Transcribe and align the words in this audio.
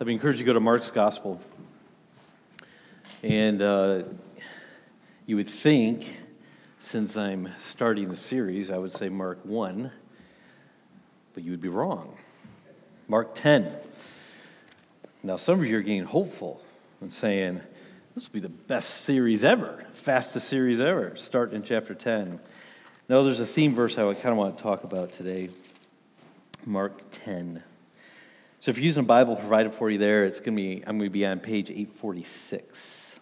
I'd 0.00 0.06
be 0.06 0.14
encouraged 0.14 0.38
to 0.38 0.44
go 0.44 0.54
to 0.54 0.60
Mark's 0.60 0.90
Gospel. 0.90 1.38
And 3.22 3.60
uh, 3.60 4.04
you 5.26 5.36
would 5.36 5.46
think, 5.46 6.06
since 6.78 7.18
I'm 7.18 7.50
starting 7.58 8.08
a 8.10 8.16
series, 8.16 8.70
I 8.70 8.78
would 8.78 8.92
say 8.92 9.10
Mark 9.10 9.40
1, 9.44 9.92
but 11.34 11.42
you 11.44 11.50
would 11.50 11.60
be 11.60 11.68
wrong. 11.68 12.16
Mark 13.08 13.34
10. 13.34 13.70
Now, 15.22 15.36
some 15.36 15.60
of 15.60 15.66
you 15.66 15.76
are 15.76 15.82
getting 15.82 16.04
hopeful 16.04 16.62
and 17.02 17.12
saying, 17.12 17.60
this 18.14 18.26
will 18.26 18.32
be 18.32 18.40
the 18.40 18.48
best 18.48 19.02
series 19.04 19.44
ever, 19.44 19.84
fastest 19.92 20.48
series 20.48 20.80
ever. 20.80 21.14
Start 21.16 21.52
in 21.52 21.62
chapter 21.62 21.94
10. 21.94 22.40
Now, 23.10 23.22
there's 23.22 23.40
a 23.40 23.44
theme 23.44 23.74
verse 23.74 23.98
I 23.98 24.14
kind 24.14 24.28
of 24.28 24.38
want 24.38 24.56
to 24.56 24.62
talk 24.62 24.82
about 24.82 25.12
today. 25.12 25.50
Mark 26.64 26.98
10. 27.22 27.62
So 28.60 28.70
if 28.70 28.76
you're 28.76 28.84
using 28.84 29.04
a 29.04 29.06
Bible 29.06 29.36
provided 29.36 29.72
for 29.72 29.88
you 29.88 29.96
there, 29.96 30.26
it's 30.26 30.38
going 30.38 30.54
to 30.54 30.62
be, 30.62 30.84
I'm 30.86 30.98
going 30.98 31.08
to 31.08 31.10
be 31.10 31.24
on 31.24 31.40
page 31.40 31.70
846. 31.70 33.18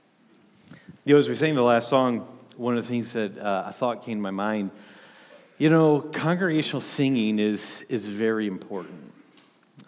You 1.04 1.14
know, 1.14 1.18
as 1.18 1.28
we 1.28 1.36
sang 1.36 1.54
the 1.54 1.62
last 1.62 1.88
song, 1.88 2.26
one 2.56 2.76
of 2.76 2.82
the 2.82 2.88
things 2.88 3.12
that 3.12 3.38
uh, 3.38 3.62
I 3.68 3.70
thought 3.70 4.04
came 4.04 4.18
to 4.18 4.22
my 4.22 4.32
mind, 4.32 4.72
you 5.56 5.70
know, 5.70 6.00
congregational 6.00 6.80
singing 6.80 7.38
is, 7.38 7.86
is 7.88 8.04
very 8.04 8.48
important. 8.48 9.12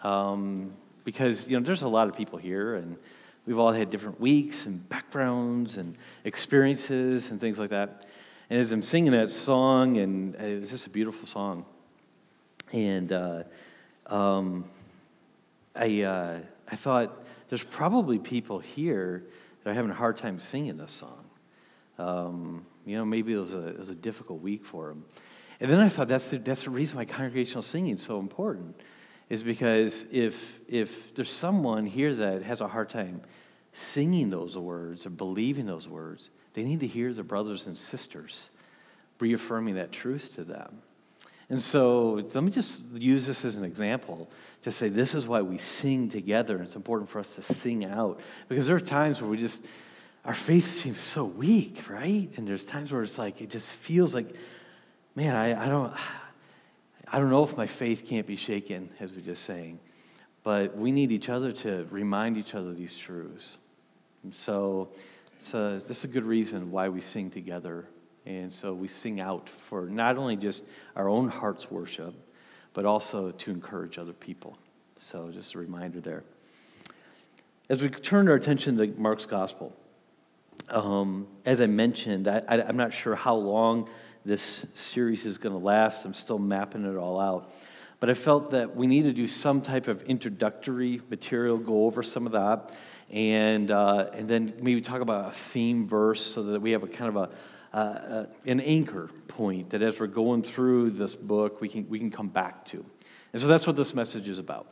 Um, 0.03 0.71
because, 1.03 1.49
you 1.49 1.59
know, 1.59 1.65
there's 1.65 1.81
a 1.81 1.87
lot 1.89 2.07
of 2.07 2.15
people 2.15 2.39
here, 2.39 2.75
and 2.75 2.95
we've 3.45 3.59
all 3.59 3.73
had 3.73 3.89
different 3.89 4.21
weeks 4.21 4.65
and 4.65 4.87
backgrounds 4.87 5.75
and 5.75 5.97
experiences 6.23 7.29
and 7.29 7.41
things 7.41 7.59
like 7.59 7.71
that. 7.71 8.05
And 8.49 8.57
as 8.57 8.71
I'm 8.71 8.83
singing 8.83 9.11
that 9.11 9.29
song, 9.29 9.97
and 9.97 10.33
it 10.35 10.61
was 10.61 10.69
just 10.69 10.87
a 10.87 10.89
beautiful 10.89 11.27
song, 11.27 11.65
and 12.71 13.11
uh, 13.11 13.43
um, 14.05 14.63
I, 15.75 16.01
uh, 16.01 16.39
I 16.69 16.75
thought 16.75 17.25
there's 17.49 17.63
probably 17.63 18.19
people 18.19 18.59
here 18.59 19.25
that 19.63 19.71
are 19.71 19.73
having 19.73 19.91
a 19.91 19.95
hard 19.95 20.17
time 20.17 20.39
singing 20.39 20.77
this 20.77 20.91
song. 20.91 21.25
Um, 21.97 22.65
you 22.85 22.97
know, 22.97 23.05
maybe 23.05 23.33
it 23.33 23.37
was, 23.37 23.53
a, 23.53 23.67
it 23.67 23.77
was 23.77 23.89
a 23.89 23.95
difficult 23.95 24.41
week 24.41 24.65
for 24.65 24.87
them. 24.89 25.05
And 25.59 25.69
then 25.69 25.79
I 25.79 25.89
thought 25.89 26.07
that's 26.07 26.29
the, 26.29 26.37
that's 26.37 26.63
the 26.63 26.71
reason 26.71 26.97
why 26.97 27.05
congregational 27.05 27.61
singing 27.61 27.93
is 27.93 28.01
so 28.01 28.19
important, 28.19 28.75
is 29.29 29.43
because 29.43 30.05
if, 30.11 30.59
if 30.67 31.13
there's 31.13 31.31
someone 31.31 31.85
here 31.85 32.15
that 32.15 32.41
has 32.41 32.61
a 32.61 32.67
hard 32.67 32.89
time 32.89 33.21
singing 33.71 34.29
those 34.29 34.57
words 34.57 35.05
or 35.05 35.11
believing 35.11 35.67
those 35.67 35.87
words, 35.87 36.29
they 36.53 36.63
need 36.63 36.79
to 36.79 36.87
hear 36.87 37.13
their 37.13 37.23
brothers 37.23 37.67
and 37.67 37.77
sisters 37.77 38.49
reaffirming 39.19 39.75
that 39.75 39.91
truth 39.91 40.33
to 40.33 40.43
them. 40.43 40.81
And 41.51 41.61
so 41.61 42.23
let 42.33 42.45
me 42.45 42.49
just 42.49 42.81
use 42.93 43.25
this 43.25 43.43
as 43.43 43.57
an 43.57 43.65
example 43.65 44.29
to 44.61 44.71
say 44.71 44.87
this 44.87 45.13
is 45.13 45.27
why 45.27 45.41
we 45.41 45.57
sing 45.57 46.07
together. 46.07 46.55
And 46.55 46.63
it's 46.63 46.77
important 46.77 47.09
for 47.09 47.19
us 47.19 47.35
to 47.35 47.41
sing 47.41 47.83
out 47.83 48.21
because 48.47 48.67
there 48.67 48.75
are 48.77 48.79
times 48.79 49.21
where 49.21 49.29
we 49.29 49.35
just, 49.35 49.65
our 50.23 50.33
faith 50.33 50.79
seems 50.79 51.01
so 51.01 51.25
weak, 51.25 51.89
right? 51.89 52.29
And 52.37 52.47
there's 52.47 52.63
times 52.63 52.93
where 52.93 53.03
it's 53.03 53.17
like, 53.17 53.41
it 53.41 53.49
just 53.49 53.67
feels 53.67 54.15
like, 54.15 54.33
man, 55.13 55.35
I, 55.35 55.65
I 55.65 55.67
don't, 55.67 55.93
I 57.05 57.19
don't 57.19 57.29
know 57.29 57.43
if 57.43 57.57
my 57.57 57.67
faith 57.67 58.05
can't 58.07 58.25
be 58.25 58.37
shaken, 58.37 58.89
as 59.01 59.11
we 59.11 59.17
are 59.17 59.25
just 59.25 59.43
saying. 59.43 59.77
But 60.43 60.77
we 60.77 60.93
need 60.93 61.11
each 61.11 61.27
other 61.27 61.51
to 61.51 61.85
remind 61.91 62.37
each 62.37 62.55
other 62.55 62.71
these 62.71 62.95
truths. 62.95 63.57
And 64.23 64.33
so 64.33 64.87
it's 65.35 65.53
a, 65.53 65.81
this 65.85 65.97
is 65.97 66.03
a 66.05 66.07
good 66.07 66.23
reason 66.23 66.71
why 66.71 66.87
we 66.87 67.01
sing 67.01 67.29
together 67.29 67.89
and 68.25 68.51
so 68.51 68.73
we 68.73 68.87
sing 68.87 69.19
out 69.19 69.49
for 69.49 69.87
not 69.87 70.17
only 70.17 70.35
just 70.35 70.63
our 70.95 71.09
own 71.09 71.27
heart's 71.27 71.71
worship, 71.71 72.13
but 72.73 72.85
also 72.85 73.31
to 73.31 73.51
encourage 73.51 73.97
other 73.97 74.13
people. 74.13 74.57
So 74.99 75.31
just 75.31 75.55
a 75.55 75.59
reminder 75.59 75.99
there. 75.99 76.23
As 77.69 77.81
we 77.81 77.89
turn 77.89 78.27
our 78.27 78.35
attention 78.35 78.77
to 78.77 78.87
Mark's 78.99 79.25
gospel, 79.25 79.75
um, 80.69 81.27
as 81.45 81.59
I 81.59 81.65
mentioned, 81.65 82.27
I, 82.27 82.41
am 82.47 82.77
not 82.77 82.93
sure 82.93 83.15
how 83.15 83.35
long 83.35 83.89
this 84.23 84.65
series 84.75 85.25
is 85.25 85.37
going 85.37 85.53
to 85.53 85.63
last. 85.63 86.05
I'm 86.05 86.13
still 86.13 86.37
mapping 86.37 86.85
it 86.85 86.97
all 86.97 87.19
out. 87.19 87.53
But 87.99 88.09
I 88.09 88.13
felt 88.13 88.51
that 88.51 88.75
we 88.75 88.87
need 88.87 89.03
to 89.03 89.13
do 89.13 89.27
some 89.27 89.61
type 89.61 89.87
of 89.87 90.01
introductory 90.03 91.01
material, 91.09 91.57
go 91.57 91.85
over 91.85 92.03
some 92.03 92.25
of 92.25 92.31
that, 92.33 92.73
and, 93.09 93.69
uh, 93.69 94.09
and 94.13 94.27
then 94.27 94.53
maybe 94.61 94.81
talk 94.81 95.01
about 95.01 95.29
a 95.29 95.33
theme 95.33 95.87
verse 95.87 96.25
so 96.25 96.43
that 96.43 96.61
we 96.61 96.71
have 96.71 96.83
a 96.83 96.87
kind 96.87 97.09
of 97.09 97.15
a, 97.15 97.29
uh, 97.73 97.77
uh, 97.77 98.25
an 98.45 98.59
anchor 98.59 99.09
point 99.27 99.69
that 99.69 99.81
as 99.81 99.99
we're 99.99 100.07
going 100.07 100.43
through 100.43 100.91
this 100.91 101.15
book, 101.15 101.61
we 101.61 101.69
can, 101.69 101.87
we 101.89 101.99
can 101.99 102.11
come 102.11 102.27
back 102.27 102.65
to. 102.65 102.85
And 103.33 103.41
so 103.41 103.47
that's 103.47 103.65
what 103.65 103.75
this 103.75 103.93
message 103.93 104.27
is 104.27 104.39
about. 104.39 104.67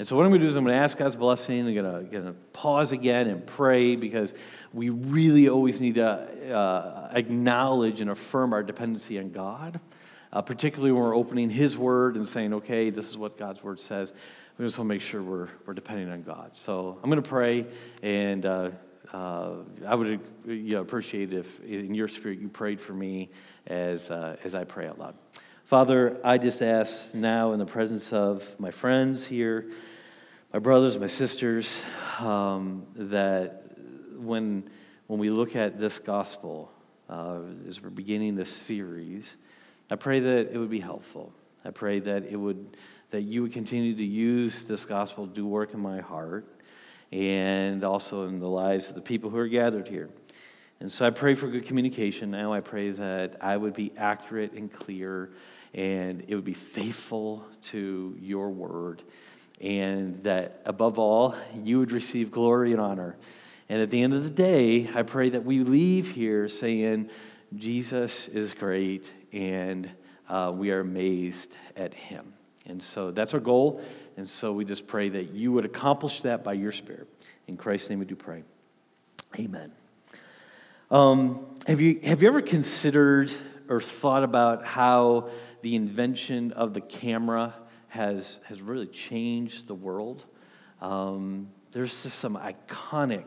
And 0.00 0.08
so 0.08 0.16
what 0.16 0.24
I'm 0.24 0.30
going 0.30 0.40
to 0.40 0.46
do 0.46 0.48
is 0.48 0.56
I'm 0.56 0.64
going 0.64 0.74
to 0.74 0.82
ask 0.82 0.96
God's 0.96 1.14
blessing. 1.14 1.68
I'm 1.68 1.74
going 1.74 2.10
to, 2.10 2.32
pause 2.54 2.90
again 2.90 3.28
and 3.28 3.46
pray 3.46 3.96
because 3.96 4.34
we 4.72 4.88
really 4.88 5.48
always 5.48 5.80
need 5.80 5.96
to 5.96 6.56
uh, 6.56 7.10
acknowledge 7.12 8.00
and 8.00 8.10
affirm 8.10 8.52
our 8.52 8.62
dependency 8.62 9.18
on 9.18 9.30
God, 9.30 9.78
uh, 10.32 10.42
particularly 10.42 10.90
when 10.90 11.02
we're 11.02 11.14
opening 11.14 11.50
His 11.50 11.76
Word 11.76 12.16
and 12.16 12.26
saying, 12.26 12.54
okay, 12.54 12.90
this 12.90 13.10
is 13.10 13.18
what 13.18 13.36
God's 13.38 13.62
Word 13.62 13.78
says. 13.78 14.12
We 14.56 14.64
just 14.64 14.78
want 14.78 14.88
to 14.88 14.94
make 14.94 15.02
sure 15.02 15.22
we're, 15.22 15.48
we're 15.66 15.74
depending 15.74 16.10
on 16.10 16.22
God. 16.22 16.52
So 16.54 16.98
I'm 17.02 17.10
going 17.10 17.22
to 17.22 17.28
pray 17.28 17.66
and 18.02 18.44
uh, 18.46 18.70
uh, 19.12 19.54
I 19.86 19.94
would 19.94 20.20
you 20.46 20.74
know, 20.74 20.80
appreciate 20.80 21.32
it 21.32 21.38
if 21.38 21.60
in 21.64 21.94
your 21.94 22.08
spirit 22.08 22.40
you 22.40 22.48
prayed 22.48 22.80
for 22.80 22.92
me 22.92 23.30
as, 23.66 24.10
uh, 24.10 24.36
as 24.44 24.54
I 24.54 24.64
pray 24.64 24.86
out 24.86 24.98
loud. 24.98 25.14
Father, 25.64 26.18
I 26.24 26.38
just 26.38 26.62
ask 26.62 27.14
now 27.14 27.52
in 27.52 27.58
the 27.58 27.66
presence 27.66 28.12
of 28.12 28.58
my 28.58 28.70
friends 28.70 29.24
here, 29.24 29.70
my 30.52 30.58
brothers, 30.58 30.98
my 30.98 31.06
sisters, 31.06 31.76
um, 32.18 32.86
that 32.96 33.64
when, 34.16 34.68
when 35.06 35.18
we 35.18 35.30
look 35.30 35.56
at 35.56 35.78
this 35.78 35.98
gospel, 35.98 36.72
uh, 37.08 37.38
as 37.68 37.82
we're 37.82 37.90
beginning 37.90 38.36
this 38.36 38.52
series, 38.52 39.36
I 39.90 39.96
pray 39.96 40.20
that 40.20 40.52
it 40.52 40.58
would 40.58 40.70
be 40.70 40.80
helpful. 40.80 41.32
I 41.64 41.70
pray 41.70 42.00
that 42.00 42.24
it 42.24 42.36
would 42.36 42.76
that 43.10 43.22
you 43.22 43.42
would 43.42 43.52
continue 43.52 43.94
to 43.94 44.04
use 44.04 44.62
this 44.62 44.84
gospel 44.84 45.26
to 45.26 45.34
do 45.34 45.44
work 45.44 45.74
in 45.74 45.80
my 45.80 46.00
heart 46.00 46.59
and 47.12 47.84
also 47.84 48.26
in 48.26 48.38
the 48.38 48.48
lives 48.48 48.88
of 48.88 48.94
the 48.94 49.00
people 49.00 49.30
who 49.30 49.38
are 49.38 49.48
gathered 49.48 49.88
here. 49.88 50.08
And 50.80 50.90
so 50.90 51.06
I 51.06 51.10
pray 51.10 51.34
for 51.34 51.48
good 51.48 51.66
communication. 51.66 52.30
Now 52.30 52.52
I 52.52 52.60
pray 52.60 52.90
that 52.90 53.36
I 53.40 53.56
would 53.56 53.74
be 53.74 53.92
accurate 53.96 54.52
and 54.52 54.72
clear 54.72 55.30
and 55.74 56.24
it 56.26 56.34
would 56.34 56.44
be 56.44 56.54
faithful 56.54 57.44
to 57.64 58.16
your 58.18 58.50
word. 58.50 59.02
And 59.60 60.22
that 60.22 60.62
above 60.64 60.98
all, 60.98 61.34
you 61.54 61.78
would 61.78 61.92
receive 61.92 62.30
glory 62.30 62.72
and 62.72 62.80
honor. 62.80 63.16
And 63.68 63.82
at 63.82 63.90
the 63.90 64.02
end 64.02 64.14
of 64.14 64.24
the 64.24 64.30
day, 64.30 64.88
I 64.94 65.02
pray 65.02 65.28
that 65.30 65.44
we 65.44 65.60
leave 65.60 66.12
here 66.12 66.48
saying, 66.48 67.10
Jesus 67.54 68.28
is 68.28 68.54
great 68.54 69.12
and 69.32 69.90
uh, 70.28 70.52
we 70.54 70.70
are 70.70 70.80
amazed 70.80 71.56
at 71.76 71.92
him. 71.92 72.32
And 72.66 72.82
so 72.82 73.10
that's 73.10 73.34
our 73.34 73.40
goal. 73.40 73.82
And 74.20 74.28
so 74.28 74.52
we 74.52 74.66
just 74.66 74.86
pray 74.86 75.08
that 75.08 75.30
you 75.30 75.50
would 75.52 75.64
accomplish 75.64 76.20
that 76.20 76.44
by 76.44 76.52
your 76.52 76.72
Spirit. 76.72 77.08
In 77.46 77.56
Christ's 77.56 77.88
name 77.88 78.00
we 78.00 78.04
do 78.04 78.16
pray. 78.16 78.42
Amen. 79.38 79.72
Um, 80.90 81.46
have, 81.66 81.80
you, 81.80 82.00
have 82.04 82.20
you 82.20 82.28
ever 82.28 82.42
considered 82.42 83.30
or 83.66 83.80
thought 83.80 84.22
about 84.22 84.66
how 84.66 85.30
the 85.62 85.74
invention 85.74 86.52
of 86.52 86.74
the 86.74 86.82
camera 86.82 87.54
has, 87.88 88.40
has 88.44 88.60
really 88.60 88.88
changed 88.88 89.66
the 89.66 89.74
world? 89.74 90.26
Um, 90.82 91.48
there's 91.72 92.02
just 92.02 92.18
some 92.18 92.36
iconic 92.36 93.24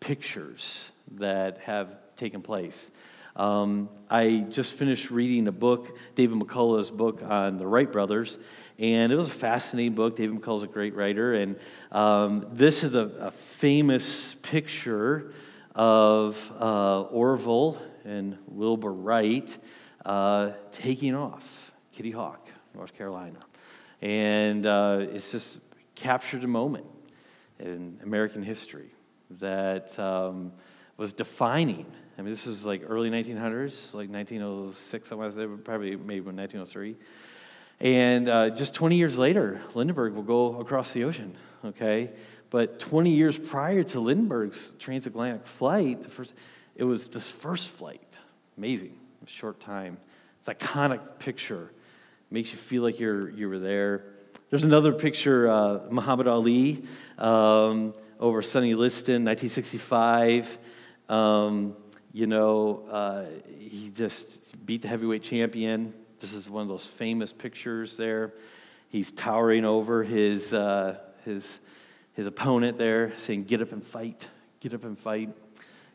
pictures 0.00 0.90
that 1.18 1.58
have 1.58 1.98
taken 2.16 2.40
place. 2.40 2.90
Um, 3.36 3.90
I 4.08 4.46
just 4.50 4.72
finished 4.72 5.10
reading 5.10 5.48
a 5.48 5.52
book, 5.52 5.96
David 6.14 6.38
McCullough's 6.38 6.90
book 6.90 7.22
on 7.22 7.58
the 7.58 7.66
Wright 7.66 7.90
brothers, 7.90 8.38
and 8.80 9.12
it 9.12 9.16
was 9.16 9.28
a 9.28 9.32
fascinating 9.32 9.94
book. 9.94 10.16
David 10.16 10.40
McCullough's 10.40 10.62
a 10.62 10.66
great 10.66 10.96
writer. 10.96 11.34
And 11.34 11.56
um, 11.92 12.46
this 12.50 12.82
is 12.82 12.94
a, 12.94 13.02
a, 13.20 13.30
famous 13.30 14.34
picture 14.40 15.34
of 15.74 16.50
uh, 16.58 17.02
Orville 17.02 17.80
and 18.06 18.38
Wilbur 18.46 18.92
Wright 18.92 19.56
uh, 20.06 20.52
taking 20.72 21.14
off 21.14 21.72
Kitty 21.92 22.10
Hawk, 22.10 22.48
North 22.74 22.96
Carolina. 22.96 23.38
And 24.00 24.64
uh, 24.64 25.06
it's 25.12 25.30
just 25.30 25.58
captured 25.94 26.42
a 26.42 26.48
moment 26.48 26.86
in 27.58 28.00
American 28.02 28.42
history 28.42 28.88
that 29.32 29.98
um, 29.98 30.52
was 30.96 31.12
defining. 31.12 31.84
I 32.16 32.22
mean, 32.22 32.30
this 32.30 32.46
is 32.46 32.64
like 32.64 32.82
early 32.88 33.10
1900s, 33.10 33.92
like 33.92 34.08
1906, 34.08 35.12
I 35.12 35.14
want 35.16 35.34
to 35.34 35.38
say, 35.38 35.62
probably 35.62 35.96
maybe 35.96 36.20
1903. 36.20 36.96
And 37.80 38.28
uh, 38.28 38.50
just 38.50 38.74
20 38.74 38.96
years 38.96 39.16
later, 39.16 39.62
Lindbergh 39.74 40.14
will 40.14 40.22
go 40.22 40.60
across 40.60 40.92
the 40.92 41.04
ocean, 41.04 41.34
okay? 41.64 42.10
But 42.50 42.78
20 42.78 43.10
years 43.10 43.38
prior 43.38 43.82
to 43.84 44.00
Lindbergh's 44.00 44.74
transatlantic 44.78 45.46
flight, 45.46 46.02
the 46.02 46.08
first, 46.08 46.34
it 46.76 46.84
was 46.84 47.08
this 47.08 47.28
first 47.28 47.70
flight. 47.70 48.18
Amazing, 48.58 48.98
short 49.26 49.60
time. 49.60 49.96
It's 50.38 50.48
iconic 50.48 51.00
picture. 51.18 51.70
Makes 52.30 52.50
you 52.52 52.58
feel 52.58 52.82
like 52.82 53.00
you're, 53.00 53.30
you 53.30 53.48
were 53.48 53.58
there. 53.58 54.04
There's 54.50 54.64
another 54.64 54.92
picture, 54.92 55.48
uh, 55.50 55.80
Muhammad 55.90 56.26
Ali 56.26 56.84
um, 57.18 57.94
over 58.18 58.42
Sonny 58.42 58.74
Liston, 58.74 59.24
1965. 59.24 60.58
Um, 61.08 61.76
you 62.12 62.26
know, 62.26 62.84
uh, 62.90 63.24
he 63.58 63.90
just 63.90 64.54
beat 64.66 64.82
the 64.82 64.88
heavyweight 64.88 65.22
champion. 65.22 65.94
This 66.20 66.34
is 66.34 66.50
one 66.50 66.62
of 66.62 66.68
those 66.68 66.84
famous 66.84 67.32
pictures 67.32 67.96
there. 67.96 68.34
He's 68.90 69.10
towering 69.10 69.64
over 69.64 70.04
his, 70.04 70.52
uh, 70.52 70.98
his, 71.24 71.60
his 72.12 72.26
opponent 72.26 72.76
there, 72.76 73.16
saying, 73.16 73.44
Get 73.44 73.62
up 73.62 73.72
and 73.72 73.82
fight, 73.82 74.28
get 74.60 74.74
up 74.74 74.84
and 74.84 74.98
fight. 74.98 75.30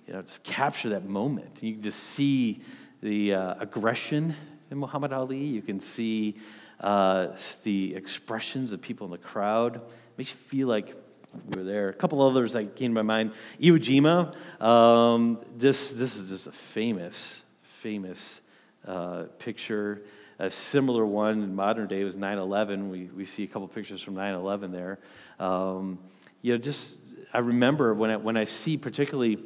You 0.07 0.13
know, 0.13 0.23
just 0.23 0.43
capture 0.43 0.89
that 0.89 1.05
moment. 1.05 1.61
You 1.61 1.73
can 1.73 1.83
just 1.83 1.99
see 1.99 2.61
the 3.01 3.35
uh, 3.35 3.55
aggression 3.59 4.35
in 4.71 4.79
Muhammad 4.79 5.13
Ali. 5.13 5.43
You 5.43 5.61
can 5.61 5.79
see 5.79 6.37
uh, 6.79 7.27
the 7.63 7.93
expressions 7.95 8.71
of 8.71 8.81
people 8.81 9.05
in 9.05 9.11
the 9.11 9.19
crowd. 9.19 9.75
It 9.75 9.81
makes 10.17 10.31
you 10.31 10.37
feel 10.37 10.67
like 10.67 10.89
you 10.89 11.59
were 11.59 11.63
there. 11.63 11.89
A 11.89 11.93
couple 11.93 12.19
others 12.21 12.53
that 12.53 12.75
came 12.75 12.91
to 12.91 12.95
my 12.95 13.03
mind. 13.03 13.33
Iwo 13.61 13.77
Jima. 13.77 14.63
Um, 14.63 15.39
this, 15.55 15.93
this 15.93 16.15
is 16.15 16.29
just 16.29 16.47
a 16.47 16.51
famous, 16.51 17.43
famous 17.61 18.41
uh, 18.87 19.23
picture. 19.39 20.03
A 20.37 20.51
similar 20.51 21.05
one 21.05 21.43
in 21.43 21.55
modern 21.55 21.87
day 21.87 22.03
was 22.03 22.17
9 22.17 22.37
11. 22.37 22.89
We, 22.89 23.05
we 23.05 23.25
see 23.25 23.43
a 23.43 23.47
couple 23.47 23.67
pictures 23.67 24.01
from 24.01 24.15
9 24.15 24.33
11 24.33 24.71
there. 24.71 24.99
Um, 25.39 25.99
you 26.41 26.53
know, 26.53 26.57
just, 26.57 26.99
I 27.33 27.39
remember 27.39 27.93
when 27.93 28.11
I, 28.11 28.17
when 28.17 28.37
I 28.37 28.43
see 28.43 28.77
particularly 28.77 29.39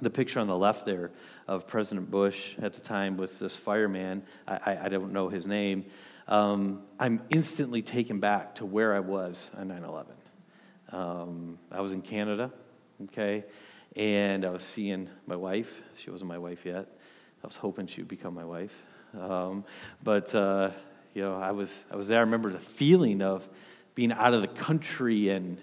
the 0.00 0.10
picture 0.10 0.40
on 0.40 0.46
the 0.46 0.56
left 0.56 0.86
there 0.86 1.10
of 1.46 1.66
President 1.66 2.10
Bush 2.10 2.54
at 2.60 2.72
the 2.72 2.80
time 2.80 3.16
with 3.16 3.38
this 3.38 3.54
fireman, 3.54 4.22
I, 4.46 4.54
I, 4.54 4.84
I 4.84 4.88
don't 4.88 5.12
know 5.12 5.28
his 5.28 5.46
name, 5.46 5.84
um, 6.26 6.82
I'm 6.98 7.22
instantly 7.30 7.82
taken 7.82 8.20
back 8.20 8.56
to 8.56 8.66
where 8.66 8.94
I 8.94 9.00
was 9.00 9.50
on 9.56 9.68
9 9.68 9.84
11. 9.84 10.12
Um, 10.90 11.58
I 11.70 11.80
was 11.80 11.92
in 11.92 12.02
Canada, 12.02 12.50
okay, 13.04 13.44
and 13.96 14.44
I 14.44 14.50
was 14.50 14.62
seeing 14.62 15.08
my 15.26 15.36
wife. 15.36 15.82
She 15.96 16.10
wasn't 16.10 16.28
my 16.28 16.38
wife 16.38 16.64
yet. 16.64 16.97
I 17.42 17.46
was 17.46 17.56
hoping 17.56 17.86
she 17.86 18.00
would 18.00 18.08
become 18.08 18.34
my 18.34 18.44
wife. 18.44 18.74
Um, 19.18 19.64
but, 20.02 20.34
uh, 20.34 20.70
you 21.14 21.22
know, 21.22 21.36
I 21.36 21.52
was, 21.52 21.84
I 21.90 21.96
was 21.96 22.08
there. 22.08 22.18
I 22.18 22.22
remember 22.22 22.50
the 22.50 22.58
feeling 22.58 23.22
of 23.22 23.48
being 23.94 24.12
out 24.12 24.34
of 24.34 24.42
the 24.42 24.48
country 24.48 25.30
and, 25.30 25.58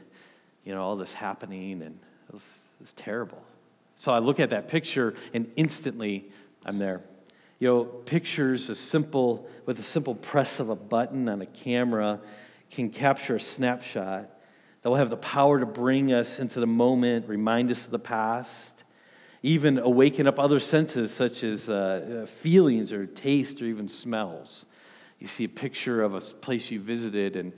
you 0.63 0.73
know, 0.73 0.81
all 0.81 0.95
this 0.95 1.13
happening, 1.13 1.81
and 1.81 1.99
it 2.27 2.33
was, 2.33 2.43
it 2.79 2.83
was 2.83 2.93
terrible. 2.93 3.41
So 3.97 4.11
I 4.11 4.19
look 4.19 4.39
at 4.39 4.49
that 4.49 4.67
picture, 4.67 5.15
and 5.33 5.51
instantly 5.55 6.31
I'm 6.65 6.79
there. 6.79 7.01
You 7.59 7.67
know, 7.69 7.83
pictures, 7.85 8.69
a 8.69 8.75
simple, 8.75 9.47
with 9.65 9.79
a 9.79 9.83
simple 9.83 10.15
press 10.15 10.59
of 10.59 10.69
a 10.69 10.75
button 10.75 11.29
on 11.29 11.41
a 11.41 11.45
camera, 11.45 12.19
can 12.69 12.89
capture 12.89 13.35
a 13.35 13.39
snapshot 13.39 14.29
that 14.81 14.89
will 14.89 14.97
have 14.97 15.09
the 15.09 15.17
power 15.17 15.59
to 15.59 15.65
bring 15.65 16.11
us 16.11 16.39
into 16.39 16.59
the 16.59 16.67
moment, 16.67 17.27
remind 17.29 17.71
us 17.71 17.85
of 17.85 17.91
the 17.91 17.99
past, 17.99 18.74
even 19.45 19.77
awaken 19.77 20.25
up 20.25 20.39
other 20.39 20.59
senses 20.59 21.13
such 21.13 21.43
as 21.43 21.69
uh, 21.69 22.23
uh, 22.23 22.25
feelings 22.25 22.91
or 22.91 23.05
taste 23.05 23.61
or 23.61 23.65
even 23.65 23.87
smells. 23.87 24.65
You 25.19 25.27
see 25.27 25.43
a 25.43 25.49
picture 25.49 26.01
of 26.01 26.15
a 26.15 26.19
place 26.19 26.71
you 26.71 26.79
visited 26.79 27.35
and, 27.35 27.53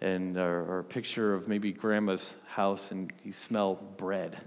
and 0.00 0.38
or, 0.38 0.62
or 0.62 0.78
a 0.78 0.84
picture 0.84 1.34
of 1.34 1.48
maybe 1.48 1.72
grandma's 1.72 2.32
house 2.46 2.92
and 2.92 3.12
you 3.24 3.32
smell 3.32 3.74
bread. 3.74 4.38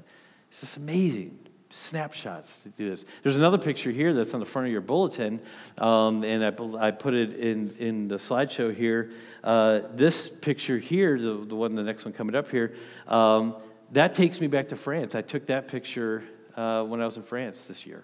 It's 0.49 0.61
just 0.61 0.77
amazing 0.77 1.37
snapshots 1.69 2.61
to 2.61 2.69
do 2.69 2.89
this. 2.89 3.03
There's 3.23 3.35
another 3.35 3.57
picture 3.57 3.91
here 3.91 4.13
that's 4.13 4.33
on 4.33 4.39
the 4.39 4.45
front 4.45 4.67
of 4.67 4.71
your 4.71 4.79
bulletin, 4.79 5.41
um, 5.77 6.23
and 6.23 6.45
I, 6.45 6.87
I, 6.87 6.91
put 6.91 7.13
it 7.13 7.35
in, 7.35 7.75
in 7.77 8.07
the 8.07 8.15
slideshow 8.15 8.73
here. 8.73 9.11
Uh, 9.43 9.81
this 9.93 10.29
picture 10.29 10.77
here, 10.77 11.19
the, 11.19 11.43
the 11.45 11.55
one, 11.55 11.75
the 11.75 11.83
next 11.83 12.05
one 12.05 12.13
coming 12.13 12.35
up 12.35 12.49
here, 12.49 12.73
um, 13.05 13.57
that 13.91 14.15
takes 14.15 14.39
me 14.39 14.47
back 14.47 14.69
to 14.69 14.77
France. 14.77 15.13
I 15.13 15.21
took 15.21 15.47
that 15.47 15.67
picture 15.67 16.23
uh, 16.55 16.83
when 16.83 17.01
I 17.01 17.05
was 17.05 17.17
in 17.17 17.23
France 17.23 17.61
this 17.67 17.85
year. 17.85 18.03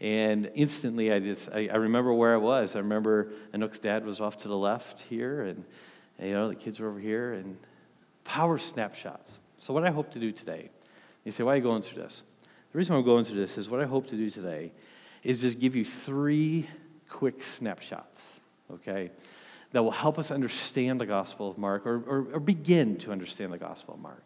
And 0.00 0.50
instantly, 0.54 1.12
I 1.12 1.20
just 1.20 1.50
I, 1.50 1.68
I, 1.72 1.76
remember 1.76 2.12
where 2.12 2.34
I 2.34 2.36
was. 2.36 2.76
I 2.76 2.80
remember 2.80 3.32
Anook's 3.54 3.78
dad 3.78 4.04
was 4.04 4.20
off 4.20 4.36
to 4.38 4.48
the 4.48 4.56
left 4.56 5.00
here, 5.00 5.42
and, 5.42 5.64
and 6.18 6.28
you 6.28 6.34
know 6.34 6.48
the 6.48 6.54
kids 6.54 6.80
were 6.80 6.88
over 6.88 6.98
here, 6.98 7.32
and 7.32 7.56
power 8.24 8.58
snapshots. 8.58 9.38
So 9.56 9.72
what 9.72 9.84
I 9.84 9.90
hope 9.90 10.10
to 10.10 10.18
do 10.18 10.32
today, 10.32 10.68
you 11.24 11.32
say, 11.32 11.42
why 11.44 11.54
are 11.54 11.56
you 11.56 11.62
going 11.62 11.80
through 11.80 12.02
this? 12.02 12.24
The 12.72 12.78
reason 12.78 12.94
I'm 12.94 13.04
going 13.04 13.24
through 13.24 13.40
this 13.40 13.56
is 13.56 13.70
what 13.70 13.80
I 13.80 13.86
hope 13.86 14.06
to 14.08 14.16
do 14.16 14.28
today 14.28 14.72
is 15.22 15.40
just 15.40 15.58
give 15.58 15.74
you 15.74 15.84
three 15.84 16.68
quick 17.08 17.42
snapshots, 17.42 18.20
okay, 18.70 19.10
that 19.72 19.82
will 19.82 19.90
help 19.90 20.18
us 20.18 20.30
understand 20.30 21.00
the 21.00 21.06
Gospel 21.06 21.50
of 21.50 21.56
Mark 21.56 21.86
or, 21.86 22.02
or, 22.06 22.26
or 22.34 22.40
begin 22.40 22.98
to 22.98 23.12
understand 23.12 23.52
the 23.52 23.58
Gospel 23.58 23.94
of 23.94 24.00
Mark. 24.00 24.22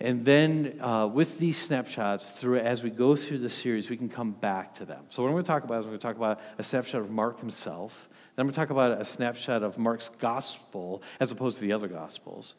And 0.00 0.24
then 0.24 0.80
uh, 0.80 1.06
with 1.06 1.38
these 1.38 1.60
snapshots, 1.60 2.30
through 2.30 2.58
as 2.60 2.82
we 2.82 2.88
go 2.88 3.14
through 3.14 3.38
the 3.38 3.50
series, 3.50 3.90
we 3.90 3.98
can 3.98 4.08
come 4.08 4.32
back 4.32 4.74
to 4.76 4.86
them. 4.86 5.04
So 5.10 5.22
what 5.22 5.28
I'm 5.28 5.34
going 5.34 5.44
to 5.44 5.48
talk 5.48 5.64
about 5.64 5.80
is 5.80 5.84
I'm 5.84 5.90
going 5.90 5.98
to 5.98 6.06
talk 6.06 6.16
about 6.16 6.40
a 6.58 6.62
snapshot 6.62 7.02
of 7.02 7.10
Mark 7.10 7.40
himself. 7.40 8.08
Then 8.34 8.44
I'm 8.44 8.46
going 8.46 8.54
to 8.54 8.60
talk 8.60 8.70
about 8.70 8.98
a 8.98 9.04
snapshot 9.04 9.62
of 9.62 9.76
Mark's 9.76 10.10
gospel 10.18 11.02
as 11.18 11.30
opposed 11.30 11.56
to 11.56 11.62
the 11.62 11.72
other 11.72 11.88
gospels. 11.88 12.54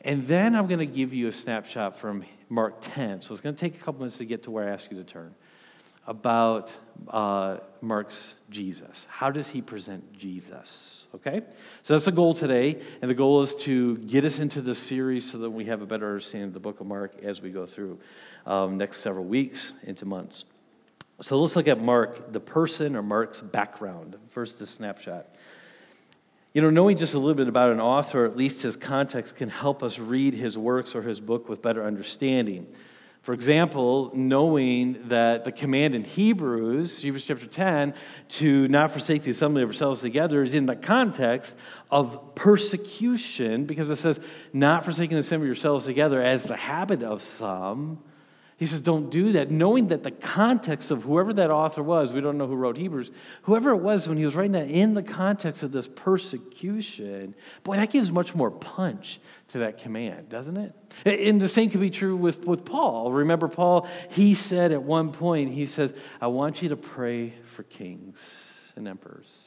And 0.00 0.26
then 0.26 0.56
I'm 0.56 0.66
going 0.66 0.80
to 0.80 0.86
give 0.86 1.14
you 1.14 1.28
a 1.28 1.32
snapshot 1.32 1.96
from 1.96 2.24
Mark 2.48 2.78
10. 2.80 3.22
So 3.22 3.32
it's 3.32 3.40
going 3.40 3.54
to 3.54 3.60
take 3.60 3.76
a 3.76 3.78
couple 3.78 4.00
minutes 4.00 4.18
to 4.18 4.24
get 4.24 4.42
to 4.44 4.50
where 4.50 4.68
I 4.68 4.72
ask 4.72 4.90
you 4.90 4.96
to 4.96 5.04
turn 5.04 5.34
about 6.06 6.74
uh, 7.08 7.58
Mark's 7.80 8.34
Jesus. 8.50 9.06
How 9.08 9.30
does 9.30 9.48
he 9.48 9.60
present 9.62 10.12
Jesus? 10.12 11.06
Okay? 11.14 11.42
So 11.82 11.94
that's 11.94 12.06
the 12.06 12.12
goal 12.12 12.34
today. 12.34 12.80
And 13.00 13.10
the 13.10 13.14
goal 13.14 13.42
is 13.42 13.54
to 13.56 13.98
get 13.98 14.24
us 14.24 14.38
into 14.38 14.60
the 14.60 14.74
series 14.74 15.30
so 15.30 15.38
that 15.38 15.50
we 15.50 15.66
have 15.66 15.82
a 15.82 15.86
better 15.86 16.06
understanding 16.06 16.48
of 16.48 16.54
the 16.54 16.60
book 16.60 16.80
of 16.80 16.86
Mark 16.86 17.14
as 17.22 17.40
we 17.40 17.50
go 17.50 17.66
through 17.66 17.98
um, 18.46 18.78
next 18.78 18.98
several 18.98 19.24
weeks 19.24 19.72
into 19.84 20.04
months. 20.04 20.44
So 21.22 21.38
let's 21.38 21.54
look 21.54 21.68
at 21.68 21.80
Mark, 21.80 22.32
the 22.32 22.40
person 22.40 22.96
or 22.96 23.02
Mark's 23.02 23.40
background. 23.40 24.16
First, 24.30 24.58
the 24.58 24.66
snapshot. 24.66 25.26
You 26.54 26.62
know, 26.62 26.70
knowing 26.70 26.96
just 26.96 27.14
a 27.14 27.18
little 27.18 27.34
bit 27.34 27.46
about 27.46 27.70
an 27.70 27.80
author, 27.80 28.24
or 28.24 28.26
at 28.26 28.36
least 28.36 28.62
his 28.62 28.76
context, 28.76 29.36
can 29.36 29.50
help 29.50 29.82
us 29.82 29.98
read 29.98 30.34
his 30.34 30.56
works 30.56 30.94
or 30.94 31.02
his 31.02 31.20
book 31.20 31.48
with 31.48 31.62
better 31.62 31.84
understanding. 31.84 32.66
For 33.22 33.34
example, 33.34 34.10
knowing 34.14 35.08
that 35.08 35.44
the 35.44 35.52
command 35.52 35.94
in 35.94 36.04
Hebrews, 36.04 37.02
Hebrews 37.02 37.26
chapter 37.26 37.46
10, 37.46 37.92
to 38.28 38.66
not 38.68 38.92
forsake 38.92 39.22
the 39.22 39.30
assembly 39.30 39.62
of 39.62 39.68
ourselves 39.68 40.00
together 40.00 40.42
is 40.42 40.54
in 40.54 40.64
the 40.64 40.76
context 40.76 41.54
of 41.90 42.34
persecution, 42.34 43.66
because 43.66 43.90
it 43.90 43.96
says, 43.96 44.18
not 44.54 44.86
forsaking 44.86 45.16
the 45.16 45.20
assembly 45.20 45.46
of 45.46 45.56
yourselves 45.56 45.84
together 45.84 46.22
as 46.22 46.44
the 46.44 46.56
habit 46.56 47.02
of 47.02 47.22
some, 47.22 48.02
he 48.60 48.66
says, 48.66 48.80
don't 48.80 49.08
do 49.08 49.32
that, 49.32 49.50
knowing 49.50 49.88
that 49.88 50.02
the 50.02 50.10
context 50.10 50.90
of 50.90 51.04
whoever 51.04 51.32
that 51.32 51.50
author 51.50 51.82
was, 51.82 52.12
we 52.12 52.20
don't 52.20 52.36
know 52.36 52.46
who 52.46 52.54
wrote 52.54 52.76
Hebrews, 52.76 53.10
whoever 53.44 53.70
it 53.70 53.78
was 53.78 54.06
when 54.06 54.18
he 54.18 54.26
was 54.26 54.34
writing 54.34 54.52
that 54.52 54.68
in 54.68 54.92
the 54.92 55.02
context 55.02 55.62
of 55.62 55.72
this 55.72 55.88
persecution, 55.88 57.34
boy, 57.64 57.76
that 57.76 57.88
gives 57.88 58.10
much 58.10 58.34
more 58.34 58.50
punch 58.50 59.18
to 59.48 59.60
that 59.60 59.78
command, 59.78 60.28
doesn't 60.28 60.58
it? 60.58 60.74
And 61.06 61.40
the 61.40 61.48
same 61.48 61.70
could 61.70 61.80
be 61.80 61.88
true 61.88 62.14
with, 62.14 62.44
with 62.44 62.66
Paul. 62.66 63.10
Remember, 63.10 63.48
Paul, 63.48 63.88
he 64.10 64.34
said 64.34 64.72
at 64.72 64.82
one 64.82 65.10
point, 65.10 65.52
he 65.52 65.64
says, 65.64 65.94
I 66.20 66.26
want 66.26 66.60
you 66.60 66.68
to 66.68 66.76
pray 66.76 67.32
for 67.54 67.62
kings 67.62 68.74
and 68.76 68.86
emperors. 68.86 69.46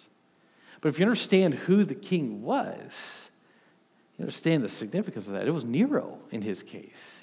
But 0.82 0.90
if 0.90 0.98
you 0.98 1.06
understand 1.06 1.54
who 1.54 1.84
the 1.84 1.94
king 1.94 2.42
was, 2.42 3.30
you 4.18 4.24
understand 4.24 4.64
the 4.64 4.70
significance 4.70 5.28
of 5.28 5.34
that. 5.34 5.48
It 5.48 5.52
was 5.52 5.66
Nero 5.66 6.18
in 6.32 6.42
his 6.42 6.64
case. 6.64 7.23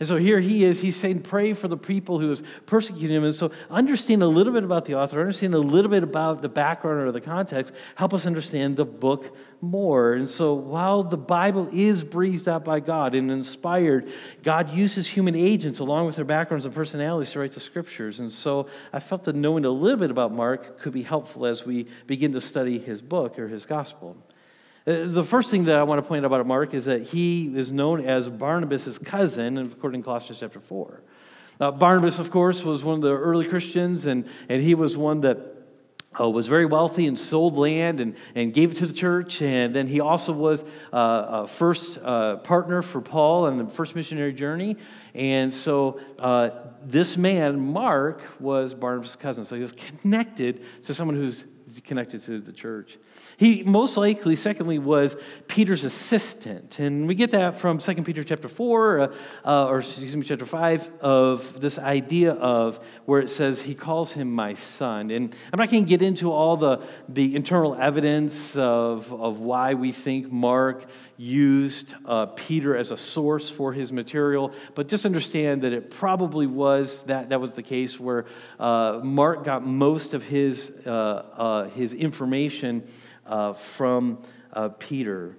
And 0.00 0.08
so 0.08 0.16
here 0.16 0.40
he 0.40 0.64
is, 0.64 0.80
he's 0.80 0.96
saying, 0.96 1.20
pray 1.20 1.52
for 1.52 1.68
the 1.68 1.76
people 1.76 2.18
who 2.18 2.30
is 2.30 2.42
persecuting 2.66 3.16
him. 3.16 3.24
And 3.24 3.34
so 3.34 3.52
understand 3.70 4.22
a 4.22 4.26
little 4.26 4.52
bit 4.52 4.64
about 4.64 4.84
the 4.84 4.96
author, 4.96 5.20
understand 5.20 5.54
a 5.54 5.58
little 5.58 5.90
bit 5.90 6.02
about 6.02 6.42
the 6.42 6.48
background 6.48 7.06
or 7.06 7.12
the 7.12 7.20
context, 7.20 7.72
help 7.94 8.12
us 8.12 8.26
understand 8.26 8.76
the 8.76 8.84
book 8.84 9.36
more. 9.60 10.14
And 10.14 10.28
so 10.28 10.54
while 10.54 11.04
the 11.04 11.16
Bible 11.16 11.68
is 11.72 12.02
breathed 12.02 12.48
out 12.48 12.64
by 12.64 12.80
God 12.80 13.14
and 13.14 13.30
inspired, 13.30 14.10
God 14.42 14.70
uses 14.70 15.06
human 15.06 15.36
agents 15.36 15.78
along 15.78 16.06
with 16.06 16.16
their 16.16 16.24
backgrounds 16.24 16.66
and 16.66 16.74
personalities 16.74 17.30
to 17.32 17.38
write 17.38 17.52
the 17.52 17.60
scriptures. 17.60 18.18
And 18.18 18.32
so 18.32 18.68
I 18.92 18.98
felt 18.98 19.24
that 19.24 19.36
knowing 19.36 19.64
a 19.64 19.70
little 19.70 20.00
bit 20.00 20.10
about 20.10 20.32
Mark 20.32 20.80
could 20.80 20.92
be 20.92 21.02
helpful 21.02 21.46
as 21.46 21.64
we 21.64 21.86
begin 22.06 22.32
to 22.32 22.40
study 22.40 22.78
his 22.78 23.00
book 23.00 23.38
or 23.38 23.46
his 23.46 23.66
gospel. 23.66 24.16
Uh, 24.84 25.06
the 25.06 25.22
first 25.22 25.50
thing 25.50 25.64
that 25.64 25.76
I 25.76 25.84
want 25.84 25.98
to 25.98 26.02
point 26.02 26.24
out 26.24 26.32
about 26.32 26.44
Mark 26.46 26.74
is 26.74 26.86
that 26.86 27.02
he 27.02 27.56
is 27.56 27.70
known 27.70 28.04
as 28.04 28.28
Barnabas' 28.28 28.98
cousin, 28.98 29.56
according 29.58 30.02
to 30.02 30.04
Colossians 30.04 30.40
chapter 30.40 30.58
4. 30.58 31.02
Now, 31.60 31.70
Barnabas, 31.70 32.18
of 32.18 32.32
course, 32.32 32.64
was 32.64 32.82
one 32.82 32.96
of 32.96 33.02
the 33.02 33.12
early 33.16 33.46
Christians, 33.46 34.06
and, 34.06 34.26
and 34.48 34.60
he 34.60 34.74
was 34.74 34.96
one 34.96 35.20
that 35.20 35.52
uh, 36.18 36.28
was 36.28 36.48
very 36.48 36.66
wealthy 36.66 37.06
and 37.06 37.16
sold 37.16 37.56
land 37.56 38.00
and, 38.00 38.16
and 38.34 38.52
gave 38.52 38.72
it 38.72 38.74
to 38.78 38.86
the 38.86 38.92
church. 38.92 39.40
And 39.40 39.74
then 39.74 39.86
he 39.86 40.00
also 40.00 40.32
was 40.32 40.62
uh, 40.92 41.42
a 41.42 41.46
first 41.46 41.98
uh, 41.98 42.36
partner 42.38 42.82
for 42.82 43.00
Paul 43.00 43.46
on 43.46 43.58
the 43.58 43.66
first 43.66 43.94
missionary 43.94 44.32
journey. 44.32 44.76
And 45.14 45.54
so 45.54 46.00
uh, 46.18 46.50
this 46.82 47.16
man, 47.16 47.60
Mark, 47.60 48.22
was 48.40 48.74
Barnabas' 48.74 49.16
cousin. 49.16 49.44
So 49.44 49.54
he 49.54 49.62
was 49.62 49.72
connected 49.72 50.64
to 50.82 50.92
someone 50.92 51.16
who's 51.16 51.44
connected 51.80 52.22
to 52.22 52.40
the 52.40 52.52
church. 52.52 52.98
He 53.36 53.62
most 53.62 53.96
likely, 53.96 54.36
secondly, 54.36 54.78
was 54.78 55.16
Peter's 55.48 55.84
assistant. 55.84 56.78
And 56.78 57.06
we 57.08 57.14
get 57.14 57.30
that 57.32 57.58
from 57.60 57.78
2 57.78 57.94
Peter 58.02 58.22
chapter 58.24 58.48
4, 58.48 59.00
uh, 59.00 59.14
uh, 59.44 59.66
or 59.66 59.78
excuse 59.80 60.16
me, 60.16 60.22
chapter 60.22 60.46
5, 60.46 60.90
of 61.00 61.60
this 61.60 61.78
idea 61.78 62.32
of 62.32 62.78
where 63.04 63.20
it 63.20 63.30
says 63.30 63.62
he 63.62 63.74
calls 63.74 64.12
him 64.12 64.32
my 64.32 64.54
son. 64.54 65.10
And 65.10 65.34
I'm 65.52 65.58
not 65.58 65.70
going 65.70 65.84
to 65.84 65.88
get 65.88 66.02
into 66.02 66.30
all 66.30 66.56
the, 66.56 66.82
the 67.08 67.34
internal 67.34 67.74
evidence 67.74 68.56
of, 68.56 69.12
of 69.12 69.40
why 69.40 69.74
we 69.74 69.92
think 69.92 70.30
Mark 70.30 70.86
used 71.22 71.94
uh, 72.04 72.26
Peter 72.26 72.76
as 72.76 72.90
a 72.90 72.96
source 72.96 73.48
for 73.48 73.72
his 73.72 73.92
material, 73.92 74.52
but 74.74 74.88
just 74.88 75.06
understand 75.06 75.62
that 75.62 75.72
it 75.72 75.90
probably 75.90 76.48
was 76.48 77.02
that 77.04 77.28
that 77.28 77.40
was 77.40 77.52
the 77.52 77.62
case 77.62 78.00
where 78.00 78.24
uh, 78.58 79.00
Mark 79.04 79.44
got 79.44 79.64
most 79.64 80.14
of 80.14 80.24
his, 80.24 80.72
uh, 81.62 81.68
his 81.68 81.92
information 81.92 82.86
uh, 83.26 83.52
from 83.52 84.20
uh, 84.52 84.68
Peter. 84.68 85.36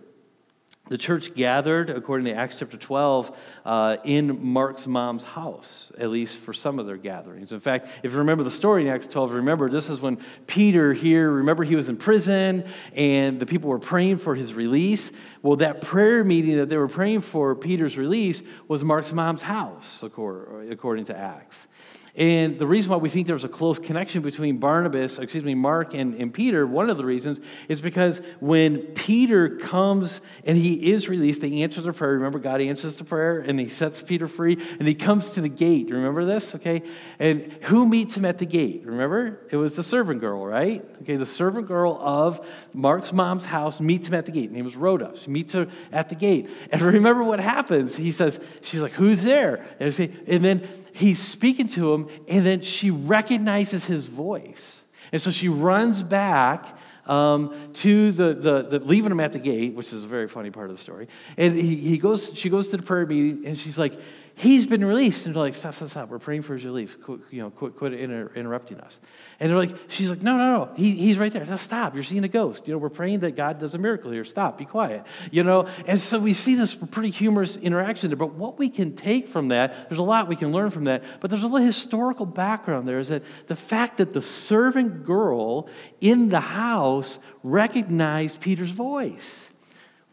The 0.90 0.98
church 0.98 1.34
gathered, 1.34 1.90
according 1.90 2.26
to 2.26 2.34
Acts 2.34 2.58
chapter 2.60 2.76
12, 2.76 3.38
uh, 3.66 3.98
in 4.04 4.46
Mark's 4.46 4.86
mom's 4.86 5.24
house, 5.24 5.94
at 5.98 6.10
least 6.10 6.38
for 6.40 6.52
some 6.52 6.78
of 6.78 6.86
their 6.86 6.98
gatherings. 6.98 7.54
In 7.54 7.62
fact, 7.62 7.88
if 8.04 8.12
you 8.12 8.18
remember 8.18 8.44
the 8.44 8.52
story 8.52 8.86
in 8.86 8.90
Acts 8.90 9.08
12, 9.08 9.34
remember 9.34 9.70
this 9.70 9.90
is 9.90 10.02
when 10.02 10.20
Peter 10.46 10.92
here, 10.94 11.32
remember 11.32 11.64
he 11.64 11.78
was 11.78 11.88
in 11.88 11.96
prison 11.96 12.66
and 12.94 13.40
the 13.40 13.46
people 13.46 13.70
were 13.70 13.80
praying 13.80 14.18
for 14.18 14.36
his 14.36 14.54
release. 14.54 15.10
Well, 15.42 15.56
that 15.58 15.82
prayer 15.82 16.22
meeting 16.26 16.58
that 16.58 16.68
they 16.68 16.78
were 16.78 16.90
praying 16.90 17.22
for 17.22 17.56
Peter's 17.56 17.98
release 17.98 18.42
was 18.68 18.84
Mark's 18.84 19.14
mom's 19.14 19.42
house, 19.42 20.04
according 20.04 21.06
to 21.06 21.18
Acts. 21.18 21.68
And 22.16 22.60
the 22.60 22.68
reason 22.68 22.92
why 22.92 22.98
we 22.98 23.10
think 23.10 23.26
there's 23.26 23.44
a 23.44 23.50
close 23.50 23.80
connection 23.80 24.22
between 24.22 24.58
Barnabas, 24.58 25.18
excuse 25.18 25.44
me, 25.44 25.56
Mark 25.56 25.96
and, 25.96 26.14
and 26.14 26.32
Peter, 26.32 26.68
one 26.68 26.92
of 26.92 26.98
the 26.98 27.06
reasons 27.06 27.40
is 27.68 27.82
because 27.82 28.22
when 28.40 28.82
Peter 28.94 29.58
comes 29.58 30.22
and 30.46 30.56
he 30.56 30.92
is 30.92 31.10
released, 31.10 31.42
they 31.42 31.64
answer 31.64 31.82
the 31.82 31.92
prayer. 31.92 32.14
Remember, 32.14 32.38
God 32.38 32.62
answers 32.62 32.98
the 32.98 33.04
prayer 33.04 33.40
and 33.40 33.60
he 33.60 33.68
sets 33.68 34.00
Peter 34.00 34.28
free 34.28 34.60
and 34.78 34.88
he 34.88 34.94
comes 34.94 35.32
to 35.32 35.42
the 35.42 35.50
gate. 35.50 35.90
Remember 35.90 36.24
this? 36.24 36.54
Okay. 36.54 36.84
And 37.18 37.52
who 37.64 37.88
meets 37.88 38.16
him 38.16 38.26
at 38.26 38.38
the 38.38 38.46
gate? 38.46 38.84
Remember? 38.86 39.40
It 39.50 39.58
was 39.58 39.76
the 39.76 39.84
servant 39.84 40.22
girl, 40.22 40.46
right? 40.46 40.86
Okay. 41.02 41.16
The 41.16 41.26
servant 41.26 41.68
girl 41.68 41.98
of 42.00 42.46
Mark's 42.74 43.12
mom's 43.12 43.46
house 43.46 43.82
meets 43.82 44.08
him 44.08 44.14
at 44.14 44.28
the 44.28 44.32
gate. 44.32 44.52
Her 44.52 44.56
name 44.56 44.66
was 44.66 44.76
Rhoda. 44.76 45.14
She 45.18 45.32
meets 45.32 45.54
her 45.54 45.68
at 45.92 46.10
the 46.10 46.16
gate. 46.16 46.48
And 46.72 46.80
remember 46.94 47.24
what 47.24 47.40
happens? 47.40 47.96
He 47.96 48.12
says, 48.12 48.40
she's 48.62 48.84
like, 48.84 48.92
who's 48.92 49.24
there? 49.24 49.66
And, 49.80 49.98
and 50.28 50.46
then 50.46 50.68
he's 50.94 51.20
speaking 51.20 51.68
to 51.70 51.94
him, 51.94 52.08
and 52.28 52.46
then 52.46 52.62
she 52.62 52.92
recognizes 52.92 53.86
his 53.86 54.06
voice. 54.06 54.84
And 55.12 55.22
so 55.22 55.32
she 55.32 55.50
runs 55.50 56.02
back 56.02 56.78
um, 57.06 57.72
to 57.74 58.12
the, 58.12 58.34
the, 58.34 58.62
the, 58.64 58.80
leaving 58.80 59.12
him 59.12 59.20
at 59.20 59.34
the 59.34 59.40
gate, 59.40 59.74
which 59.74 59.92
is 59.92 60.04
a 60.04 60.08
very 60.08 60.28
funny 60.28 60.50
part 60.50 60.70
of 60.70 60.78
the 60.78 60.82
story. 60.82 61.08
And 61.38 61.58
he, 61.58 61.76
he 61.76 61.98
goes, 61.98 62.32
she 62.34 62.50
goes 62.50 62.70
to 62.70 62.78
the 62.78 62.84
prayer 62.84 63.06
meeting, 63.06 63.46
and 63.46 63.58
she's 63.58 63.78
like, 63.78 64.00
he's 64.36 64.66
been 64.66 64.84
released. 64.84 65.26
And 65.26 65.36
they're 65.36 65.44
like, 65.44 65.56
stop, 65.56 65.74
stop, 65.74 65.90
stop. 65.90 66.10
We're 66.10 66.20
praying 66.20 66.42
for 66.44 66.54
his 66.56 66.66
release. 66.66 66.96
Quit, 66.96 67.20
you 67.30 67.42
know, 67.42 67.50
quit, 67.50 67.76
quit 67.76 67.94
inter- 67.94 68.32
interrupting 68.36 68.80
us. 68.80 69.00
And 69.40 69.50
they're 69.50 69.58
like, 69.58 69.76
she's 69.88 70.10
like, 70.10 70.22
no, 70.22 70.38
no, 70.38 70.66
no. 70.66 70.74
He, 70.76 70.96
he's 70.96 71.18
right 71.18 71.32
there. 71.32 71.58
stop. 71.58 71.94
You're 71.94 72.04
seeing 72.04 72.24
a 72.24 72.30
ghost. 72.30 72.68
You 72.68 72.74
know, 72.74 72.78
we're 72.78 72.90
praying 72.90 73.20
that 73.20 73.36
God 73.36 73.60
does 73.60 73.74
a 73.76 73.78
miracle 73.78 74.12
here. 74.12 74.26
Stop. 74.26 74.58
Be 74.58 74.66
quiet. 74.66 75.04
You 75.32 75.44
know, 75.44 75.68
and 75.86 76.00
so 76.00 76.20
we 76.20 76.34
see 76.34 76.56
this 76.56 76.74
pretty 76.74 77.12
humorous 77.12 77.56
interaction 77.58 78.10
there. 78.10 78.18
But 78.18 78.34
what 78.34 78.58
we 78.58 78.70
can 78.70 78.96
take 78.96 79.28
from 79.28 79.50
that, 79.50 79.90
there's 79.90 80.00
a 80.00 80.04
lot 80.04 80.28
we 80.28 80.36
can 80.36 80.52
learn 80.52 80.70
from 80.70 80.86
that. 80.86 81.04
But 81.20 81.30
there's 81.30 81.44
a 81.44 81.48
little 81.48 81.66
historical 81.66 82.26
background 82.26 82.88
there 82.88 83.00
is 83.00 83.10
that 83.10 83.24
the 83.48 83.56
fact 83.56 83.98
that 83.98 84.14
the 84.14 84.22
servant 84.22 85.06
girl 85.06 85.68
in 86.02 86.30
the 86.30 86.40
house 86.40 87.20
recognized 87.44 88.42
Peter's 88.42 88.72
voice. 88.72 89.50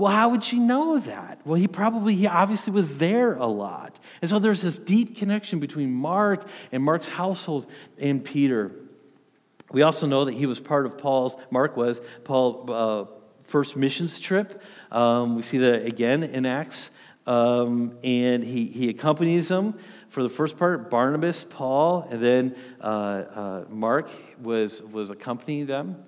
Well, 0.00 0.10
how 0.10 0.30
would 0.30 0.42
she 0.42 0.58
know 0.58 0.98
that? 0.98 1.42
Well, 1.44 1.56
he 1.56 1.68
probably, 1.68 2.14
he 2.14 2.26
obviously 2.26 2.72
was 2.72 2.96
there 2.96 3.34
a 3.34 3.44
lot. 3.44 3.98
And 4.22 4.30
so 4.30 4.38
there's 4.38 4.62
this 4.62 4.78
deep 4.78 5.18
connection 5.18 5.60
between 5.60 5.92
Mark 5.92 6.48
and 6.72 6.82
Mark's 6.82 7.08
household 7.08 7.66
and 7.98 8.24
Peter. 8.24 8.72
We 9.70 9.82
also 9.82 10.06
know 10.06 10.24
that 10.24 10.32
he 10.32 10.46
was 10.46 10.58
part 10.58 10.86
of 10.86 10.96
Paul's, 10.96 11.36
Mark 11.50 11.76
was, 11.76 12.00
Paul's 12.24 12.70
uh, 12.70 13.12
first 13.44 13.76
missions 13.76 14.18
trip. 14.18 14.62
Um, 14.90 15.36
we 15.36 15.42
see 15.42 15.58
that 15.58 15.84
again 15.84 16.22
in 16.22 16.46
Acts. 16.46 16.88
Um, 17.26 17.98
and 18.02 18.42
he, 18.42 18.68
he 18.68 18.88
accompanies 18.88 19.48
them 19.48 19.78
for 20.08 20.22
the 20.22 20.30
first 20.30 20.56
part, 20.56 20.90
Barnabas, 20.90 21.44
Paul, 21.44 22.08
and 22.10 22.22
then 22.22 22.56
uh, 22.80 22.84
uh, 22.84 23.64
Mark 23.68 24.10
was, 24.40 24.80
was 24.80 25.10
accompanying 25.10 25.66
them. 25.66 26.02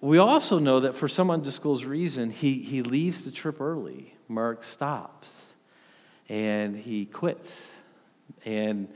We 0.00 0.18
also 0.18 0.58
know 0.58 0.80
that 0.80 0.94
for 0.94 1.08
some 1.08 1.30
undisclosed 1.30 1.84
reason, 1.84 2.30
he, 2.30 2.60
he 2.60 2.82
leaves 2.82 3.24
the 3.24 3.30
trip 3.30 3.60
early. 3.60 4.14
Mark 4.28 4.62
stops 4.62 5.54
and 6.28 6.76
he 6.76 7.06
quits. 7.06 7.66
And 8.44 8.88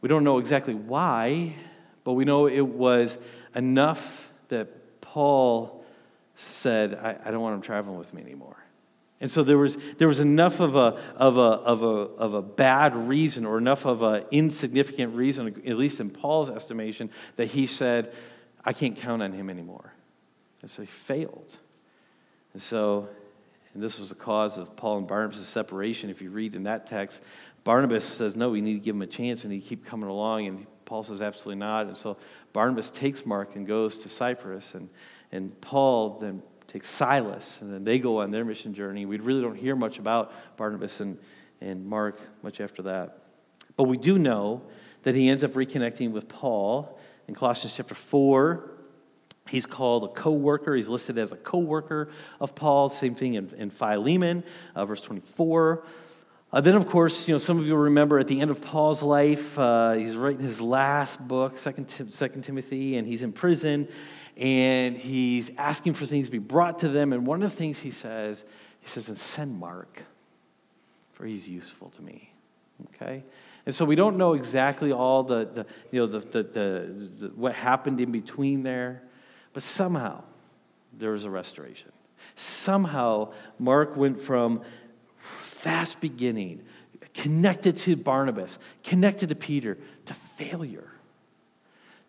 we 0.00 0.08
don't 0.08 0.24
know 0.24 0.38
exactly 0.38 0.74
why, 0.74 1.56
but 2.04 2.12
we 2.12 2.24
know 2.24 2.46
it 2.46 2.60
was 2.60 3.16
enough 3.54 4.30
that 4.48 5.00
Paul 5.00 5.84
said, 6.36 6.94
I, 6.94 7.16
I 7.24 7.30
don't 7.30 7.40
want 7.40 7.54
him 7.54 7.62
traveling 7.62 7.98
with 7.98 8.12
me 8.12 8.22
anymore. 8.22 8.56
And 9.20 9.30
so 9.30 9.42
there 9.42 9.56
was, 9.56 9.78
there 9.96 10.08
was 10.08 10.20
enough 10.20 10.60
of 10.60 10.76
a, 10.76 11.00
of, 11.16 11.38
a, 11.38 11.40
of, 11.40 11.82
a, 11.82 11.86
of 11.86 12.34
a 12.34 12.42
bad 12.42 12.94
reason 12.94 13.46
or 13.46 13.56
enough 13.56 13.86
of 13.86 14.02
an 14.02 14.24
insignificant 14.30 15.14
reason, 15.14 15.62
at 15.66 15.76
least 15.76 16.00
in 16.00 16.10
Paul's 16.10 16.50
estimation, 16.50 17.10
that 17.36 17.46
he 17.46 17.66
said, 17.66 18.12
I 18.64 18.74
can't 18.74 18.96
count 18.96 19.22
on 19.22 19.32
him 19.32 19.48
anymore. 19.48 19.93
And 20.64 20.70
so 20.70 20.80
he 20.80 20.88
failed. 20.88 21.58
And 22.54 22.62
so, 22.62 23.10
and 23.74 23.82
this 23.82 23.98
was 23.98 24.08
the 24.08 24.14
cause 24.14 24.56
of 24.56 24.74
Paul 24.76 24.96
and 24.96 25.06
Barnabas' 25.06 25.46
separation. 25.46 26.08
If 26.08 26.22
you 26.22 26.30
read 26.30 26.54
in 26.54 26.62
that 26.62 26.86
text, 26.86 27.20
Barnabas 27.64 28.02
says, 28.02 28.34
No, 28.34 28.48
we 28.48 28.62
need 28.62 28.72
to 28.72 28.80
give 28.80 28.96
him 28.96 29.02
a 29.02 29.06
chance, 29.06 29.44
and 29.44 29.52
he 29.52 29.60
keep 29.60 29.84
coming 29.84 30.08
along. 30.08 30.46
And 30.46 30.66
Paul 30.86 31.02
says, 31.02 31.20
Absolutely 31.20 31.56
not. 31.56 31.88
And 31.88 31.94
so 31.98 32.16
Barnabas 32.54 32.88
takes 32.88 33.26
Mark 33.26 33.56
and 33.56 33.66
goes 33.66 33.98
to 33.98 34.08
Cyprus, 34.08 34.72
and, 34.72 34.88
and 35.30 35.60
Paul 35.60 36.18
then 36.18 36.42
takes 36.66 36.88
Silas, 36.88 37.58
and 37.60 37.70
then 37.70 37.84
they 37.84 37.98
go 37.98 38.22
on 38.22 38.30
their 38.30 38.46
mission 38.46 38.72
journey. 38.72 39.04
We 39.04 39.18
really 39.18 39.42
don't 39.42 39.58
hear 39.58 39.76
much 39.76 39.98
about 39.98 40.32
Barnabas 40.56 40.98
and, 41.00 41.18
and 41.60 41.84
Mark 41.84 42.18
much 42.42 42.62
after 42.62 42.80
that. 42.84 43.18
But 43.76 43.84
we 43.84 43.98
do 43.98 44.18
know 44.18 44.62
that 45.02 45.14
he 45.14 45.28
ends 45.28 45.44
up 45.44 45.52
reconnecting 45.52 46.12
with 46.12 46.26
Paul 46.26 46.98
in 47.28 47.34
Colossians 47.34 47.74
chapter 47.76 47.94
4, 47.94 48.70
He's 49.48 49.66
called 49.66 50.04
a 50.04 50.08
co 50.08 50.32
worker. 50.32 50.74
He's 50.74 50.88
listed 50.88 51.18
as 51.18 51.32
a 51.32 51.36
co 51.36 51.58
worker 51.58 52.08
of 52.40 52.54
Paul. 52.54 52.88
Same 52.88 53.14
thing 53.14 53.34
in, 53.34 53.52
in 53.56 53.70
Philemon, 53.70 54.42
uh, 54.74 54.86
verse 54.86 55.00
24. 55.02 55.84
Uh, 56.54 56.60
then, 56.60 56.76
of 56.76 56.86
course, 56.88 57.26
you 57.26 57.34
know, 57.34 57.38
some 57.38 57.58
of 57.58 57.66
you 57.66 57.74
remember 57.74 58.18
at 58.20 58.28
the 58.28 58.40
end 58.40 58.48
of 58.48 58.60
Paul's 58.60 59.02
life, 59.02 59.58
uh, 59.58 59.92
he's 59.92 60.14
writing 60.14 60.40
his 60.40 60.60
last 60.60 61.18
book, 61.26 61.58
Second, 61.58 61.88
Tim- 61.88 62.10
Second 62.10 62.42
Timothy, 62.42 62.96
and 62.96 63.08
he's 63.08 63.24
in 63.24 63.32
prison, 63.32 63.88
and 64.36 64.96
he's 64.96 65.50
asking 65.58 65.94
for 65.94 66.06
things 66.06 66.28
to 66.28 66.30
be 66.30 66.38
brought 66.38 66.78
to 66.78 66.88
them. 66.88 67.12
And 67.12 67.26
one 67.26 67.42
of 67.42 67.50
the 67.50 67.56
things 67.56 67.80
he 67.80 67.90
says, 67.90 68.44
he 68.80 68.88
says, 68.88 69.08
and 69.08 69.18
send 69.18 69.58
Mark, 69.58 70.04
for 71.12 71.26
he's 71.26 71.48
useful 71.48 71.90
to 71.90 72.02
me. 72.02 72.32
Okay? 72.94 73.24
And 73.66 73.74
so 73.74 73.84
we 73.84 73.96
don't 73.96 74.16
know 74.16 74.34
exactly 74.34 74.92
all 74.92 75.24
the, 75.24 75.46
the 75.46 75.66
you 75.90 76.00
know, 76.00 76.06
the, 76.06 76.20
the, 76.20 76.42
the, 76.44 77.08
the 77.18 77.32
what 77.34 77.54
happened 77.54 78.00
in 78.00 78.12
between 78.12 78.62
there. 78.62 79.02
But 79.54 79.62
somehow 79.62 80.22
there 80.92 81.12
was 81.12 81.24
a 81.24 81.30
restoration. 81.30 81.92
Somehow 82.36 83.32
Mark 83.58 83.96
went 83.96 84.20
from 84.20 84.60
fast 85.18 86.00
beginning, 86.00 86.62
connected 87.14 87.76
to 87.78 87.96
Barnabas, 87.96 88.58
connected 88.82 89.30
to 89.30 89.34
Peter, 89.34 89.78
to 90.06 90.14
failure, 90.14 90.90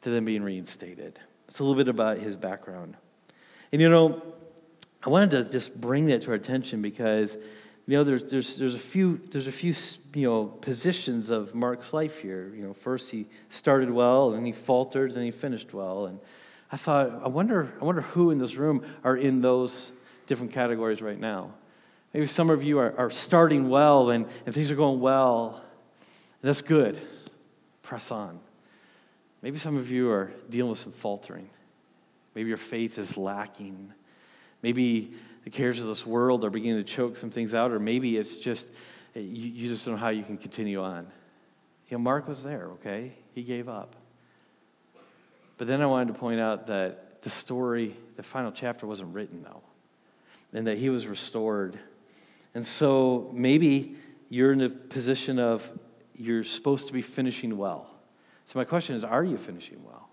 to 0.01 0.09
them 0.09 0.25
being 0.25 0.43
reinstated. 0.43 1.19
It's 1.47 1.59
a 1.59 1.63
little 1.63 1.77
bit 1.77 1.87
about 1.87 2.17
his 2.17 2.35
background. 2.35 2.97
And 3.71 3.81
you 3.81 3.89
know, 3.89 4.21
I 5.03 5.09
wanted 5.09 5.31
to 5.31 5.51
just 5.51 5.79
bring 5.79 6.07
that 6.07 6.23
to 6.23 6.29
our 6.29 6.33
attention 6.33 6.81
because 6.81 7.35
you 7.87 7.95
know 7.95 8.03
there's, 8.03 8.31
there's, 8.31 8.55
there's 8.55 8.73
a 8.73 8.79
few 8.79 9.21
there's 9.29 9.45
a 9.45 9.51
few 9.51 9.75
you 10.15 10.27
know 10.27 10.45
positions 10.45 11.29
of 11.29 11.53
Mark's 11.53 11.93
life 11.93 12.19
here. 12.19 12.51
You 12.55 12.63
know, 12.63 12.73
first 12.73 13.11
he 13.11 13.27
started 13.49 13.91
well, 13.91 14.33
and 14.33 14.47
he 14.47 14.51
faltered, 14.51 15.11
and 15.11 15.23
he 15.23 15.29
finished 15.29 15.73
well, 15.73 16.07
and 16.07 16.19
I 16.71 16.77
thought, 16.77 17.21
I 17.23 17.27
wonder, 17.27 17.71
I 17.79 17.85
wonder 17.85 18.01
who 18.01 18.31
in 18.31 18.37
this 18.37 18.55
room 18.55 18.85
are 19.03 19.15
in 19.15 19.41
those 19.41 19.91
different 20.27 20.51
categories 20.51 21.01
right 21.01 21.19
now. 21.19 21.51
Maybe 22.13 22.25
some 22.27 22.49
of 22.49 22.63
you 22.63 22.79
are, 22.79 22.97
are 22.97 23.11
starting 23.11 23.69
well 23.69 24.09
and, 24.09 24.25
and 24.45 24.55
things 24.55 24.71
are 24.71 24.75
going 24.75 24.99
well. 24.99 25.61
That's 26.41 26.61
good. 26.61 26.99
Press 27.83 28.09
on. 28.11 28.39
Maybe 29.41 29.57
some 29.57 29.77
of 29.77 29.91
you 29.91 30.09
are 30.09 30.31
dealing 30.49 30.69
with 30.69 30.79
some 30.79 30.91
faltering. 30.91 31.49
Maybe 32.33 32.49
your 32.49 32.57
faith 32.57 32.97
is 32.97 33.15
lacking. 33.15 33.93
Maybe 34.61 35.13
the 35.43 35.49
cares 35.49 35.79
of 35.79 35.87
this 35.87 36.05
world 36.05 36.43
are 36.43 36.49
beginning 36.49 36.77
to 36.77 36.83
choke 36.83 37.15
some 37.15 37.29
things 37.29 37.53
out, 37.53 37.71
or 37.71 37.79
maybe 37.79 38.17
it's 38.17 38.35
just, 38.35 38.67
you, 39.13 39.21
you 39.21 39.69
just 39.69 39.85
don't 39.85 39.95
know 39.95 39.99
how 39.99 40.09
you 40.09 40.23
can 40.23 40.37
continue 40.37 40.81
on. 40.81 41.05
You 41.89 41.97
know, 41.97 42.03
Mark 42.03 42.27
was 42.27 42.43
there, 42.43 42.65
okay? 42.73 43.13
He 43.35 43.43
gave 43.43 43.69
up. 43.69 43.95
But 45.57 45.67
then 45.67 45.81
I 45.81 45.85
wanted 45.85 46.13
to 46.13 46.19
point 46.19 46.39
out 46.39 46.67
that 46.67 47.21
the 47.21 47.29
story, 47.29 47.95
the 48.17 48.23
final 48.23 48.51
chapter 48.51 48.85
wasn't 48.85 49.13
written, 49.13 49.43
though, 49.43 49.61
and 50.53 50.67
that 50.67 50.77
he 50.77 50.89
was 50.89 51.07
restored. 51.07 51.79
And 52.53 52.65
so 52.65 53.29
maybe 53.33 53.95
you're 54.29 54.53
in 54.53 54.61
a 54.61 54.69
position 54.69 55.39
of 55.39 55.69
you're 56.15 56.43
supposed 56.43 56.87
to 56.87 56.93
be 56.93 57.01
finishing 57.01 57.57
well. 57.57 57.89
So, 58.45 58.59
my 58.59 58.65
question 58.65 58.95
is 58.95 59.03
are 59.03 59.23
you 59.23 59.37
finishing 59.37 59.83
well? 59.83 60.05